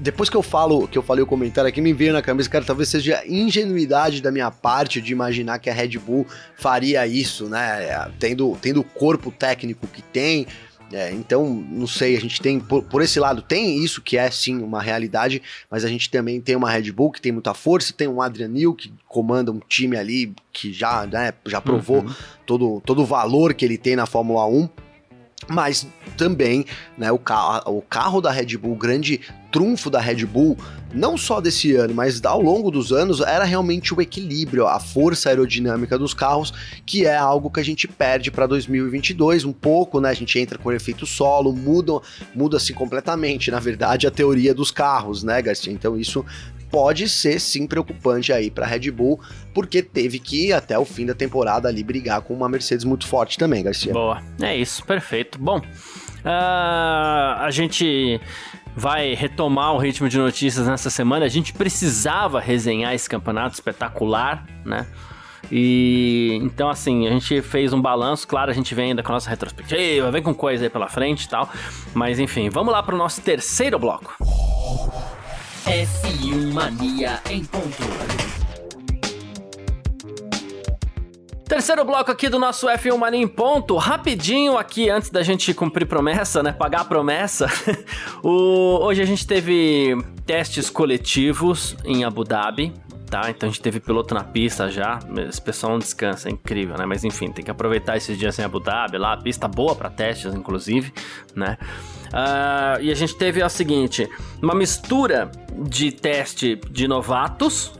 depois 0.00 0.30
que 0.30 0.36
eu 0.36 0.42
falo, 0.42 0.88
que 0.88 0.96
eu 0.96 1.02
falei 1.02 1.22
o 1.22 1.26
comentário 1.26 1.68
aqui, 1.68 1.80
me 1.80 1.92
veio 1.92 2.12
na 2.12 2.22
cabeça, 2.22 2.48
cara, 2.48 2.64
talvez 2.64 2.88
seja 2.88 3.22
ingenuidade 3.26 4.22
da 4.22 4.30
minha 4.30 4.50
parte 4.50 5.00
de 5.00 5.12
imaginar 5.12 5.58
que 5.58 5.68
a 5.68 5.72
Red 5.72 5.98
Bull 5.98 6.26
faria 6.56 7.06
isso, 7.06 7.46
né? 7.46 8.10
Tendo, 8.18 8.56
tendo 8.60 8.80
o 8.80 8.84
corpo 8.84 9.30
técnico 9.30 9.86
que 9.86 10.02
tem, 10.02 10.46
é, 10.92 11.10
então, 11.12 11.46
não 11.46 11.86
sei, 11.86 12.16
a 12.16 12.20
gente 12.20 12.40
tem, 12.40 12.60
por, 12.60 12.82
por, 12.84 13.02
esse 13.02 13.18
lado, 13.18 13.42
tem 13.42 13.82
isso 13.82 14.00
que 14.00 14.16
é 14.16 14.30
sim 14.30 14.62
uma 14.62 14.80
realidade, 14.80 15.42
mas 15.68 15.84
a 15.84 15.88
gente 15.88 16.08
também 16.08 16.40
tem 16.40 16.54
uma 16.54 16.70
Red 16.70 16.92
Bull 16.92 17.10
que 17.10 17.20
tem 17.20 17.32
muita 17.32 17.54
força, 17.54 17.92
tem 17.92 18.06
um 18.06 18.22
Adrian 18.22 18.48
Newey 18.48 18.76
que 18.76 18.92
comanda 19.08 19.50
um 19.50 19.60
time 19.68 19.96
ali 19.96 20.32
que 20.52 20.72
já, 20.72 21.04
né, 21.06 21.32
já 21.44 21.60
provou 21.60 22.02
uhum. 22.02 22.14
todo, 22.46 22.82
todo 22.84 23.02
o 23.02 23.06
valor 23.06 23.52
que 23.52 23.64
ele 23.64 23.76
tem 23.76 23.96
na 23.96 24.06
Fórmula 24.06 24.46
1. 24.46 24.68
Mas 25.48 25.86
também, 26.16 26.64
né, 26.96 27.12
o 27.12 27.18
carro, 27.18 27.76
o 27.76 27.82
carro 27.82 28.20
da 28.20 28.30
Red 28.30 28.56
Bull, 28.56 28.74
grande 28.74 29.20
trunfo 29.56 29.88
da 29.88 29.98
Red 29.98 30.26
Bull, 30.26 30.54
não 30.92 31.16
só 31.16 31.40
desse 31.40 31.74
ano, 31.74 31.94
mas 31.94 32.22
ao 32.22 32.42
longo 32.42 32.70
dos 32.70 32.92
anos, 32.92 33.22
era 33.22 33.42
realmente 33.42 33.94
o 33.94 34.02
equilíbrio, 34.02 34.66
a 34.66 34.78
força 34.78 35.30
aerodinâmica 35.30 35.98
dos 35.98 36.12
carros, 36.12 36.52
que 36.84 37.06
é 37.06 37.16
algo 37.16 37.48
que 37.50 37.58
a 37.58 37.64
gente 37.64 37.88
perde 37.88 38.30
para 38.30 38.46
2022 38.46 39.46
um 39.46 39.54
pouco, 39.54 39.98
né? 39.98 40.10
A 40.10 40.14
gente 40.14 40.38
entra 40.38 40.58
com 40.58 40.70
efeito 40.70 41.06
solo, 41.06 41.54
muda, 41.54 41.92
muda-se 42.34 42.74
completamente, 42.74 43.50
na 43.50 43.58
verdade, 43.58 44.06
a 44.06 44.10
teoria 44.10 44.52
dos 44.52 44.70
carros, 44.70 45.22
né, 45.22 45.40
Garcia? 45.40 45.72
Então 45.72 45.98
isso 45.98 46.22
pode 46.70 47.08
ser 47.08 47.40
sim 47.40 47.66
preocupante 47.66 48.30
aí 48.30 48.50
para 48.50 48.66
Red 48.66 48.90
Bull, 48.90 49.18
porque 49.54 49.82
teve 49.82 50.18
que 50.18 50.48
ir 50.48 50.52
até 50.52 50.78
o 50.78 50.84
fim 50.84 51.06
da 51.06 51.14
temporada 51.14 51.66
ali 51.66 51.82
brigar 51.82 52.20
com 52.20 52.34
uma 52.34 52.46
Mercedes 52.46 52.84
muito 52.84 53.06
forte 53.06 53.38
também, 53.38 53.64
Garcia. 53.64 53.94
Boa, 53.94 54.22
é 54.38 54.54
isso, 54.54 54.84
perfeito. 54.84 55.38
Bom, 55.38 55.60
uh, 55.60 57.40
a 57.40 57.48
gente 57.50 58.20
vai 58.76 59.14
retomar 59.14 59.72
o 59.72 59.78
ritmo 59.78 60.08
de 60.08 60.18
notícias 60.18 60.66
nessa 60.68 60.90
semana. 60.90 61.24
A 61.24 61.28
gente 61.28 61.54
precisava 61.54 62.38
resenhar 62.38 62.92
esse 62.92 63.08
campeonato 63.08 63.54
espetacular, 63.54 64.46
né? 64.64 64.86
E 65.50 66.38
então, 66.42 66.68
assim, 66.68 67.06
a 67.06 67.10
gente 67.10 67.40
fez 67.40 67.72
um 67.72 67.80
balanço. 67.80 68.28
Claro, 68.28 68.50
a 68.50 68.54
gente 68.54 68.74
vem 68.74 68.90
ainda 68.90 69.02
com 69.02 69.12
a 69.12 69.14
nossa 69.14 69.30
retrospectiva, 69.30 70.10
vem 70.10 70.22
com 70.22 70.34
coisa 70.34 70.64
aí 70.64 70.70
pela 70.70 70.88
frente 70.88 71.24
e 71.24 71.28
tal. 71.28 71.48
Mas 71.94 72.18
enfim, 72.18 72.50
vamos 72.50 72.72
lá 72.72 72.82
para 72.82 72.94
o 72.94 72.98
nosso 72.98 73.22
terceiro 73.22 73.78
bloco. 73.78 74.14
F1 75.64 76.52
Mania 76.52 77.20
em 77.30 77.44
ponto. 77.44 78.25
Terceiro 81.48 81.84
bloco 81.84 82.10
aqui 82.10 82.28
do 82.28 82.40
nosso 82.40 82.66
F1 82.66 82.98
Mania 82.98 83.22
em 83.22 83.28
ponto. 83.28 83.76
Rapidinho 83.76 84.58
aqui, 84.58 84.90
antes 84.90 85.10
da 85.10 85.22
gente 85.22 85.54
cumprir 85.54 85.86
promessa, 85.86 86.42
né? 86.42 86.50
Pagar 86.50 86.80
a 86.80 86.84
promessa. 86.84 87.46
o... 88.20 88.80
Hoje 88.82 89.00
a 89.00 89.04
gente 89.04 89.24
teve 89.24 89.96
testes 90.26 90.68
coletivos 90.68 91.76
em 91.84 92.02
Abu 92.02 92.24
Dhabi, 92.24 92.74
tá? 93.08 93.30
Então 93.30 93.48
a 93.48 93.52
gente 93.52 93.62
teve 93.62 93.78
piloto 93.78 94.12
na 94.12 94.24
pista 94.24 94.68
já. 94.68 94.98
Esse 95.28 95.40
pessoal 95.40 95.74
não 95.74 95.78
descansa, 95.78 96.28
é 96.28 96.32
incrível, 96.32 96.76
né? 96.76 96.84
Mas 96.84 97.04
enfim, 97.04 97.30
tem 97.30 97.44
que 97.44 97.50
aproveitar 97.50 97.96
esses 97.96 98.18
dias 98.18 98.36
em 98.40 98.42
Abu 98.42 98.58
Dhabi 98.58 98.98
lá. 98.98 99.16
Pista 99.16 99.46
boa 99.46 99.76
para 99.76 99.88
testes, 99.88 100.34
inclusive, 100.34 100.92
né? 101.32 101.56
Uh, 102.08 102.82
e 102.82 102.90
a 102.90 102.94
gente 102.94 103.14
teve 103.14 103.40
o 103.40 103.48
seguinte: 103.48 104.10
uma 104.42 104.54
mistura 104.54 105.30
de 105.56 105.92
teste 105.92 106.60
de 106.72 106.88
novatos 106.88 107.72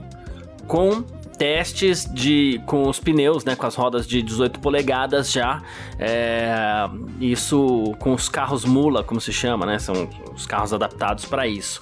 com 0.69 1.16
testes 1.37 2.09
de 2.13 2.61
com 2.67 2.89
os 2.89 2.99
pneus, 2.99 3.45
né, 3.45 3.55
com 3.55 3.67
as 3.67 3.75
rodas 3.75 4.07
de 4.07 4.23
18 4.23 4.61
polegadas 4.61 5.31
já, 5.31 5.63
é, 5.99 6.89
isso 7.21 7.95
com 7.99 8.15
os 8.15 8.29
carros 8.29 8.65
mula, 8.65 9.05
como 9.05 9.21
se 9.21 9.33
chama, 9.33 9.67
né, 9.67 9.79
são 9.79 10.09
os 10.35 10.47
carros 10.47 10.73
adaptados 10.73 11.25
para 11.25 11.47
isso. 11.47 11.81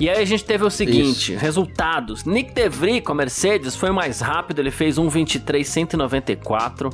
E 0.00 0.08
aí 0.08 0.22
a 0.22 0.24
gente 0.24 0.44
teve 0.44 0.64
o 0.64 0.70
seguinte, 0.70 1.32
Isso. 1.32 1.40
resultados. 1.40 2.24
Nick 2.24 2.52
DeVry 2.52 3.00
com 3.00 3.12
a 3.12 3.14
Mercedes 3.14 3.74
foi 3.74 3.90
o 3.90 3.94
mais 3.94 4.20
rápido, 4.20 4.60
ele 4.60 4.70
fez 4.70 4.96
1.23.194. 4.96 6.92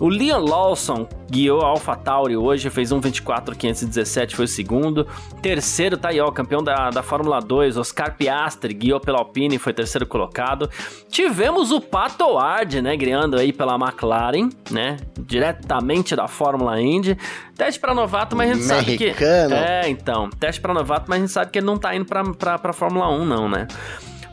O 0.00 0.08
Liam 0.08 0.42
Lawson 0.44 1.06
guiou 1.30 1.60
a 1.62 1.66
AlphaTauri 1.68 2.36
hoje, 2.36 2.70
fez 2.70 2.90
1.24.517, 2.90 4.34
foi 4.34 4.44
o 4.46 4.48
segundo. 4.48 5.06
Terceiro 5.42 5.96
tá 5.96 6.08
aí, 6.08 6.20
ó, 6.20 6.30
campeão 6.30 6.62
da, 6.62 6.90
da 6.90 7.02
Fórmula 7.02 7.40
2, 7.40 7.76
Oscar 7.76 8.16
Piastri, 8.16 8.72
guiou 8.72 9.00
pela 9.00 9.18
Alpine, 9.18 9.58
foi 9.58 9.72
terceiro 9.72 10.06
colocado. 10.06 10.70
Tivemos 11.10 11.70
o 11.70 11.80
Pato 11.80 12.24
Ward, 12.24 12.80
né, 12.80 12.96
guiando 12.96 13.36
aí 13.36 13.52
pela 13.52 13.74
McLaren, 13.74 14.48
né, 14.70 14.96
diretamente 15.20 16.16
da 16.16 16.26
Fórmula 16.26 16.80
Indy. 16.80 17.18
Teste 17.56 17.80
para 17.80 17.94
novato, 17.94 18.36
mas 18.36 18.50
a 18.50 18.54
gente 18.54 18.70
Americano. 18.70 18.84
sabe 18.84 18.98
que. 18.98 19.24
É, 19.54 19.88
então. 19.88 20.28
Teste 20.38 20.60
para 20.60 20.74
novato, 20.74 21.06
mas 21.08 21.16
a 21.16 21.20
gente 21.20 21.32
sabe 21.32 21.50
que 21.50 21.58
ele 21.58 21.66
não 21.66 21.78
tá 21.78 21.94
indo 21.94 22.04
pra, 22.04 22.22
pra, 22.22 22.58
pra 22.58 22.72
Fórmula 22.72 23.08
1, 23.10 23.24
não, 23.24 23.48
né? 23.48 23.66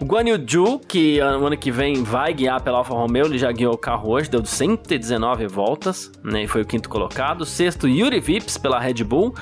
O 0.01 0.05
Guan 0.05 0.23
Yu 0.27 0.45
Zhu, 0.49 0.79
que 0.79 1.21
no 1.21 1.45
ano 1.47 1.55
que 1.55 1.71
vem 1.71 2.03
vai 2.03 2.33
guiar 2.33 2.59
pela 2.62 2.79
Alfa 2.79 2.93
Romeo, 2.93 3.25
ele 3.25 3.38
já 3.38 3.49
guiou 3.51 3.73
o 3.73 3.77
carro 3.77 4.09
hoje, 4.09 4.29
deu 4.29 4.43
119 4.45 5.47
voltas, 5.47 6.12
né? 6.21 6.43
E 6.43 6.47
foi 6.47 6.62
o 6.63 6.65
quinto 6.65 6.89
colocado. 6.89 7.45
Sexto, 7.45 7.88
Yuri 7.88 8.19
Vips 8.19 8.57
pela 8.57 8.79
Red 8.79 9.03
Bull. 9.05 9.33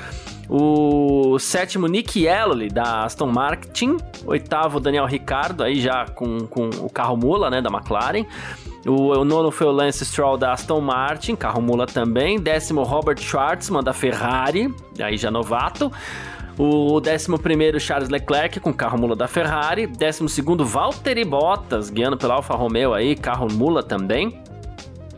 O 0.54 1.40
sétimo, 1.40 1.88
Nick 1.88 2.26
Elley, 2.26 2.68
da 2.68 3.06
Aston 3.06 3.28
Martin. 3.28 3.96
Oitavo, 4.26 4.82
Daniel 4.82 5.06
Ricardo, 5.06 5.64
aí 5.64 5.80
já 5.80 6.06
com, 6.08 6.40
com 6.46 6.70
o 6.82 6.90
carro 6.90 7.16
mula, 7.16 7.50
né, 7.50 7.62
da 7.62 7.70
McLaren. 7.70 8.26
O, 8.86 9.18
o, 9.18 9.24
nono 9.24 9.50
foi 9.50 9.68
o 9.68 9.72
Lance 9.72 10.04
Stroll 10.04 10.38
da 10.38 10.52
Aston 10.52 10.82
Martin, 10.82 11.38
carro 11.38 11.62
mula 11.62 11.86
também. 11.86 12.38
Décimo, 12.38 12.84
Robert 12.84 13.18
Schwartzman 13.18 13.82
da 13.82 13.94
Ferrari, 13.94 14.76
aí 15.00 15.16
já 15.16 15.32
novato. 15.32 15.90
O 16.60 17.00
décimo 17.00 17.40
primeiro, 17.40 17.80
Charles 17.80 18.10
Leclerc, 18.10 18.60
com 18.60 18.74
carro 18.74 18.98
mula 18.98 19.16
da 19.16 19.30
Ferrari. 19.30 19.88
Décimo 19.88 20.28
segundo, 20.28 20.66
Valtteri 20.66 21.24
Bottas, 21.24 21.90
guiando 21.90 22.18
pela 22.18 22.34
Alfa 22.34 22.56
Romeo 22.56 22.94
aí, 22.94 23.16
carro 23.16 23.48
mula 23.50 23.82
também. 23.82 24.44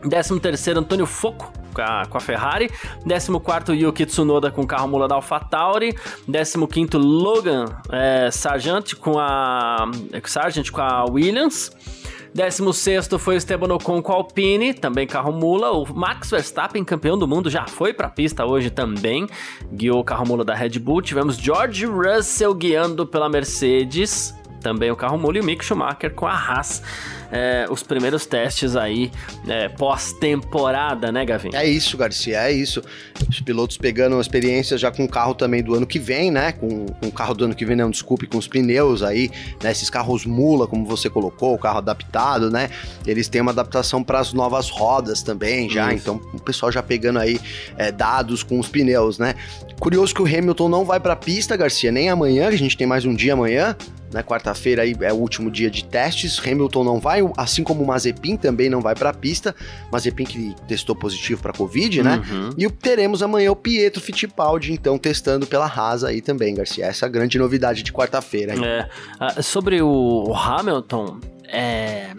Décimo 0.04 0.38
terceiro, 0.38 0.78
Antônio 0.78 1.06
Foco, 1.06 1.50
a, 1.82 2.06
com 2.06 2.18
a 2.18 2.20
Ferrari. 2.20 2.70
14 3.06 3.72
Yuki 3.72 4.06
Tsunoda 4.06 4.50
com 4.50 4.62
o 4.62 4.66
carro 4.66 4.88
mula 4.88 5.08
da 5.08 5.14
AlphaTauri. 5.14 5.94
15 6.26 6.96
Logan 6.96 7.66
é, 7.90 8.30
Sargent 8.30 8.94
com 8.94 9.18
a 9.18 9.90
Sargent 10.24 10.70
com 10.70 10.80
a 10.80 11.04
Williams. 11.04 11.70
16 12.34 13.10
foi 13.16 13.36
Esteban 13.36 13.72
Ocon 13.72 14.02
com 14.02 14.10
a 14.10 14.16
Alpine, 14.16 14.74
também 14.74 15.06
carro 15.06 15.32
mula. 15.32 15.70
O 15.70 15.94
Max 15.94 16.30
Verstappen, 16.30 16.82
campeão 16.82 17.16
do 17.16 17.28
mundo, 17.28 17.48
já 17.48 17.64
foi 17.64 17.94
para 17.94 18.08
a 18.08 18.10
pista 18.10 18.44
hoje 18.44 18.70
também, 18.70 19.28
guiou 19.72 20.00
o 20.00 20.04
carro 20.04 20.26
mula 20.26 20.44
da 20.44 20.52
Red 20.52 20.80
Bull. 20.80 21.00
Tivemos 21.00 21.36
George 21.36 21.86
Russell 21.86 22.52
guiando 22.52 23.06
pela 23.06 23.28
Mercedes, 23.28 24.34
também 24.64 24.90
o 24.90 24.96
carro 24.96 25.18
mula, 25.18 25.36
e 25.36 25.40
o 25.42 25.44
Mick 25.44 25.62
Schumacher 25.62 26.14
com 26.14 26.26
a 26.26 26.32
Haas 26.32 26.82
é, 27.34 27.66
os 27.68 27.82
primeiros 27.82 28.26
testes 28.26 28.76
aí 28.76 29.10
é, 29.48 29.68
pós-temporada, 29.68 31.10
né, 31.10 31.24
Gavin? 31.24 31.50
É 31.52 31.66
isso, 31.66 31.96
Garcia, 31.96 32.48
é 32.48 32.52
isso. 32.52 32.80
Os 33.28 33.40
pilotos 33.40 33.76
pegando 33.76 34.20
experiência 34.20 34.78
já 34.78 34.90
com 34.92 35.04
o 35.04 35.08
carro 35.08 35.34
também 35.34 35.60
do 35.60 35.74
ano 35.74 35.84
que 35.84 35.98
vem, 35.98 36.30
né? 36.30 36.52
Com, 36.52 36.86
com 36.86 37.06
o 37.08 37.12
carro 37.12 37.34
do 37.34 37.44
ano 37.46 37.54
que 37.54 37.64
vem, 37.64 37.74
não, 37.74 37.90
desculpe, 37.90 38.28
com 38.28 38.38
os 38.38 38.46
pneus 38.46 39.02
aí, 39.02 39.32
né? 39.60 39.72
Esses 39.72 39.90
carros 39.90 40.24
mula, 40.24 40.68
como 40.68 40.86
você 40.86 41.10
colocou, 41.10 41.54
o 41.54 41.58
carro 41.58 41.78
adaptado, 41.78 42.52
né? 42.52 42.70
Eles 43.04 43.26
têm 43.28 43.40
uma 43.40 43.50
adaptação 43.50 44.04
para 44.04 44.20
as 44.20 44.32
novas 44.32 44.70
rodas 44.70 45.20
também 45.20 45.68
já, 45.68 45.92
isso. 45.92 46.02
então 46.02 46.20
o 46.32 46.40
pessoal 46.40 46.70
já 46.70 46.84
pegando 46.84 47.18
aí 47.18 47.40
é, 47.76 47.90
dados 47.90 48.44
com 48.44 48.60
os 48.60 48.68
pneus, 48.68 49.18
né? 49.18 49.34
Curioso 49.80 50.14
que 50.14 50.22
o 50.22 50.26
Hamilton 50.26 50.68
não 50.68 50.84
vai 50.84 51.00
para 51.00 51.14
a 51.14 51.16
pista, 51.16 51.56
Garcia, 51.56 51.90
nem 51.90 52.08
amanhã, 52.08 52.48
que 52.48 52.54
a 52.54 52.58
gente 52.58 52.76
tem 52.76 52.86
mais 52.86 53.04
um 53.04 53.12
dia 53.12 53.32
amanhã, 53.32 53.76
né? 54.14 54.22
Quarta-feira 54.22 54.82
aí 54.82 54.94
é 55.00 55.12
o 55.12 55.16
último 55.16 55.50
dia 55.50 55.70
de 55.70 55.84
testes. 55.84 56.38
Hamilton 56.38 56.84
não 56.84 57.00
vai, 57.00 57.20
assim 57.36 57.64
como 57.64 57.82
o 57.82 57.86
Mazepin 57.86 58.36
também 58.36 58.70
não 58.70 58.80
vai 58.80 58.94
para 58.94 59.10
a 59.10 59.12
pista. 59.12 59.54
Mazepin 59.92 60.24
que 60.24 60.54
testou 60.66 60.94
positivo 60.94 61.42
para 61.42 61.52
Covid, 61.52 62.02
né? 62.02 62.22
Uhum. 62.30 62.50
E 62.56 62.70
teremos 62.70 63.22
amanhã 63.22 63.50
o 63.50 63.56
Pietro 63.56 64.00
Fittipaldi, 64.00 64.72
então, 64.72 64.96
testando 64.96 65.46
pela 65.46 65.66
Haas 65.66 66.04
aí 66.04 66.22
também, 66.22 66.54
Garcia. 66.54 66.86
Essa 66.86 67.04
é 67.04 67.08
a 67.08 67.10
grande 67.10 67.38
novidade 67.38 67.82
de 67.82 67.92
quarta-feira. 67.92 68.54
É, 68.64 68.88
ah, 69.18 69.42
sobre 69.42 69.82
o 69.82 70.32
Hamilton, 70.32 71.18
é 71.48 72.10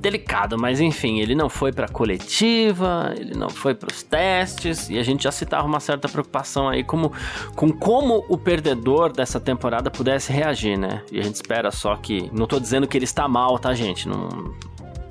delicado, 0.00 0.58
mas 0.58 0.80
enfim, 0.80 1.20
ele 1.20 1.34
não 1.34 1.48
foi 1.48 1.72
para 1.72 1.88
coletiva, 1.88 3.14
ele 3.16 3.34
não 3.34 3.50
foi 3.50 3.74
para 3.74 3.92
os 3.92 4.02
testes 4.02 4.88
e 4.88 4.98
a 4.98 5.02
gente 5.02 5.24
já 5.24 5.30
citava 5.32 5.66
uma 5.66 5.80
certa 5.80 6.08
preocupação 6.08 6.68
aí 6.68 6.82
como, 6.82 7.12
com 7.54 7.70
como 7.70 8.24
o 8.28 8.38
perdedor 8.38 9.12
dessa 9.12 9.38
temporada 9.38 9.90
pudesse 9.90 10.32
reagir, 10.32 10.78
né? 10.78 11.02
E 11.12 11.20
a 11.20 11.22
gente 11.22 11.34
espera 11.34 11.70
só 11.70 11.94
que, 11.96 12.30
não 12.32 12.46
tô 12.46 12.58
dizendo 12.58 12.88
que 12.88 12.96
ele 12.96 13.04
está 13.04 13.28
mal, 13.28 13.58
tá, 13.58 13.74
gente? 13.74 14.08
Não 14.08 14.28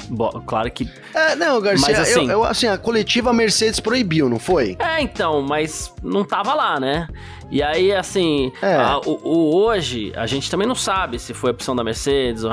Bo 0.10 0.30
claro 0.46 0.70
que. 0.72 0.90
É, 1.14 1.36
não, 1.36 1.62
Garcia, 1.62 1.88
Mas, 1.88 2.00
assim- 2.00 2.26
eu, 2.26 2.30
eu, 2.32 2.44
assim, 2.44 2.68
a 2.68 2.78
coletiva 2.78 3.32
Mercedes 3.32 3.80
proibiu, 3.80 4.28
não 4.30 4.40
foi? 4.40 4.76
É, 4.80 5.02
então, 5.02 5.42
mas 5.42 5.94
não 6.04 6.24
tava 6.24 6.54
lá, 6.54 6.80
né? 6.80 7.08
E 7.52 7.62
aí, 7.64 7.92
assim, 7.94 8.52
É. 8.62 8.76
a- 8.76 9.00
o, 9.06 9.20
o 9.24 9.56
hoje, 9.56 10.12
a 10.16 10.26
gente 10.28 10.50
também 10.50 10.68
não 10.68 10.76
sabe 10.76 11.18
se 11.20 11.34
foi 11.34 11.50
a 11.52 11.54
opção 11.54 11.76
da 11.76 11.84
Mercedes, 11.84 12.44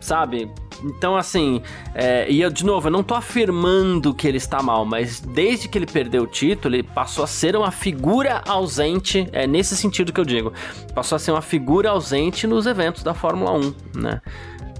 sabe? 0.00 0.50
Então, 0.84 1.16
assim, 1.16 1.62
é, 1.94 2.26
e 2.28 2.40
eu, 2.40 2.50
de 2.50 2.64
novo, 2.64 2.88
eu 2.88 2.90
não 2.92 3.04
tô 3.04 3.14
afirmando 3.14 4.12
que 4.12 4.26
ele 4.26 4.38
está 4.38 4.60
mal, 4.60 4.84
mas 4.84 5.20
desde 5.20 5.68
que 5.68 5.78
ele 5.78 5.86
perdeu 5.86 6.24
o 6.24 6.26
título, 6.26 6.74
ele 6.74 6.82
passou 6.82 7.22
a 7.22 7.26
ser 7.28 7.54
uma 7.54 7.70
figura 7.70 8.42
ausente, 8.48 9.28
é 9.32 9.46
nesse 9.46 9.76
sentido 9.76 10.12
que 10.12 10.18
eu 10.20 10.24
digo, 10.24 10.52
passou 10.92 11.14
a 11.14 11.18
ser 11.20 11.30
uma 11.30 11.42
figura 11.42 11.90
ausente 11.90 12.46
nos 12.48 12.66
eventos 12.66 13.04
da 13.04 13.14
Fórmula 13.14 13.52
1, 13.52 13.74
né? 13.94 14.20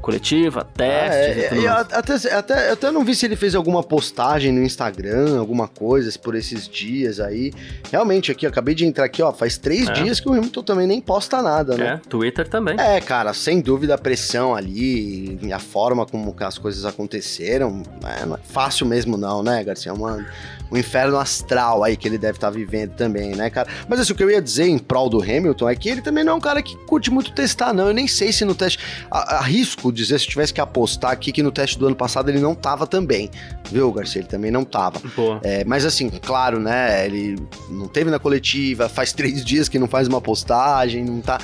Coletiva, 0.02 0.66
testes 0.76 1.36
e 1.36 1.40
É, 1.40 1.54
e 1.54 1.64
eu 1.64 1.72
mais. 1.72 1.92
até, 1.92 2.34
até, 2.34 2.68
eu 2.68 2.72
até 2.74 2.90
não 2.90 3.04
vi 3.04 3.14
se 3.14 3.24
ele 3.24 3.36
fez 3.36 3.54
alguma 3.54 3.82
postagem 3.82 4.52
no 4.52 4.62
Instagram, 4.62 5.38
alguma 5.38 5.68
coisa 5.68 6.12
por 6.18 6.34
esses 6.34 6.68
dias 6.68 7.20
aí. 7.20 7.52
Realmente, 7.90 8.30
aqui, 8.32 8.44
eu 8.44 8.50
acabei 8.50 8.74
de 8.74 8.84
entrar 8.84 9.04
aqui, 9.04 9.22
ó, 9.22 9.32
faz 9.32 9.56
três 9.56 9.88
É. 9.88 9.92
dias 9.92 10.18
que 10.20 10.28
o 10.28 10.32
Hamilton 10.32 10.62
também 10.62 10.86
nem 10.86 11.00
posta 11.00 11.40
nada, 11.40 11.76
né? 11.76 12.00
É, 12.04 12.08
Twitter 12.08 12.48
também. 12.48 12.74
É, 12.78 13.00
cara, 13.00 13.32
sem 13.32 13.60
dúvida 13.60 13.94
a 13.94 13.98
pressão 13.98 14.54
ali, 14.54 15.38
e 15.40 15.52
a 15.52 15.58
forma 15.60 16.04
como 16.04 16.34
as 16.40 16.58
coisas 16.58 16.84
aconteceram, 16.84 17.82
é, 18.04 18.26
não 18.26 18.34
é 18.34 18.38
fácil 18.42 18.86
mesmo 18.86 19.16
não, 19.16 19.42
né, 19.42 19.62
Garcia? 19.62 19.90
É 19.90 19.94
uma, 19.94 20.26
um 20.72 20.76
inferno 20.78 21.18
astral 21.18 21.84
aí 21.84 21.96
que 21.96 22.08
ele 22.08 22.16
deve 22.16 22.38
estar 22.38 22.48
vivendo 22.50 22.92
também, 22.94 23.36
né, 23.36 23.50
cara? 23.50 23.68
Mas 23.86 24.00
assim, 24.00 24.12
o 24.12 24.16
que 24.16 24.24
eu 24.24 24.30
ia 24.30 24.40
dizer 24.40 24.66
em 24.66 24.78
prol 24.78 25.10
do 25.10 25.20
Hamilton 25.22 25.68
é 25.68 25.76
que 25.76 25.88
ele 25.88 26.00
também 26.00 26.24
não 26.24 26.32
é 26.32 26.36
um 26.36 26.40
cara 26.40 26.62
que 26.62 26.76
curte 26.86 27.10
muito 27.10 27.30
testar, 27.32 27.72
não. 27.74 27.88
Eu 27.88 27.94
nem 27.94 28.08
sei 28.08 28.32
se 28.32 28.44
no 28.44 28.54
teste... 28.54 28.78
a- 29.10 29.36
Arrisco 29.36 29.92
dizer, 29.92 30.18
se 30.18 30.24
eu 30.26 30.30
tivesse 30.30 30.52
que 30.54 30.60
apostar 30.60 31.10
aqui, 31.10 31.30
que 31.30 31.42
no 31.42 31.52
teste 31.52 31.78
do 31.78 31.86
ano 31.86 31.94
passado 31.96 32.30
ele 32.30 32.40
não 32.40 32.54
tava 32.54 32.86
também, 32.86 33.30
viu, 33.70 33.92
Garcia? 33.92 34.20
Ele 34.22 34.28
também 34.28 34.50
não 34.50 34.64
tava. 34.64 35.00
É, 35.42 35.62
mas 35.64 35.84
assim, 35.84 36.08
claro, 36.08 36.58
né? 36.58 37.04
Ele 37.04 37.36
não 37.68 37.86
teve 37.86 38.10
na 38.10 38.18
coletiva, 38.18 38.88
faz 38.88 39.12
três 39.14 39.44
dias 39.44 39.68
que 39.68 39.78
não 39.78 39.86
faz 39.86 40.08
uma 40.08 40.20
postagem, 40.20 41.04
não 41.04 41.20
tá. 41.20 41.38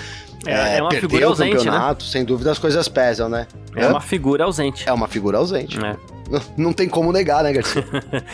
É, 0.46 0.78
é 0.78 0.80
uma 0.80 0.88
perdeu 0.88 1.08
figura 1.10 1.26
o 1.26 1.28
ausente, 1.30 1.50
né? 1.50 1.56
campeonato, 1.56 2.04
sem 2.04 2.24
dúvida 2.24 2.50
as 2.52 2.58
coisas 2.58 2.88
pesam, 2.88 3.28
né? 3.28 3.46
É 3.76 3.84
Hã? 3.84 3.90
uma 3.90 4.00
figura 4.00 4.44
ausente. 4.44 4.88
É 4.88 4.92
uma 4.92 5.08
figura 5.08 5.36
ausente. 5.36 5.76
É. 5.84 5.96
Não, 6.30 6.40
não 6.56 6.72
tem 6.72 6.88
como 6.88 7.10
negar, 7.12 7.42
né, 7.42 7.52
Garcia? 7.52 7.84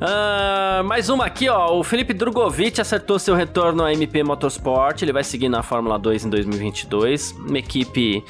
Ah, 0.00 0.82
mais 0.84 1.08
uma 1.08 1.26
aqui, 1.26 1.48
ó. 1.48 1.78
O 1.78 1.82
Felipe 1.82 2.12
Drogovic 2.12 2.80
acertou 2.80 3.18
seu 3.18 3.34
retorno 3.34 3.82
à 3.82 3.92
MP 3.92 4.22
Motorsport. 4.22 5.00
Ele 5.02 5.12
vai 5.12 5.24
seguir 5.24 5.48
na 5.48 5.62
Fórmula 5.62 5.98
2 5.98 6.26
em 6.26 6.30
2022. 6.30 7.32
Uma 7.32 7.58
equipe. 7.58 8.22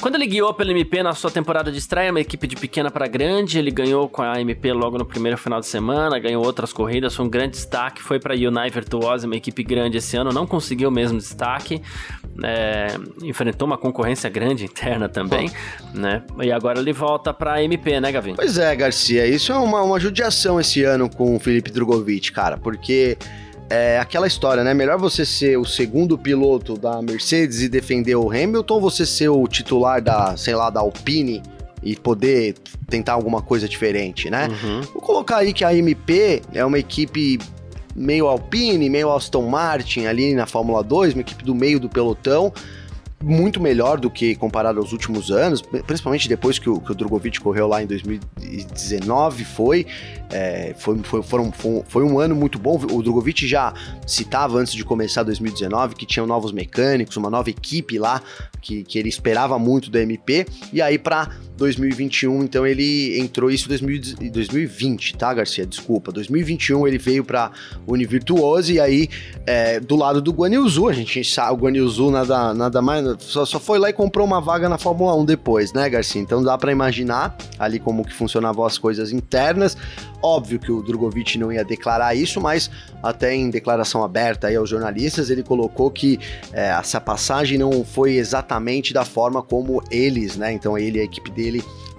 Quando 0.00 0.16
ele 0.16 0.26
guiou 0.26 0.52
pela 0.52 0.70
MP 0.70 1.02
na 1.02 1.14
sua 1.14 1.30
temporada 1.30 1.70
de 1.70 1.78
estreia, 1.78 2.10
uma 2.10 2.20
equipe 2.20 2.46
de 2.46 2.56
pequena 2.56 2.90
para 2.90 3.06
grande, 3.06 3.58
ele 3.58 3.70
ganhou 3.70 4.08
com 4.08 4.22
a 4.22 4.40
MP 4.40 4.72
logo 4.72 4.98
no 4.98 5.04
primeiro 5.04 5.38
final 5.38 5.60
de 5.60 5.66
semana, 5.66 6.18
ganhou 6.18 6.44
outras 6.44 6.72
corridas, 6.72 7.14
foi 7.14 7.24
um 7.24 7.28
grande 7.28 7.52
destaque, 7.52 8.02
foi 8.02 8.18
para 8.18 8.34
Unai 8.34 8.70
Virtuosa, 8.70 9.26
uma 9.26 9.36
equipe 9.36 9.62
grande 9.62 9.98
esse 9.98 10.16
ano, 10.16 10.30
não 10.32 10.46
conseguiu 10.46 10.88
o 10.88 10.92
mesmo 10.92 11.18
destaque, 11.18 11.80
é, 12.42 12.88
enfrentou 13.22 13.66
uma 13.66 13.78
concorrência 13.78 14.28
grande 14.28 14.64
interna 14.64 15.08
também, 15.08 15.50
né? 15.94 16.22
E 16.42 16.50
agora 16.50 16.80
ele 16.80 16.92
volta 16.92 17.32
para 17.32 17.62
MP, 17.62 18.00
né, 18.00 18.12
Gavin? 18.12 18.34
pois 18.34 18.58
é, 18.58 18.74
Garcia, 18.74 19.26
isso 19.26 19.52
é 19.52 19.56
uma, 19.56 19.82
uma 19.82 20.00
judiação 20.00 20.60
esse 20.60 20.82
ano 20.82 21.08
com 21.08 21.36
o 21.36 21.40
Felipe 21.40 21.70
Drogovic, 21.70 22.32
cara, 22.32 22.58
porque 22.58 23.16
é 23.70 23.98
aquela 23.98 24.26
história, 24.26 24.62
né? 24.62 24.74
Melhor 24.74 24.98
você 24.98 25.24
ser 25.24 25.58
o 25.58 25.64
segundo 25.64 26.18
piloto 26.18 26.76
da 26.76 27.00
Mercedes 27.00 27.62
e 27.62 27.68
defender 27.68 28.16
o 28.16 28.30
Hamilton, 28.30 28.74
ou 28.74 28.80
você 28.80 29.06
ser 29.06 29.28
o 29.28 29.46
titular 29.46 30.02
da, 30.02 30.36
sei 30.36 30.54
lá, 30.54 30.70
da 30.70 30.80
Alpine 30.80 31.42
e 31.82 31.96
poder 31.96 32.54
tentar 32.88 33.12
alguma 33.12 33.42
coisa 33.42 33.68
diferente, 33.68 34.30
né? 34.30 34.48
Uhum. 34.48 34.80
Vou 34.94 35.02
colocar 35.02 35.38
aí 35.38 35.52
que 35.52 35.64
a 35.64 35.74
MP 35.74 36.42
é 36.52 36.64
uma 36.64 36.78
equipe 36.78 37.38
meio 37.94 38.26
Alpine, 38.26 38.88
meio 38.90 39.12
Aston 39.12 39.46
Martin 39.48 40.06
ali 40.06 40.34
na 40.34 40.46
Fórmula 40.46 40.82
2, 40.82 41.14
uma 41.14 41.20
equipe 41.20 41.44
do 41.44 41.54
meio 41.54 41.78
do 41.78 41.88
pelotão, 41.88 42.52
muito 43.24 43.60
melhor 43.60 43.98
do 43.98 44.10
que 44.10 44.34
comparado 44.34 44.78
aos 44.78 44.92
últimos 44.92 45.30
anos, 45.30 45.62
principalmente 45.62 46.28
depois 46.28 46.58
que 46.58 46.68
o, 46.68 46.78
que 46.78 46.92
o 46.92 46.94
Drogovic 46.94 47.40
correu 47.40 47.66
lá 47.66 47.82
em 47.82 47.86
2019, 47.86 49.44
foi, 49.44 49.86
é, 50.30 50.74
foi, 50.76 50.98
foi, 51.02 51.22
foram, 51.22 51.50
foi, 51.50 51.82
foi 51.88 52.04
um 52.04 52.18
ano 52.18 52.36
muito 52.36 52.58
bom. 52.58 52.76
O 52.92 53.02
Drogovic 53.02 53.46
já 53.46 53.72
citava 54.06 54.58
antes 54.58 54.74
de 54.74 54.84
começar 54.84 55.22
2019 55.22 55.94
que 55.94 56.04
tinham 56.04 56.26
novos 56.26 56.52
mecânicos, 56.52 57.16
uma 57.16 57.30
nova 57.30 57.48
equipe 57.48 57.98
lá 57.98 58.22
que, 58.60 58.84
que 58.84 58.98
ele 58.98 59.08
esperava 59.08 59.58
muito 59.58 59.90
da 59.90 60.00
MP, 60.02 60.46
e 60.72 60.82
aí 60.82 60.98
para 60.98 61.30
2021, 61.56 62.42
então 62.42 62.66
ele 62.66 63.18
entrou 63.18 63.50
isso 63.50 63.68
em 63.72 64.30
2020, 64.30 65.16
tá, 65.16 65.32
Garcia? 65.32 65.64
Desculpa. 65.64 66.10
2021 66.10 66.86
ele 66.86 66.98
veio 66.98 67.24
pra 67.24 67.52
Univirtuose 67.86 68.74
e 68.74 68.80
aí 68.80 69.08
é, 69.46 69.78
do 69.78 69.96
lado 69.96 70.20
do 70.20 70.32
Guan 70.32 70.50
Yu 70.50 70.68
Zhu, 70.68 70.88
a 70.88 70.92
gente 70.92 71.22
sabe, 71.24 71.52
o 71.52 71.56
Guan 71.56 71.76
Yu 71.76 71.88
Zhu 71.88 72.10
nada, 72.10 72.52
nada 72.54 72.82
mais, 72.82 73.04
só, 73.20 73.44
só 73.44 73.60
foi 73.60 73.78
lá 73.78 73.90
e 73.90 73.92
comprou 73.92 74.26
uma 74.26 74.40
vaga 74.40 74.68
na 74.68 74.78
Fórmula 74.78 75.14
1 75.16 75.24
depois, 75.24 75.72
né, 75.72 75.88
Garcia? 75.88 76.20
Então 76.20 76.42
dá 76.42 76.56
pra 76.58 76.72
imaginar 76.72 77.36
ali 77.58 77.78
como 77.78 78.04
que 78.04 78.12
funcionavam 78.12 78.64
as 78.64 78.78
coisas 78.78 79.12
internas. 79.12 79.76
Óbvio 80.22 80.58
que 80.58 80.72
o 80.72 80.82
Drogovic 80.82 81.38
não 81.38 81.52
ia 81.52 81.62
declarar 81.62 82.14
isso, 82.14 82.40
mas 82.40 82.70
até 83.02 83.34
em 83.34 83.50
declaração 83.50 84.02
aberta 84.02 84.46
aí 84.46 84.56
aos 84.56 84.70
jornalistas, 84.70 85.28
ele 85.28 85.42
colocou 85.42 85.90
que 85.90 86.18
é, 86.52 86.70
essa 86.70 87.00
passagem 87.00 87.58
não 87.58 87.84
foi 87.84 88.14
exatamente 88.14 88.94
da 88.94 89.04
forma 89.04 89.42
como 89.42 89.82
eles, 89.90 90.36
né? 90.36 90.50
Então 90.52 90.78
ele 90.78 90.98
e 90.98 91.00
a 91.00 91.04
equipe 91.04 91.30
dele 91.30 91.43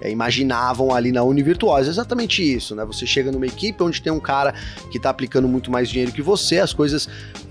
é, 0.00 0.10
imaginavam 0.10 0.94
ali 0.94 1.10
na 1.10 1.22
Univirtuosa. 1.22 1.88
Exatamente 1.88 2.42
isso, 2.42 2.74
né? 2.74 2.84
Você 2.84 3.06
chega 3.06 3.32
numa 3.32 3.46
equipe 3.46 3.82
onde 3.82 4.02
tem 4.02 4.12
um 4.12 4.20
cara 4.20 4.54
que 4.90 4.98
tá 4.98 5.10
aplicando 5.10 5.48
muito 5.48 5.70
mais 5.70 5.88
dinheiro 5.88 6.12
que 6.12 6.22
você, 6.22 6.58
as 6.58 6.72
coisas 6.72 7.08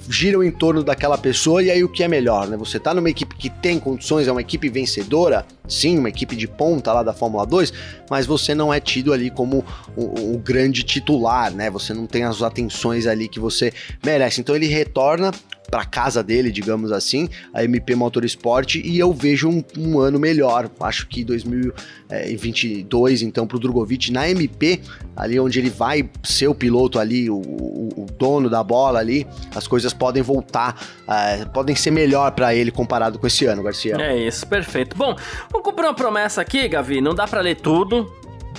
giram 0.08 0.43
em 0.43 0.52
torno 0.52 0.84
daquela 0.84 1.18
pessoa 1.18 1.64
e 1.64 1.72
aí 1.72 1.84
o 1.84 1.89
que 1.89 2.04
é 2.04 2.08
melhor, 2.08 2.48
né? 2.48 2.56
Você 2.58 2.80
tá 2.80 2.93
numa 2.93 3.10
equipe 3.10 3.36
que 3.36 3.50
tem 3.50 3.80
condições, 3.80 4.28
é 4.28 4.32
uma 4.32 4.41
equipe 4.41 4.70
vencedora, 4.70 5.46
sim, 5.68 5.98
uma 5.98 6.10
equipe 6.10 6.36
de 6.36 6.48
ponta 6.48 6.93
lá 6.93 7.02
da 7.02 7.14
Fórmula 7.14 7.46
2, 7.46 7.74
mas 8.10 8.26
você 8.26 8.54
não 8.54 8.74
é 8.74 8.80
tido 8.80 9.12
ali 9.12 9.32
como 9.32 9.66
o, 9.96 10.36
o 10.36 10.38
grande 10.38 10.84
titular, 10.84 11.52
né? 11.52 11.70
Você 11.72 11.93
não 11.93 12.06
tem 12.06 12.24
as 12.24 12.41
atenções 12.41 13.08
ali 13.08 13.28
que 13.28 13.39
você 13.39 13.74
merece. 14.04 14.41
Então 14.41 14.56
ele 14.56 14.68
retorna 14.68 15.32
para 15.70 15.86
casa 15.86 16.24
dele, 16.24 16.51
digamos 16.51 16.91
assim, 16.91 17.30
a 17.53 17.63
MP 17.63 17.95
Motorsport, 17.95 18.76
e 18.76 18.99
eu 18.99 19.11
vejo 19.13 19.49
um, 19.49 19.63
um 19.78 19.99
ano 19.99 20.20
melhor. 20.20 20.70
Acho 20.80 21.07
que 21.07 21.24
2022, 21.24 23.22
então, 23.22 23.47
para 23.47 23.57
o 23.57 23.59
Drogovic 23.59 24.11
na 24.11 24.30
MP, 24.30 24.82
ali 25.16 25.39
onde 25.39 25.59
ele 25.59 25.70
vai 25.70 26.09
ser 26.24 26.47
o 26.47 26.55
piloto 26.55 26.99
ali, 26.99 27.30
o, 27.30 27.36
o, 27.38 28.05
dono 28.18 28.49
da 28.49 28.63
bola 28.63 28.99
ali, 28.99 29.28
as 29.53 29.68
coisas 29.68 29.93
podem 29.93 30.24
voltar, 30.24 30.80
eh, 31.07 31.45
podem 31.45 31.76
ser 31.76 31.91
melhor 31.91 32.32
para 32.32 32.55
ele 32.55 32.72
comparado 32.72 33.20
com 33.20 33.28
esse 33.28 33.45
ano, 33.45 33.61
Garcia. 33.61 33.95
É 33.99 34.18
isso, 34.18 34.47
perfeito. 34.47 34.95
Bom, 34.95 35.16
vou 35.51 35.61
cumprir 35.61 35.86
uma 35.86 35.93
promessa 35.93 36.41
aqui, 36.41 36.68
Gavi. 36.68 37.01
Não 37.01 37.13
dá 37.13 37.28
pra 37.28 37.41
ler 37.41 37.55
tudo. 37.55 38.09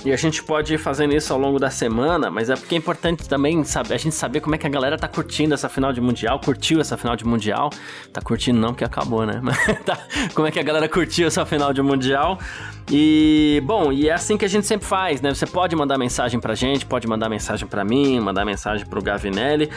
E 0.05 0.13
a 0.13 0.15
gente 0.15 0.43
pode 0.43 0.73
ir 0.73 0.77
fazendo 0.77 1.13
isso 1.13 1.33
ao 1.33 1.39
longo 1.39 1.59
da 1.59 1.69
semana, 1.69 2.29
mas 2.29 2.49
é 2.49 2.55
porque 2.55 2.75
é 2.75 2.77
importante 2.77 3.27
também 3.27 3.63
saber, 3.63 3.95
a 3.95 3.97
gente 3.97 4.15
saber 4.15 4.39
como 4.39 4.55
é 4.55 4.57
que 4.57 4.65
a 4.65 4.69
galera 4.69 4.97
tá 4.97 5.07
curtindo 5.07 5.53
essa 5.53 5.67
final 5.67 5.91
de 5.91 5.99
Mundial, 5.99 6.39
curtiu 6.39 6.79
essa 6.79 6.95
final 6.95 7.15
de 7.15 7.25
Mundial. 7.25 7.69
Tá 8.13 8.21
curtindo 8.21 8.59
não, 8.59 8.69
porque 8.69 8.83
acabou, 8.83 9.25
né? 9.25 9.39
Mas 9.41 9.57
tá, 9.85 9.97
como 10.33 10.47
é 10.47 10.51
que 10.51 10.59
a 10.59 10.63
galera 10.63 10.87
curtiu 10.87 11.27
essa 11.27 11.45
final 11.45 11.73
de 11.73 11.81
Mundial. 11.81 12.39
E, 12.89 13.61
bom, 13.65 13.91
e 13.91 14.07
é 14.07 14.13
assim 14.13 14.37
que 14.37 14.45
a 14.45 14.47
gente 14.47 14.65
sempre 14.65 14.87
faz, 14.87 15.21
né? 15.21 15.33
Você 15.33 15.45
pode 15.45 15.75
mandar 15.75 15.97
mensagem 15.97 16.39
pra 16.39 16.55
gente, 16.55 16.85
pode 16.85 17.07
mandar 17.07 17.27
mensagem 17.27 17.67
pra 17.67 17.83
mim, 17.83 18.19
mandar 18.19 18.45
mensagem 18.45 18.85
pro 18.85 19.01
Gavinelli. 19.01 19.69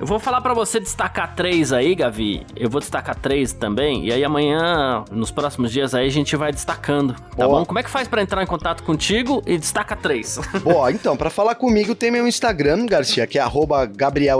Eu 0.00 0.06
vou 0.06 0.20
falar 0.20 0.40
para 0.40 0.54
você 0.54 0.78
destacar 0.78 1.34
três 1.34 1.72
aí, 1.72 1.92
Gavi. 1.92 2.46
Eu 2.54 2.70
vou 2.70 2.80
destacar 2.80 3.16
três 3.16 3.52
também. 3.52 4.06
E 4.06 4.12
aí 4.12 4.22
amanhã, 4.22 5.04
nos 5.10 5.32
próximos 5.32 5.72
dias 5.72 5.92
aí, 5.92 6.06
a 6.06 6.10
gente 6.10 6.36
vai 6.36 6.52
destacando. 6.52 7.14
Tá 7.14 7.44
Boa. 7.44 7.58
bom? 7.58 7.66
Como 7.66 7.80
é 7.80 7.82
que 7.82 7.90
faz 7.90 8.06
para 8.06 8.22
entrar 8.22 8.40
em 8.40 8.46
contato 8.46 8.84
contigo 8.84 9.42
e 9.44 9.58
destaca 9.58 9.96
três? 9.96 10.38
Boa, 10.62 10.92
então, 10.92 11.16
para 11.16 11.30
falar 11.30 11.56
comigo 11.56 11.96
tem 11.96 12.12
meu 12.12 12.28
Instagram, 12.28 12.86
Garcia, 12.86 13.26
que 13.26 13.38
é 13.38 13.42
arroba 13.42 13.84
Gabriel 13.86 14.38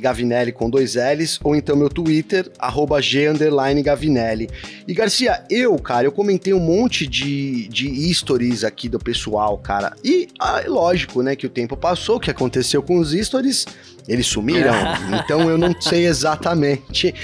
Gavinelli 0.00 0.52
com 0.52 0.70
dois 0.70 0.94
L's, 0.94 1.38
ou 1.44 1.54
então 1.54 1.76
meu 1.76 1.90
Twitter, 1.90 2.50
arroba 2.58 3.02
G 3.02 3.26
Gavinelli. 3.84 4.48
E 4.88 4.94
Garcia, 4.94 5.44
eu, 5.50 5.78
cara, 5.78 6.06
eu 6.06 6.12
comentei 6.12 6.54
um 6.54 6.60
monte 6.60 7.06
de, 7.06 7.68
de 7.68 8.14
stories 8.14 8.64
aqui 8.64 8.88
do 8.88 8.98
pessoal, 8.98 9.58
cara. 9.58 9.94
E 10.02 10.28
ah, 10.40 10.62
é 10.64 10.68
lógico, 10.68 11.22
né, 11.22 11.36
que 11.36 11.46
o 11.46 11.50
tempo 11.50 11.76
passou, 11.76 12.16
o 12.16 12.20
que 12.20 12.30
aconteceu 12.30 12.82
com 12.82 12.98
os 12.98 13.12
stories 13.12 13.66
eles 14.06 14.26
sumiram? 14.26 14.74
então 15.24 15.48
eu 15.48 15.56
não 15.56 15.74
sei 15.80 16.06
exatamente 16.06 17.14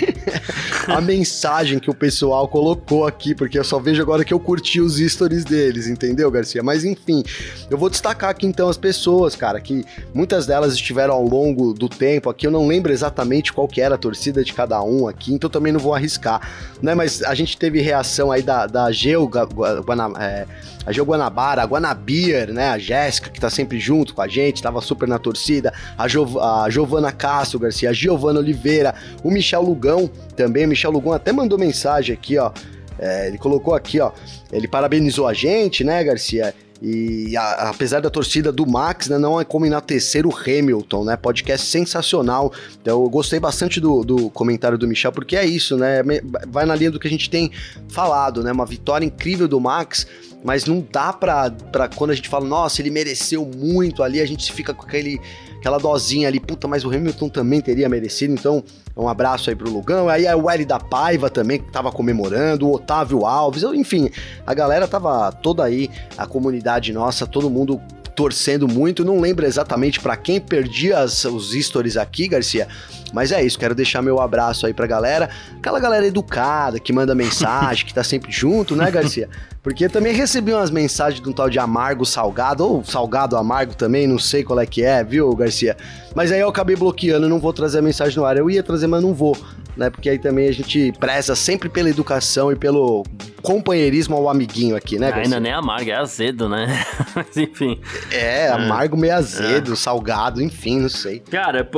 a 0.86 1.00
mensagem 1.00 1.78
que 1.78 1.90
o 1.90 1.94
pessoal 1.94 2.48
colocou 2.48 3.06
aqui, 3.06 3.34
porque 3.34 3.58
eu 3.58 3.64
só 3.64 3.78
vejo 3.78 4.00
agora 4.02 4.24
que 4.24 4.32
eu 4.32 4.40
curti 4.40 4.80
os 4.80 4.98
stories 4.98 5.44
deles, 5.44 5.86
entendeu, 5.86 6.30
Garcia? 6.30 6.62
Mas 6.62 6.84
enfim, 6.84 7.22
eu 7.70 7.76
vou 7.76 7.90
destacar 7.90 8.30
aqui 8.30 8.46
então 8.46 8.68
as 8.68 8.76
pessoas, 8.76 9.36
cara, 9.36 9.60
que 9.60 9.84
muitas 10.14 10.46
delas 10.46 10.74
estiveram 10.74 11.14
ao 11.14 11.24
longo 11.24 11.72
do 11.72 11.88
tempo 11.88 12.30
aqui, 12.30 12.46
eu 12.46 12.50
não 12.50 12.66
lembro 12.66 12.92
exatamente 12.92 13.52
qual 13.52 13.68
que 13.68 13.80
era 13.80 13.94
a 13.94 13.98
torcida 13.98 14.42
de 14.42 14.52
cada 14.52 14.82
um 14.82 15.06
aqui, 15.06 15.32
então 15.32 15.50
também 15.50 15.72
não 15.72 15.80
vou 15.80 15.94
arriscar, 15.94 16.40
né? 16.82 16.94
Mas 16.94 17.22
a 17.22 17.34
gente 17.34 17.56
teve 17.56 17.80
reação 17.80 18.30
aí 18.30 18.42
da, 18.42 18.66
da 18.66 18.90
Geo 18.90 19.26
Guana, 19.26 20.10
é, 20.18 20.46
a 20.86 20.92
Geo 20.92 21.04
Guanabara, 21.04 21.62
a 21.62 21.66
Guanabir, 21.66 22.52
né? 22.52 22.70
A 22.70 22.78
Jéssica, 22.78 23.30
que 23.30 23.40
tá 23.40 23.50
sempre 23.50 23.78
junto 23.78 24.14
com 24.14 24.22
a 24.22 24.28
gente, 24.28 24.62
tava 24.62 24.80
super 24.80 25.08
na 25.08 25.18
torcida, 25.18 25.72
a, 25.96 26.08
jo, 26.08 26.38
a 26.38 26.69
Giovana 26.70 27.12
Castro 27.12 27.58
Garcia, 27.58 27.90
a 27.90 27.92
Giovana 27.92 28.40
Oliveira, 28.40 28.94
o 29.22 29.30
Michel 29.30 29.62
Lugão 29.62 30.10
também. 30.36 30.66
O 30.66 30.68
Michel 30.68 30.90
Lugão 30.90 31.12
até 31.12 31.32
mandou 31.32 31.58
mensagem 31.58 32.14
aqui, 32.14 32.38
ó. 32.38 32.52
É, 32.98 33.28
ele 33.28 33.38
colocou 33.38 33.74
aqui, 33.74 34.00
ó. 34.00 34.12
Ele 34.52 34.68
parabenizou 34.68 35.26
a 35.26 35.32
gente, 35.32 35.82
né, 35.82 36.02
Garcia? 36.04 36.54
E 36.82 37.36
a, 37.36 37.70
apesar 37.70 38.00
da 38.00 38.08
torcida 38.08 38.50
do 38.50 38.66
Max, 38.66 39.08
né, 39.08 39.18
não 39.18 39.38
é 39.38 39.44
como 39.44 39.66
enaltecer 39.66 40.26
o 40.26 40.34
Hamilton, 40.34 41.04
né? 41.04 41.16
Podcast 41.16 41.66
sensacional. 41.66 42.52
Então, 42.80 43.02
eu 43.02 43.10
gostei 43.10 43.38
bastante 43.38 43.80
do, 43.80 44.02
do 44.02 44.30
comentário 44.30 44.78
do 44.78 44.88
Michel, 44.88 45.12
porque 45.12 45.36
é 45.36 45.44
isso, 45.44 45.76
né? 45.76 46.02
Vai 46.48 46.64
na 46.64 46.74
linha 46.74 46.90
do 46.90 46.98
que 46.98 47.06
a 47.06 47.10
gente 47.10 47.28
tem 47.28 47.50
falado, 47.88 48.42
né? 48.42 48.50
Uma 48.50 48.66
vitória 48.66 49.04
incrível 49.04 49.46
do 49.46 49.60
Max 49.60 50.06
mas 50.42 50.64
não 50.64 50.86
dá 50.90 51.12
pra, 51.12 51.50
pra 51.50 51.88
quando 51.88 52.10
a 52.10 52.14
gente 52.14 52.28
fala, 52.28 52.46
nossa, 52.46 52.80
ele 52.80 52.90
mereceu 52.90 53.44
muito 53.44 54.02
ali, 54.02 54.20
a 54.20 54.26
gente 54.26 54.50
fica 54.52 54.72
com 54.72 54.86
aquele, 54.86 55.20
aquela 55.60 55.78
dosinha 55.78 56.26
ali, 56.26 56.40
puta, 56.40 56.66
mas 56.66 56.86
o 56.86 56.88
Hamilton 56.88 57.28
também 57.28 57.60
teria 57.60 57.86
merecido, 57.86 58.32
então 58.32 58.64
um 58.96 59.06
abraço 59.08 59.50
aí 59.50 59.56
pro 59.56 59.70
Lugão, 59.70 60.08
aí 60.08 60.26
a 60.26 60.34
Welly 60.34 60.64
da 60.64 60.80
Paiva 60.80 61.28
também, 61.28 61.60
que 61.60 61.70
tava 61.70 61.92
comemorando, 61.92 62.66
o 62.66 62.74
Otávio 62.74 63.26
Alves, 63.26 63.62
enfim, 63.62 64.10
a 64.46 64.54
galera 64.54 64.88
tava 64.88 65.30
toda 65.30 65.62
aí, 65.62 65.90
a 66.16 66.26
comunidade 66.26 66.94
nossa, 66.94 67.26
todo 67.26 67.50
mundo 67.50 67.78
torcendo 68.16 68.66
muito, 68.66 69.04
não 69.04 69.20
lembro 69.20 69.46
exatamente 69.46 70.00
para 70.00 70.16
quem 70.16 70.40
perdi 70.40 70.92
as, 70.92 71.24
os 71.26 71.52
stories 71.52 71.98
aqui, 71.98 72.26
Garcia, 72.26 72.66
mas 73.12 73.30
é 73.30 73.42
isso, 73.44 73.58
quero 73.58 73.74
deixar 73.74 74.00
meu 74.00 74.18
abraço 74.18 74.66
aí 74.66 74.72
pra 74.72 74.86
galera, 74.86 75.28
aquela 75.58 75.78
galera 75.78 76.06
educada, 76.06 76.80
que 76.80 76.92
manda 76.92 77.14
mensagem, 77.14 77.84
que 77.84 77.92
tá 77.92 78.02
sempre 78.02 78.32
junto, 78.32 78.74
né, 78.74 78.90
Garcia? 78.90 79.28
Porque 79.62 79.88
também 79.88 80.14
recebi 80.14 80.52
umas 80.52 80.70
mensagens 80.70 81.22
de 81.22 81.28
um 81.28 81.32
tal 81.32 81.50
de 81.50 81.58
amargo 81.58 82.06
salgado, 82.06 82.66
ou 82.66 82.84
salgado 82.84 83.36
amargo 83.36 83.74
também, 83.74 84.06
não 84.06 84.18
sei 84.18 84.42
qual 84.42 84.58
é 84.58 84.64
que 84.64 84.82
é, 84.82 85.04
viu, 85.04 85.34
Garcia? 85.36 85.76
Mas 86.14 86.32
aí 86.32 86.40
eu 86.40 86.48
acabei 86.48 86.76
bloqueando, 86.76 87.28
não 87.28 87.38
vou 87.38 87.52
trazer 87.52 87.78
a 87.78 87.82
mensagem 87.82 88.16
no 88.16 88.24
ar. 88.24 88.36
Eu 88.36 88.50
ia 88.50 88.62
trazer, 88.62 88.86
mas 88.86 89.02
não 89.02 89.12
vou, 89.12 89.36
né? 89.76 89.90
Porque 89.90 90.08
aí 90.08 90.18
também 90.18 90.48
a 90.48 90.52
gente 90.52 90.92
preza 90.98 91.36
sempre 91.36 91.68
pela 91.68 91.90
educação 91.90 92.50
e 92.50 92.56
pelo 92.56 93.04
companheirismo 93.42 94.16
ao 94.16 94.28
amiguinho 94.28 94.76
aqui, 94.76 94.98
né, 94.98 95.08
Garcia? 95.08 95.24
Ainda 95.24 95.40
nem 95.40 95.52
é 95.52 95.54
amargo, 95.54 95.90
é 95.90 95.94
azedo, 95.94 96.48
né? 96.48 96.84
mas 97.14 97.36
enfim. 97.36 97.80
É, 98.10 98.48
amargo 98.48 98.96
meio 98.96 99.14
azedo, 99.14 99.72
é. 99.72 99.76
salgado, 99.76 100.42
enfim, 100.42 100.80
não 100.80 100.88
sei. 100.88 101.20
Cara, 101.20 101.68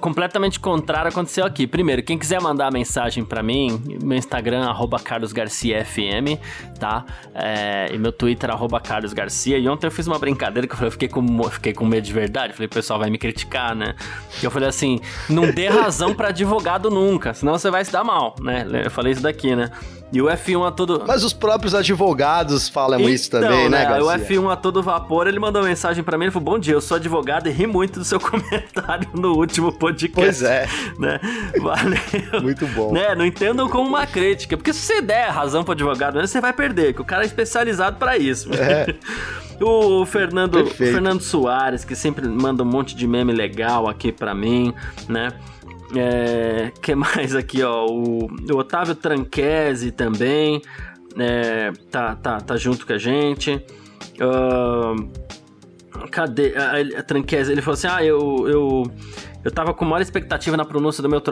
completamente 0.00 0.58
contrário 0.58 1.08
aconteceu 1.08 1.44
aqui. 1.44 1.66
Primeiro, 1.66 2.02
quem 2.02 2.18
quiser 2.18 2.40
mandar 2.40 2.72
mensagem 2.72 3.24
para 3.24 3.42
mim, 3.42 3.80
meu 4.02 4.16
Instagram, 4.16 4.64
arroba 4.64 4.98
carlosgarciafm, 4.98 6.38
tá? 6.78 7.04
É, 7.34 7.88
e 7.92 7.98
meu 7.98 8.12
Twitter, 8.12 8.50
arroba 8.50 8.80
Carlos 8.80 9.12
Garcia. 9.12 9.58
E 9.58 9.68
ontem 9.68 9.86
eu 9.86 9.90
fiz 9.90 10.06
uma 10.06 10.18
brincadeira 10.18 10.66
que 10.66 10.72
eu 10.72 10.76
falei, 10.76 10.88
eu 10.88 10.92
fiquei 10.92 11.08
com, 11.08 11.42
fiquei 11.44 11.72
com 11.72 11.84
medo 11.84 12.04
de 12.04 12.12
verdade. 12.12 12.52
Falei, 12.52 12.66
o 12.66 12.70
pessoal 12.70 12.98
vai 12.98 13.10
me 13.10 13.18
criticar, 13.18 13.74
né? 13.74 13.94
E 14.42 14.44
eu 14.44 14.50
falei 14.50 14.68
assim, 14.68 15.00
não 15.28 15.50
dê 15.50 15.68
razão 15.68 16.14
para 16.14 16.28
advogado 16.28 16.90
nunca, 16.90 17.34
senão 17.34 17.58
você 17.58 17.70
vai 17.70 17.84
se 17.84 17.92
dar 17.92 18.04
mal, 18.04 18.34
né? 18.40 18.66
Eu 18.84 18.90
falei 18.90 19.12
isso 19.12 19.22
daqui, 19.22 19.54
né? 19.54 19.70
E 20.10 20.22
o 20.22 20.26
F1 20.26 20.66
a 20.66 20.70
todo. 20.70 21.04
Mas 21.06 21.22
os 21.22 21.32
próprios 21.32 21.74
advogados 21.74 22.68
falam 22.68 22.98
então, 22.98 23.12
isso 23.12 23.30
também, 23.30 23.68
né, 23.68 23.86
né 23.86 24.02
O 24.02 24.06
F1 24.06 24.50
a 24.50 24.56
todo 24.56 24.82
vapor, 24.82 25.26
ele 25.26 25.38
mandou 25.38 25.60
uma 25.60 25.68
mensagem 25.68 26.02
para 26.02 26.16
mim, 26.16 26.24
ele 26.24 26.32
falou: 26.32 26.52
Bom 26.52 26.58
dia, 26.58 26.74
eu 26.74 26.80
sou 26.80 26.96
advogado 26.96 27.48
e 27.48 27.52
ri 27.52 27.66
muito 27.66 27.98
do 27.98 28.04
seu 28.04 28.18
comentário 28.20 29.08
no 29.12 29.34
último 29.34 29.70
podcast. 29.72 30.14
Pois 30.14 30.42
é. 30.42 30.66
Né? 30.98 31.20
Valeu. 31.60 32.42
Muito 32.42 32.66
bom. 32.68 32.92
Né? 32.92 33.14
Não 33.14 33.24
entendam 33.24 33.68
como 33.68 33.88
uma 33.88 34.06
crítica, 34.06 34.56
porque 34.56 34.72
se 34.72 34.80
você 34.80 35.00
der 35.00 35.28
razão 35.28 35.62
pro 35.62 35.72
advogado, 35.72 36.20
você 36.20 36.40
vai 36.40 36.52
perder, 36.52 36.94
que 36.94 37.00
o 37.00 37.04
cara 37.04 37.22
é 37.22 37.26
especializado 37.26 37.98
para 37.98 38.16
isso. 38.16 38.48
É. 38.52 38.94
O 39.60 40.06
Fernando, 40.06 40.62
o 40.62 40.66
Fernando 40.66 41.20
Soares, 41.20 41.84
que 41.84 41.96
sempre 41.96 42.28
manda 42.28 42.62
um 42.62 42.66
monte 42.66 42.94
de 42.94 43.08
meme 43.08 43.32
legal 43.32 43.88
aqui 43.88 44.12
para 44.12 44.32
mim, 44.32 44.72
né? 45.08 45.32
É, 45.96 46.70
que 46.82 46.94
mais 46.94 47.34
aqui, 47.34 47.62
ó? 47.62 47.86
O, 47.86 48.26
o 48.26 48.56
Otávio 48.56 48.94
Tranquese 48.94 49.90
também 49.90 50.62
é, 51.18 51.72
tá, 51.90 52.14
tá, 52.14 52.40
tá 52.40 52.56
junto 52.56 52.86
com 52.86 52.92
a 52.92 52.98
gente. 52.98 53.64
Uh, 54.20 55.08
cadê? 56.10 56.54
A, 56.56 57.00
a 57.00 57.02
Tranquese, 57.02 57.52
ele 57.52 57.62
falou 57.62 57.74
assim: 57.74 57.88
Ah, 57.88 58.04
eu, 58.04 58.48
eu 58.48 58.82
eu 59.44 59.50
tava 59.50 59.72
com 59.72 59.84
maior 59.84 60.00
expectativa 60.00 60.56
na 60.56 60.64
pronúncia 60.64 61.02
do 61.02 61.08
meu 61.08 61.22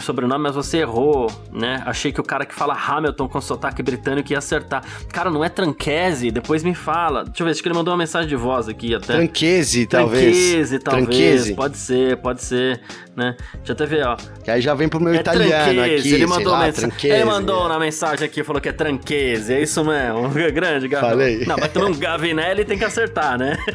sobrenome, 0.00 0.42
mas 0.42 0.54
você 0.54 0.78
errou, 0.78 1.30
né? 1.52 1.82
Achei 1.86 2.12
que 2.12 2.20
o 2.20 2.24
cara 2.24 2.44
que 2.44 2.54
fala 2.54 2.74
Hamilton 2.74 3.28
com 3.28 3.40
sotaque 3.40 3.82
britânico 3.82 4.32
ia 4.32 4.38
acertar. 4.38 4.82
Cara, 5.12 5.30
não 5.30 5.44
é 5.44 5.48
Tranquese, 5.48 6.30
depois 6.30 6.62
me 6.62 6.74
fala. 6.74 7.24
Deixa 7.24 7.42
eu 7.42 7.46
ver, 7.46 7.52
acho 7.52 7.62
que 7.62 7.68
ele 7.68 7.76
mandou 7.76 7.92
uma 7.92 7.98
mensagem 7.98 8.28
de 8.28 8.36
voz 8.36 8.68
aqui 8.68 8.94
até. 8.94 9.14
Tranquese, 9.14 9.86
talvez. 9.86 10.22
Tranquese, 10.22 10.78
talvez. 10.78 11.06
Tranquese. 11.06 11.54
Pode 11.54 11.76
ser, 11.76 12.16
pode 12.16 12.42
ser, 12.42 12.80
né? 13.16 13.36
Deixa 13.54 13.72
eu 13.72 13.74
até 13.74 13.86
ver, 13.86 14.06
ó. 14.06 14.16
Que 14.42 14.50
aí 14.50 14.60
já 14.60 14.74
vem 14.74 14.88
pro 14.88 15.00
meu 15.00 15.14
é 15.14 15.18
italiano 15.18 15.72
tranquese. 15.72 16.08
aqui, 16.08 16.14
ele 16.14 16.26
mandou, 16.26 16.52
lá, 16.52 16.68
ele 16.68 17.24
mandou 17.24 17.68
na 17.68 17.78
mensagem 17.78 18.26
aqui, 18.26 18.42
falou 18.42 18.60
que 18.60 18.68
é 18.68 18.72
Tranquese, 18.72 19.54
é 19.54 19.62
isso 19.62 19.84
mesmo. 19.84 20.28
Grande, 20.52 20.88
Gavinelli. 20.88 21.20
Falei. 21.36 21.46
Não, 21.46 21.56
mas 21.58 21.72
também 21.72 21.90
um 21.90 21.98
Gavinelli 21.98 22.64
tem 22.64 22.78
que 22.78 22.84
acertar, 22.84 23.38
né? 23.38 23.56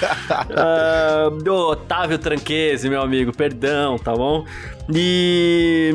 uh, 0.50 1.50
Otávio 1.70 2.18
Tranquese, 2.18 2.79
meu 2.88 3.02
amigo, 3.02 3.32
perdão, 3.32 3.98
tá 3.98 4.14
bom? 4.14 4.44
E 4.92 5.92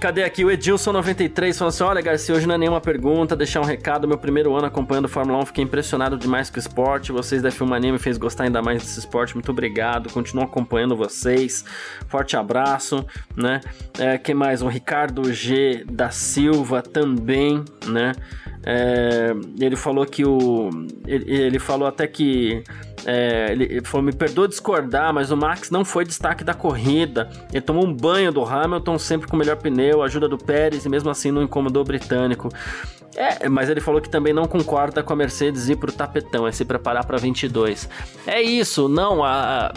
cadê 0.00 0.24
aqui? 0.24 0.44
O 0.44 0.48
Edilson93 0.48 1.54
falou 1.56 1.68
assim: 1.68 1.84
Olha, 1.84 2.00
Garcia, 2.00 2.34
hoje 2.34 2.46
não 2.46 2.54
é 2.54 2.58
nenhuma 2.58 2.80
pergunta, 2.80 3.36
deixar 3.36 3.60
um 3.60 3.64
recado. 3.64 4.08
Meu 4.08 4.18
primeiro 4.18 4.54
ano 4.56 4.66
acompanhando 4.66 5.08
Fórmula 5.08 5.38
1, 5.40 5.46
fiquei 5.46 5.64
impressionado 5.64 6.16
demais 6.16 6.50
com 6.50 6.56
o 6.56 6.58
esporte. 6.58 7.12
Vocês 7.12 7.40
da 7.40 7.50
Filmania 7.50 7.92
me 7.92 7.98
fez 7.98 8.18
gostar 8.18 8.44
ainda 8.44 8.60
mais 8.60 8.82
desse 8.82 8.98
esporte. 8.98 9.34
Muito 9.34 9.50
obrigado. 9.50 10.12
Continuo 10.12 10.44
acompanhando 10.44 10.96
vocês. 10.96 11.64
Forte 12.08 12.36
abraço, 12.36 13.04
né? 13.36 13.60
É, 13.98 14.18
que 14.18 14.34
mais? 14.34 14.60
O 14.62 14.68
Ricardo 14.68 15.32
G 15.32 15.84
da 15.88 16.10
Silva 16.10 16.82
também, 16.82 17.64
né? 17.86 18.12
É, 18.64 19.32
ele 19.60 19.76
falou 19.76 20.06
que 20.06 20.24
o. 20.24 20.70
Ele, 21.06 21.32
ele 21.32 21.58
falou 21.58 21.86
até 21.86 22.06
que 22.06 22.62
é, 23.04 23.52
ele 23.52 23.82
falou: 23.84 24.04
me 24.04 24.12
perdoa 24.12 24.48
discordar, 24.48 25.12
mas 25.12 25.30
o 25.30 25.36
Max 25.36 25.70
não 25.70 25.84
foi 25.84 26.04
destaque 26.04 26.44
da 26.44 26.54
corrida. 26.54 27.28
Ele 27.52 27.60
tomou 27.60 27.84
um 27.86 27.92
banho 27.92 28.32
do 28.32 28.44
Hamilton, 28.44 28.98
sempre 28.98 29.28
com 29.28 29.36
o 29.36 29.38
melhor 29.38 29.56
pneu, 29.56 30.02
ajuda 30.02 30.28
do 30.28 30.38
Pérez 30.38 30.84
e 30.84 30.88
mesmo 30.88 31.10
assim 31.10 31.30
não 31.30 31.42
incomodou 31.42 31.82
o 31.82 31.84
britânico. 31.84 32.48
É, 33.14 33.48
mas 33.48 33.68
ele 33.68 33.80
falou 33.80 34.00
que 34.00 34.08
também 34.08 34.32
não 34.32 34.46
concorda 34.46 35.02
com 35.02 35.12
a 35.12 35.16
Mercedes 35.16 35.68
ir 35.68 35.76
pro 35.76 35.92
tapetão, 35.92 36.46
é 36.46 36.52
se 36.52 36.64
preparar 36.64 37.04
para 37.04 37.18
22. 37.18 37.88
É 38.26 38.40
isso, 38.40 38.88
não, 38.88 39.22
a, 39.22 39.66
a 39.66 39.72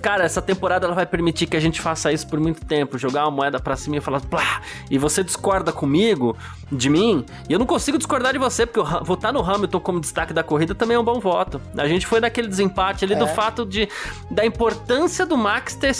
Cara, 0.00 0.24
essa 0.24 0.40
temporada 0.40 0.86
ela 0.86 0.94
vai 0.94 1.06
permitir 1.06 1.46
que 1.46 1.56
a 1.56 1.60
gente 1.60 1.80
faça 1.80 2.12
isso 2.12 2.26
por 2.26 2.38
muito 2.38 2.64
tempo, 2.64 2.98
jogar 2.98 3.24
uma 3.24 3.30
moeda 3.30 3.58
para 3.58 3.76
cima 3.76 3.96
e 3.96 4.00
falar, 4.00 4.20
plá, 4.20 4.62
e 4.90 4.98
você 4.98 5.24
discorda 5.24 5.72
comigo, 5.72 6.36
de 6.70 6.88
mim, 6.88 7.24
e 7.48 7.52
eu 7.52 7.58
não 7.58 7.66
consigo 7.66 7.98
discordar 7.98 8.32
de 8.32 8.38
você, 8.38 8.66
porque 8.66 8.80
votar 9.04 9.32
no 9.32 9.40
Hamilton 9.40 9.80
como 9.80 10.00
destaque 10.00 10.32
da 10.32 10.42
corrida 10.42 10.74
também 10.74 10.96
é 10.96 11.00
um 11.00 11.04
bom 11.04 11.18
voto. 11.18 11.60
A 11.76 11.88
gente 11.88 12.06
foi 12.06 12.20
naquele 12.20 12.48
desempate 12.48 13.04
ali 13.04 13.14
é. 13.14 13.16
do 13.16 13.26
fato 13.26 13.64
de 13.64 13.88
da 14.30 14.44
importância 14.44 15.24
do 15.26 15.36
Max 15.36 15.74
ter 15.74 15.94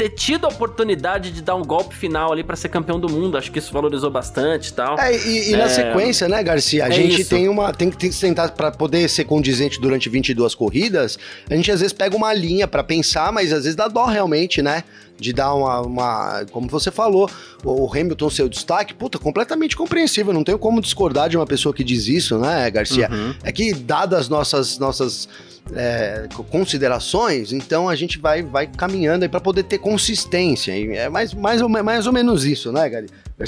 ter 0.00 0.08
tido 0.08 0.46
a 0.46 0.48
oportunidade 0.48 1.30
de 1.30 1.42
dar 1.42 1.54
um 1.54 1.62
golpe 1.62 1.94
final 1.94 2.32
ali 2.32 2.42
para 2.42 2.56
ser 2.56 2.70
campeão 2.70 2.98
do 2.98 3.06
mundo. 3.06 3.36
Acho 3.36 3.52
que 3.52 3.58
isso 3.58 3.70
valorizou 3.70 4.10
bastante 4.10 4.68
e 4.68 4.72
tal. 4.72 4.98
É, 4.98 5.14
e, 5.14 5.50
e 5.50 5.52
na 5.52 5.64
é... 5.64 5.68
sequência, 5.68 6.26
né, 6.26 6.42
Garcia? 6.42 6.86
A 6.86 6.88
é 6.88 6.92
gente 6.92 7.20
isso. 7.20 7.28
tem 7.28 7.46
uma. 7.50 7.70
Tem 7.74 7.90
que 7.90 8.08
tentar, 8.08 8.48
para 8.52 8.70
poder 8.70 9.06
ser 9.10 9.24
condizente 9.24 9.78
durante 9.78 10.08
22 10.08 10.54
corridas, 10.54 11.18
a 11.50 11.54
gente 11.54 11.70
às 11.70 11.80
vezes 11.80 11.92
pega 11.92 12.16
uma 12.16 12.32
linha 12.32 12.66
para 12.66 12.82
pensar, 12.82 13.30
mas 13.30 13.52
às 13.52 13.64
vezes 13.64 13.76
dá 13.76 13.88
dó 13.88 14.06
realmente, 14.06 14.62
né? 14.62 14.84
De 15.20 15.32
dar 15.32 15.54
uma, 15.54 15.80
uma, 15.80 16.44
Como 16.50 16.68
você 16.68 16.90
falou, 16.90 17.30
o 17.64 17.86
Hamilton 17.92 18.30
seu 18.30 18.48
destaque, 18.48 18.94
puta, 18.94 19.18
completamente 19.18 19.76
compreensível. 19.76 20.32
Não 20.32 20.44
tenho 20.44 20.58
como 20.58 20.80
discordar 20.80 21.28
de 21.28 21.36
uma 21.36 21.46
pessoa 21.46 21.74
que 21.74 21.84
diz 21.84 22.08
isso, 22.08 22.38
né, 22.38 22.70
Garcia? 22.70 23.08
Uhum. 23.10 23.34
É 23.42 23.52
que, 23.52 23.74
dadas 23.74 24.28
nossas, 24.28 24.78
nossas 24.78 25.28
é, 25.74 26.28
considerações, 26.50 27.52
então 27.52 27.88
a 27.88 27.94
gente 27.94 28.18
vai, 28.18 28.42
vai 28.42 28.66
caminhando 28.66 29.22
aí 29.22 29.28
para 29.28 29.40
poder 29.40 29.64
ter 29.64 29.78
consistência. 29.78 30.76
E 30.76 30.96
é 30.96 31.08
mais, 31.08 31.34
mais, 31.34 31.60
ou, 31.60 31.68
mais 31.68 32.06
ou 32.06 32.12
menos 32.12 32.44
isso, 32.44 32.72
né, 32.72 32.88
Gary? 32.88 33.06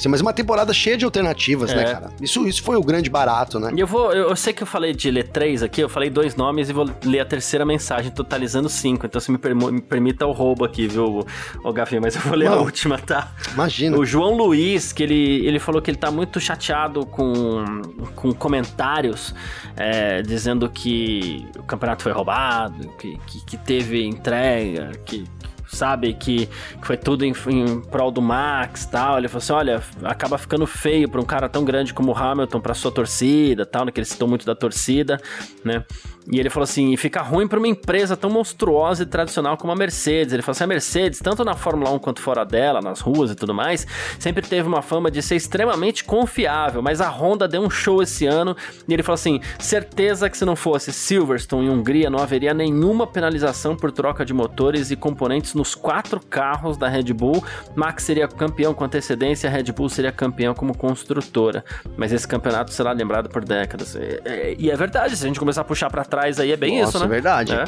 Mas 0.09 0.23
uma 0.23 0.33
temporada 0.33 0.73
cheia 0.73 0.97
de 0.97 1.05
alternativas, 1.05 1.71
né, 1.75 1.83
é. 1.83 1.85
né, 1.85 1.93
cara? 1.93 2.11
Isso, 2.21 2.47
isso 2.49 2.63
foi 2.63 2.77
o 2.77 2.83
grande 2.83 3.11
barato, 3.11 3.61
né? 3.61 3.73
Eu 3.77 3.87
vou. 3.87 4.11
Eu, 4.11 4.31
eu, 4.31 4.37
sei 4.37 4.53
que 4.55 4.63
eu 4.63 4.67
falei 4.67 4.95
de 4.95 5.11
ler 5.11 5.29
três 5.29 5.63
aqui, 5.63 5.83
eu 5.83 5.89
falei 5.89 6.09
dois 6.09 6.35
nomes 6.35 6.71
e 6.71 6.73
vou 6.73 6.89
ler 7.05 7.21
a 7.21 7.27
terceira 7.27 7.67
mensagem, 7.67 8.11
totalizando 8.11 8.71
cinco. 8.71 9.05
Então, 9.05 9.21
se 9.21 9.31
me, 9.31 9.39
me 9.71 9.83
permita 9.83 10.27
o 10.27 10.33
roubo 10.33 10.65
aqui, 10.65 10.89
viu, 10.89 11.27
o 11.65 11.73
Gavi? 11.73 12.01
Mas 12.01 12.17
eu 12.17 12.23
vou 12.23 12.35
ler 12.35 12.51
Não, 12.51 12.59
a 12.59 12.61
última, 12.63 12.99
tá? 12.99 13.33
Imagina. 13.53 13.97
O 13.97 14.05
João 14.05 14.37
Luiz, 14.37 14.93
que 14.93 15.03
ele, 15.03 15.47
ele 15.47 15.59
falou 15.59 15.81
que 15.81 15.91
ele 15.91 15.99
tá 15.99 16.11
muito 16.11 16.41
chateado 16.41 17.07
com, 17.07 17.83
com 18.15 18.33
comentários 18.33 19.35
é, 19.77 20.23
dizendo 20.23 20.69
que 20.69 21.47
o 21.59 21.63
campeonato 21.63 22.03
foi 22.03 22.13
roubado, 22.13 22.89
que, 22.99 23.19
que, 23.27 23.45
que 23.45 23.57
teve 23.57 24.05
entrega, 24.05 24.93
que 25.05 25.25
sabe? 25.73 26.13
Que, 26.15 26.47
que 26.47 26.87
foi 26.87 26.97
tudo 26.97 27.25
em, 27.25 27.33
em 27.49 27.81
prol 27.81 28.11
do 28.11 28.21
Max 28.21 28.87
tal. 28.87 29.19
Ele 29.19 29.29
falou 29.29 29.43
assim: 29.43 29.53
olha, 29.53 29.83
acaba 30.05 30.39
ficando 30.39 30.67
feio 30.67 31.09
para 31.09 31.21
um 31.21 31.25
cara 31.25 31.49
tão 31.49 31.65
grande 31.65 31.93
como 31.95 32.13
o 32.13 32.17
Hamilton, 32.17 32.61
para 32.61 32.75
sua 32.75 32.93
torcida 32.93 33.67
tal, 33.67 33.85
né? 33.85 33.93
Que 33.93 34.01
ele 34.01 34.07
citou 34.07 34.29
muito 34.29 34.45
da 34.47 34.55
torcida, 34.55 35.21
né? 35.65 35.85
E 36.31 36.39
ele 36.39 36.51
falou 36.51 36.65
assim: 36.65 36.97
fica 36.97 37.21
ruim 37.21 37.49
para 37.49 37.59
uma 37.59 37.69
empresa 37.69 38.17
tão 38.17 38.31
monstruosa 38.31 39.03
e 39.03 39.07
tradicional 39.07 39.57
como 39.57 39.73
a 39.73 39.77
Mercedes. 39.77 40.33
Ele 40.33 40.43
falou 40.43 40.53
assim: 40.53 40.65
a 40.65 40.67
Mercedes, 40.67 41.21
tanto 41.21 41.45
na 41.45 41.55
Fórmula 41.55 41.91
1 41.91 41.99
quanto 41.99 42.21
fora 42.21 42.45
dela, 42.45 42.81
nas 42.81 43.01
ruas 43.01 43.31
e 43.31 43.35
tudo 43.35 43.53
mais, 43.53 43.87
sempre 44.19 44.47
teve 44.47 44.69
uma 44.69 44.83
fama 44.83 45.11
de 45.11 45.21
ser 45.23 45.37
extremamente 45.37 46.05
confiável. 46.05 46.83
Mas 46.83 47.01
a 47.01 47.09
Honda 47.09 47.49
deu 47.49 47.63
um 47.63 47.71
show 47.71 48.03
esse 48.03 48.27
ano 48.27 48.57
e 48.87 48.93
ele 48.93 49.03
falou 49.03 49.15
assim: 49.15 49.41
certeza 49.59 50.31
que 50.31 50.37
se 50.37 50.45
não 50.45 50.55
fosse 50.55 50.93
Silverstone 50.93 51.67
e 51.67 51.71
Hungria, 51.71 52.09
não 52.09 52.21
haveria 52.21 52.55
nenhuma 52.55 53.07
penalização 53.07 53.75
por 53.75 53.91
troca 53.91 54.25
de 54.25 54.33
motores 54.33 54.91
e 54.91 54.97
componentes 54.97 55.55
nos 55.55 55.75
quatro 55.75 56.21
carros 56.21 56.77
da 56.77 56.89
Red 56.89 57.13
Bull. 57.13 57.43
Max 57.75 58.05
seria 58.05 58.29
campeão 58.29 58.75
com 58.75 58.85
antecedência, 58.85 59.49
a 59.49 59.53
Red 59.53 59.73
Bull 59.73 59.89
seria 59.89 60.13
campeão 60.13 60.55
como 60.55 60.77
construtora. 60.77 61.65
Mas 61.97 62.13
esse 62.13 62.29
campeonato 62.29 62.73
será 62.73 62.93
lembrado 62.93 63.29
por 63.29 63.45
décadas. 63.45 63.95
E 63.95 64.21
é, 64.25 64.55
e 64.59 64.71
é 64.71 64.77
verdade, 64.77 65.17
se 65.17 65.25
a 65.25 65.27
gente 65.27 65.39
começar 65.39 65.63
a 65.63 65.65
puxar 65.65 65.91
para 65.91 66.05
trás 66.13 66.39
aí 66.39 66.53
é 66.53 66.57
bem 66.59 66.83
Nossa, 66.83 66.91
isso, 66.91 66.99
né? 66.99 67.07
É 67.07 67.09
verdade. 67.09 67.55
É. 67.55 67.65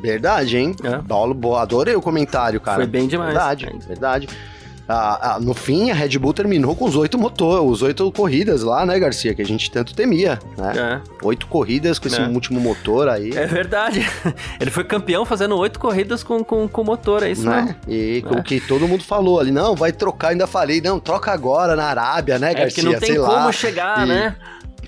Verdade, 0.00 0.56
hein? 0.56 0.76
É. 0.84 0.98
Paulo, 0.98 1.56
adorei 1.56 1.96
o 1.96 2.00
comentário, 2.00 2.60
cara. 2.60 2.76
Foi 2.76 2.86
bem 2.86 3.08
demais. 3.08 3.32
Verdade, 3.32 3.66
é 3.66 3.86
verdade. 3.86 4.28
Ah, 4.90 5.34
ah, 5.34 5.40
no 5.40 5.52
fim, 5.52 5.90
a 5.90 5.94
Red 5.94 6.18
Bull 6.18 6.32
terminou 6.32 6.74
com 6.74 6.86
os 6.86 6.96
oito 6.96 7.18
motores, 7.18 7.62
os 7.62 7.82
oito 7.82 8.10
corridas 8.10 8.62
lá, 8.62 8.86
né, 8.86 8.98
Garcia? 8.98 9.34
Que 9.34 9.42
a 9.42 9.44
gente 9.44 9.70
tanto 9.70 9.94
temia, 9.94 10.38
né? 10.56 10.72
É. 11.02 11.26
Oito 11.26 11.46
corridas 11.46 11.98
com 11.98 12.08
esse 12.08 12.18
é. 12.18 12.26
último 12.26 12.58
motor 12.58 13.06
aí. 13.06 13.36
É 13.36 13.44
verdade. 13.44 14.08
Ele 14.58 14.70
foi 14.70 14.84
campeão 14.84 15.26
fazendo 15.26 15.58
oito 15.58 15.78
corridas 15.78 16.22
com, 16.22 16.42
com, 16.42 16.66
com 16.66 16.84
motor, 16.84 17.22
é 17.22 17.30
isso 17.30 17.46
né? 17.46 17.76
E 17.86 18.24
é. 18.24 18.34
o 18.34 18.42
que 18.42 18.60
todo 18.60 18.88
mundo 18.88 19.04
falou 19.04 19.38
ali, 19.38 19.50
não, 19.50 19.74
vai 19.74 19.92
trocar, 19.92 20.28
ainda 20.28 20.46
falei, 20.46 20.80
não, 20.80 20.98
troca 20.98 21.32
agora 21.32 21.76
na 21.76 21.84
Arábia, 21.84 22.38
né, 22.38 22.54
Garcia? 22.54 22.66
É 22.66 22.70
que 22.70 22.82
não 22.82 22.98
tem 22.98 23.10
Sei 23.10 23.18
como 23.18 23.30
lá. 23.30 23.52
chegar, 23.52 24.06
e... 24.06 24.08
né? 24.08 24.36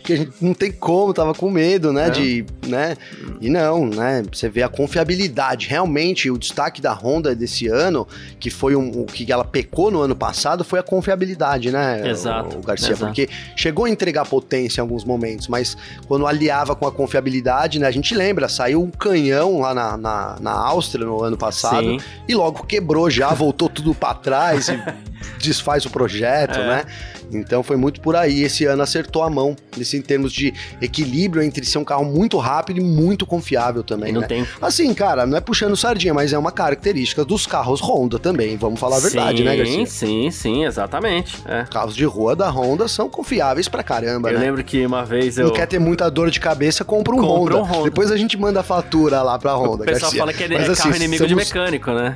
Que 0.03 0.12
a 0.12 0.16
gente 0.16 0.32
não 0.40 0.55
tem 0.55 0.72
como, 0.72 1.12
tava 1.12 1.34
com 1.34 1.51
medo, 1.51 1.92
né, 1.92 2.09
é. 2.09 2.11
de, 2.11 2.46
né, 2.66 2.96
e 3.40 3.48
não, 3.48 3.86
né, 3.86 4.22
você 4.30 4.48
vê 4.48 4.62
a 4.62 4.68
confiabilidade, 4.68 5.66
realmente 5.68 6.30
o 6.30 6.38
destaque 6.38 6.80
da 6.80 6.92
Honda 6.92 7.34
desse 7.34 7.68
ano, 7.68 8.07
que 8.38 8.51
foi 8.51 8.74
um, 8.74 9.03
o 9.03 9.07
que 9.07 9.30
ela 9.30 9.44
pecou 9.44 9.90
no 9.90 10.01
ano 10.01 10.16
passado, 10.16 10.64
foi 10.64 10.78
a 10.78 10.82
confiabilidade, 10.82 11.70
né, 11.70 12.09
Exato, 12.09 12.57
o, 12.57 12.61
o 12.61 12.62
Garcia, 12.62 12.92
exato. 12.92 13.07
porque 13.07 13.28
chegou 13.57 13.84
a 13.84 13.90
entregar 13.90 14.24
potência 14.26 14.80
em 14.80 14.82
alguns 14.82 15.05
momentos, 15.05 15.48
mas 15.48 15.76
quando 16.07 16.26
aliava 16.26 16.74
com 16.74 16.86
a 16.86 16.92
confiabilidade, 16.92 17.78
né, 17.78 17.86
a 17.86 17.92
gente 17.92 18.14
lembra, 18.14 18.48
saiu 18.48 18.82
um 18.82 18.90
canhão 18.90 19.61
lá 19.61 19.74
na, 19.74 19.96
na, 19.96 20.36
na 20.40 20.53
Áustria 20.53 21.05
no 21.05 21.22
ano 21.22 21.36
passado, 21.36 21.84
Sim. 21.84 21.98
e 22.28 22.34
logo 22.34 22.64
quebrou 22.64 23.11
já, 23.11 23.32
voltou 23.34 23.68
tudo 23.68 23.94
para 23.94 24.14
trás 24.14 24.68
e 24.68 24.82
desfaz 25.38 25.84
o 25.84 25.90
projeto, 25.90 26.59
é. 26.59 26.66
né, 26.66 26.84
então 27.33 27.62
foi 27.62 27.76
muito 27.76 28.01
por 28.01 28.16
aí. 28.16 28.43
Esse 28.43 28.64
ano 28.64 28.83
acertou 28.83 29.22
a 29.22 29.31
mão 29.31 29.57
nesse, 29.76 29.97
em 29.97 30.03
termos 30.03 30.33
de 30.33 30.53
equilíbrio 30.81 31.43
entre 31.43 31.64
ser 31.64 31.78
um 31.78 31.85
carro 31.85 32.05
muito 32.05 32.39
rápido 32.39 32.81
e 32.81 32.83
muito 32.83 33.26
confiável 33.26 33.83
também. 33.83 34.11
E 34.11 34.12
não 34.12 34.22
né? 34.22 34.26
tem. 34.26 34.47
Assim, 34.61 34.93
cara, 34.95 35.26
não 35.26 35.37
é 35.37 35.41
puxando 35.41 35.76
sardinha, 35.76 36.14
mas 36.14 36.33
é 36.33 36.39
uma 36.39 36.53
característica 36.53 37.24
dos 37.24 37.47
carros 37.47 37.81
Honda 37.81 38.18
também. 38.18 38.57
Vamos 38.57 38.78
falar 38.78 38.97
a 38.97 39.01
verdade, 39.01 39.43
né, 39.43 39.53
sim, 39.53 39.57
né, 39.59 39.64
Garcia? 39.64 39.87
Sim, 39.87 40.31
sim, 40.31 40.64
exatamente. 40.64 41.37
É. 41.47 41.64
Carros 41.70 41.95
de 41.95 42.05
rua 42.05 42.35
da 42.35 42.51
Honda 42.51 42.89
são 42.89 43.09
confiáveis 43.09 43.68
pra 43.68 43.83
caramba, 43.83 44.31
eu 44.31 44.35
né? 44.35 44.41
Eu 44.41 44.47
lembro 44.47 44.64
que 44.64 44.85
uma 44.85 45.05
vez 45.05 45.39
eu. 45.39 45.47
Não 45.47 45.53
quer 45.53 45.66
ter 45.66 45.78
muita 45.78 46.11
dor 46.11 46.31
de 46.31 46.41
cabeça, 46.41 46.85
compra 46.85 47.14
um, 47.14 47.18
compra 47.18 47.57
Honda. 47.57 47.59
um 47.59 47.62
Honda. 47.62 47.85
Depois 47.85 48.11
a 48.11 48.16
gente 48.16 48.37
manda 48.37 48.61
a 48.61 48.62
fatura 48.62 49.22
lá 49.22 49.39
pra 49.39 49.55
Honda. 49.55 49.83
O 49.83 49.87
pessoal 49.87 50.12
Garcia. 50.12 50.18
fala 50.18 50.33
que 50.33 50.45
é, 50.45 50.49
mas, 50.49 50.68
assim, 50.68 50.83
carro 50.85 50.97
inimigo 50.97 51.28
somos... 51.28 51.28
de 51.28 51.35
mecânico, 51.35 51.91
né? 51.93 52.14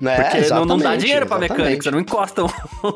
Né? 0.00 0.16
Porque 0.16 0.48
não, 0.48 0.64
não, 0.64 0.78
dá 0.78 0.96
dinheiro 0.96 1.26
pra 1.26 1.38
mecânico, 1.38 1.84
você 1.84 1.90
não 1.90 2.00
encosta 2.00 2.42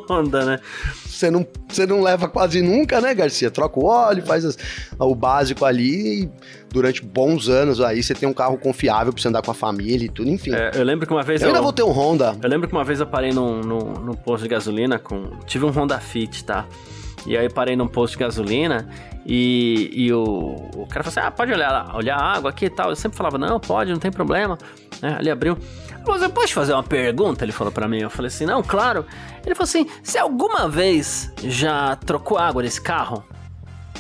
Honda, 0.08 0.44
né? 0.46 0.60
Você 1.04 1.30
não, 1.30 1.46
você 1.68 1.86
não 1.86 2.00
leva 2.00 2.28
quase 2.28 2.62
nunca, 2.62 2.98
né, 2.98 3.14
Garcia? 3.14 3.50
Troca 3.50 3.78
o 3.78 3.84
óleo, 3.84 4.24
faz 4.24 4.44
as, 4.44 4.58
o 4.98 5.14
básico 5.14 5.66
ali 5.66 6.22
e 6.22 6.30
durante 6.70 7.04
bons 7.04 7.48
anos 7.48 7.80
aí 7.80 8.02
você 8.02 8.14
tem 8.14 8.26
um 8.26 8.32
carro 8.32 8.56
confiável 8.56 9.12
pra 9.12 9.20
você 9.20 9.28
andar 9.28 9.42
com 9.42 9.50
a 9.50 9.54
família 9.54 10.06
e 10.06 10.08
tudo, 10.08 10.30
enfim. 10.30 10.54
É, 10.54 10.70
eu 10.74 10.82
lembro 10.82 11.06
que 11.06 11.12
uma 11.12 11.22
vez 11.22 11.42
eu, 11.42 11.48
eu 11.48 11.54
ainda 11.54 11.62
vou 11.62 11.72
ter 11.74 11.82
um 11.82 11.90
Honda. 11.90 12.34
Eu 12.42 12.48
lembro 12.48 12.66
que 12.66 12.74
uma 12.74 12.84
vez 12.84 13.00
eu 13.00 13.06
parei 13.06 13.32
num, 13.32 13.60
num, 13.60 13.92
num 13.92 14.14
posto 14.14 14.44
de 14.44 14.48
gasolina 14.48 14.98
com. 14.98 15.38
Tive 15.46 15.66
um 15.66 15.70
Honda 15.70 16.00
Fit, 16.00 16.42
tá? 16.42 16.66
E 17.26 17.36
aí 17.36 17.48
parei 17.48 17.76
num 17.76 17.86
posto 17.86 18.14
de 18.14 18.20
gasolina 18.20 18.88
e, 19.26 19.90
e 19.92 20.12
o, 20.12 20.22
o 20.74 20.86
cara 20.86 21.02
falou 21.02 21.08
assim: 21.08 21.20
Ah, 21.20 21.30
pode 21.30 21.52
olhar, 21.52 21.94
olhar 21.94 22.16
a 22.16 22.36
água 22.36 22.50
aqui 22.50 22.66
e 22.66 22.70
tal. 22.70 22.90
Eu 22.90 22.96
sempre 22.96 23.16
falava, 23.16 23.38
não, 23.38 23.58
pode, 23.58 23.90
não 23.90 23.98
tem 23.98 24.10
problema. 24.10 24.58
É, 25.02 25.08
ali 25.08 25.30
abriu. 25.30 25.56
Você 26.04 26.28
pode 26.28 26.54
fazer 26.54 26.72
uma 26.74 26.82
pergunta? 26.82 27.44
Ele 27.44 27.52
falou 27.52 27.72
para 27.72 27.88
mim. 27.88 27.98
Eu 27.98 28.10
falei 28.10 28.28
assim, 28.28 28.44
não, 28.44 28.62
claro. 28.62 29.06
Ele 29.44 29.54
falou 29.54 29.68
assim, 29.68 29.88
você 30.02 30.18
alguma 30.18 30.68
vez 30.68 31.32
já 31.42 31.96
trocou 31.96 32.38
água 32.38 32.62
nesse 32.62 32.80
carro? 32.80 33.24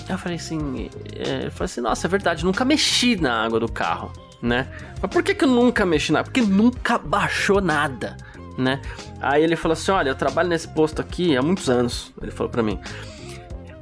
Eu 0.08 0.18
falei 0.18 0.36
assim, 0.36 0.90
é, 1.16 1.46
eu 1.46 1.50
falei 1.50 1.64
assim, 1.64 1.80
nossa, 1.80 2.06
é 2.06 2.10
verdade, 2.10 2.44
nunca 2.44 2.64
mexi 2.64 3.16
na 3.16 3.44
água 3.44 3.58
do 3.58 3.70
carro, 3.70 4.12
né? 4.42 4.68
Mas 5.00 5.10
por 5.10 5.22
que 5.22 5.34
que 5.34 5.44
eu 5.44 5.48
nunca 5.48 5.86
mexi 5.86 6.12
na 6.12 6.20
água? 6.20 6.30
Porque 6.30 6.46
nunca 6.46 6.98
baixou 6.98 7.60
nada, 7.60 8.16
né? 8.58 8.82
Aí 9.20 9.42
ele 9.42 9.56
falou 9.56 9.72
assim, 9.72 9.90
olha, 9.92 10.10
eu 10.10 10.14
trabalho 10.14 10.50
nesse 10.50 10.68
posto 10.68 11.00
aqui 11.00 11.36
há 11.36 11.42
muitos 11.42 11.70
anos. 11.70 12.12
Ele 12.20 12.30
falou 12.30 12.50
para 12.50 12.62
mim. 12.62 12.78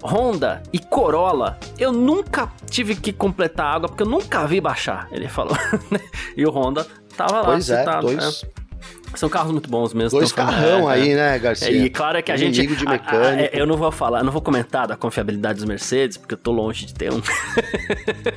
Honda 0.05 0.63
e 0.73 0.79
Corolla, 0.79 1.59
eu 1.79 1.93
nunca 1.93 2.51
tive 2.69 2.97
que 2.97 3.13
completar 3.13 3.77
água 3.77 3.89
porque 3.89 4.03
eu 4.03 4.09
nunca 4.09 4.45
vi 4.47 4.61
baixar, 4.61 5.09
ele 5.11 5.29
falou. 5.29 5.57
Né? 5.91 6.01
e 6.37 6.47
o 6.47 6.51
Honda 6.51 6.87
tava 7.17 7.41
lá. 7.41 7.45
Pois 7.45 7.71
é, 7.71 7.79
citado, 7.79 8.11
é, 8.11 8.17
dois... 8.17 8.45
São 9.15 9.29
carros 9.29 9.53
muito 9.53 9.69
bons 9.69 9.93
mesmo. 9.93 10.19
Dois 10.19 10.33
carrão 10.33 10.91
é, 10.91 10.95
aí, 10.95 11.11
é. 11.11 11.17
né, 11.17 11.39
Garcia? 11.39 11.71
E 11.71 11.91
claro 11.91 12.19
é 12.19 12.23
que 12.23 12.33
a 12.33 12.37
gente. 12.37 12.67
de 12.67 12.85
mecânico. 12.85 13.15
A, 13.15 13.29
a, 13.29 13.41
é, 13.43 13.51
eu 13.53 13.67
não 13.67 13.77
vou 13.77 13.93
falar, 13.93 14.23
não 14.23 14.33
vou 14.33 14.41
comentar 14.41 14.87
da 14.87 14.97
confiabilidade 14.97 15.57
dos 15.57 15.65
Mercedes, 15.67 16.17
porque 16.17 16.35
eu 16.35 16.39
tô 16.39 16.51
longe 16.51 16.87
de 16.87 16.95
ter 16.95 17.13
um. 17.13 17.21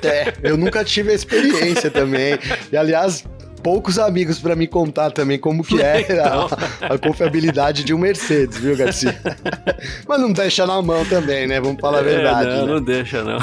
É, 0.03 0.33
eu 0.43 0.57
nunca 0.57 0.83
tive 0.83 1.11
a 1.11 1.13
experiência 1.13 1.89
também. 1.89 2.37
E 2.71 2.77
aliás, 2.77 3.25
poucos 3.65 3.97
amigos 3.97 4.37
para 4.37 4.55
me 4.55 4.67
contar 4.67 5.09
também 5.11 5.39
como 5.39 5.63
que 5.63 5.81
é 5.81 6.01
então. 6.01 6.47
a, 6.81 6.93
a, 6.93 6.97
confiabilidade 6.99 7.83
de 7.83 7.95
um 7.95 7.97
Mercedes, 7.97 8.57
viu, 8.59 8.77
Garcia? 8.77 9.19
Mas 10.07 10.21
não 10.21 10.31
deixa 10.31 10.67
na 10.67 10.79
mão 10.83 11.03
também, 11.05 11.47
né? 11.47 11.59
Vamos 11.59 11.81
falar 11.81 11.99
a 11.99 12.03
verdade. 12.03 12.49
É, 12.49 12.57
não, 12.57 12.65
né? 12.67 12.73
não 12.73 12.81
deixa, 12.81 13.23
não. 13.23 13.39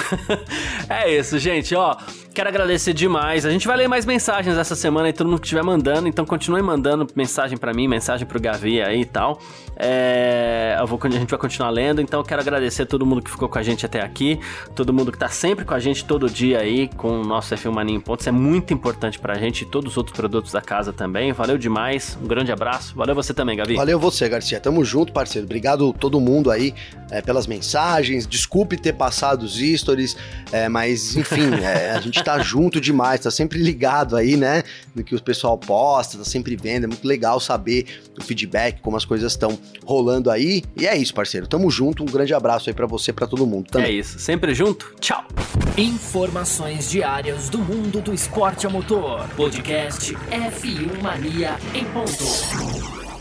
é 0.89 1.18
isso, 1.18 1.39
gente, 1.41 1.74
ó. 1.74 1.97
Quero 2.35 2.49
agradecer 2.49 2.95
demais. 2.95 3.45
A 3.45 3.51
gente 3.51 3.66
vai 3.66 3.76
ler 3.76 3.89
mais 3.89 4.07
mensagens 4.07 4.57
essa 4.57 4.74
semana 4.74 5.09
e 5.11 5.12
todo 5.12 5.28
mundo 5.28 5.41
que 5.41 5.47
estiver 5.47 5.62
mandando. 5.62 6.09
Então 6.09 6.24
continue 6.24 6.62
mandando 6.62 7.07
mensagem 7.14 7.59
para 7.59 7.74
mim, 7.74 7.87
mensagem 7.87 8.26
pro 8.26 8.41
Gavi 8.41 8.80
aí 8.80 9.03
e 9.03 9.05
tal. 9.05 9.39
É, 9.76 10.76
eu 10.80 10.87
vou, 10.87 10.99
a 11.03 11.11
gente 11.11 11.28
vai 11.28 11.39
continuar 11.39 11.68
lendo. 11.68 12.01
Então 12.01 12.22
quero 12.22 12.41
agradecer 12.41 12.83
a 12.83 12.87
todo 12.87 13.05
mundo 13.05 13.20
que 13.20 13.30
ficou 13.30 13.51
com 13.51 13.59
a 13.59 13.62
gente 13.62 13.85
até 13.85 14.01
aqui. 14.01 14.41
Todo 14.74 14.95
mundo 14.95 15.12
que 15.12 15.18
tá 15.18 15.28
sempre 15.28 15.66
com 15.66 15.74
a 15.74 15.78
gente 15.78 16.07
todo 16.07 16.30
dia 16.30 16.61
aí 16.61 16.89
com 16.97 17.20
o 17.20 17.24
nosso 17.24 17.55
F1 17.55 17.70
Mania 17.70 17.97
em 17.97 18.01
Pontos. 18.01 18.26
É 18.26 18.33
muito 18.33 18.72
importante 18.72 19.18
pra 19.18 19.35
gente 19.35 19.62
e 19.62 19.66
todos 19.66 19.93
os 19.93 19.97
outros 19.99 20.16
produtos 20.16 20.53
da 20.53 20.62
casa 20.62 20.91
também. 20.91 21.33
Valeu 21.33 21.59
demais. 21.59 22.16
Um 22.22 22.26
grande 22.26 22.51
abraço. 22.51 22.95
Valeu 22.97 23.14
você 23.14 23.35
também, 23.35 23.59
Gavi. 23.59 23.76
Valeu 23.76 23.99
você, 23.99 24.26
Garcia. 24.26 24.59
Tamo 24.59 24.83
junto, 24.85 25.12
parceiro. 25.12 25.45
Obrigado 25.45 25.93
todo 25.93 26.18
mundo 26.18 26.51
aí 26.51 26.74
é, 27.11 27.20
pelas 27.20 27.47
mensagens. 27.47 28.26
Desculpe 28.26 28.78
ter 28.78 28.95
passado 28.95 29.43
os 29.43 29.59
stories, 29.59 30.16
é, 30.51 30.68
mas 30.68 31.14
enfim, 31.14 31.53
é, 31.62 31.91
a 31.91 32.01
gente 32.01 32.22
tá 32.23 32.39
junto 32.39 32.81
demais, 32.81 33.20
tá 33.20 33.31
sempre 33.31 33.59
ligado 33.59 34.16
aí, 34.16 34.37
né? 34.37 34.62
No 34.95 35.03
que 35.03 35.14
o 35.14 35.23
pessoal 35.23 35.57
posta, 35.59 36.18
tá 36.18 36.25
sempre 36.25 36.57
vendo. 36.57 36.85
É 36.85 36.87
muito 36.87 37.07
legal 37.07 37.41
saber 37.41 37.87
o 38.18 38.23
feedback, 38.23 38.81
como 38.81 38.97
as 38.97 39.05
coisas 39.05 39.33
estão 39.33 39.59
rolando 39.85 40.31
aí. 40.31 40.62
E 40.77 40.87
é 40.87 40.97
isso, 40.97 41.14
parceiro. 41.14 41.47
Tamo 41.47 41.70
junto. 41.70 42.03
Um 42.03 42.07
grande 42.07 42.35
abraço 42.35 42.70
aí 42.70 42.75
para 42.75 42.87
você, 42.87 43.12
para 43.12 43.27
todo 43.27 43.47
mundo. 43.47 43.68
Também. 43.70 43.89
É 43.89 43.93
isso. 43.93 44.18
Sempre 44.18 44.55
junto. 44.55 44.95
Tchau. 45.01 45.25
Informações 45.77 46.91
diárias 46.91 47.49
do 47.49 47.59
mundo 47.59 48.01
do 48.01 48.12
esporte 48.12 48.66
a 48.66 48.70
motor. 48.70 49.27
Podcast 49.37 50.14
F1 50.14 51.03
Mania 51.03 51.57
em 51.75 51.85
ponto. 51.87 53.12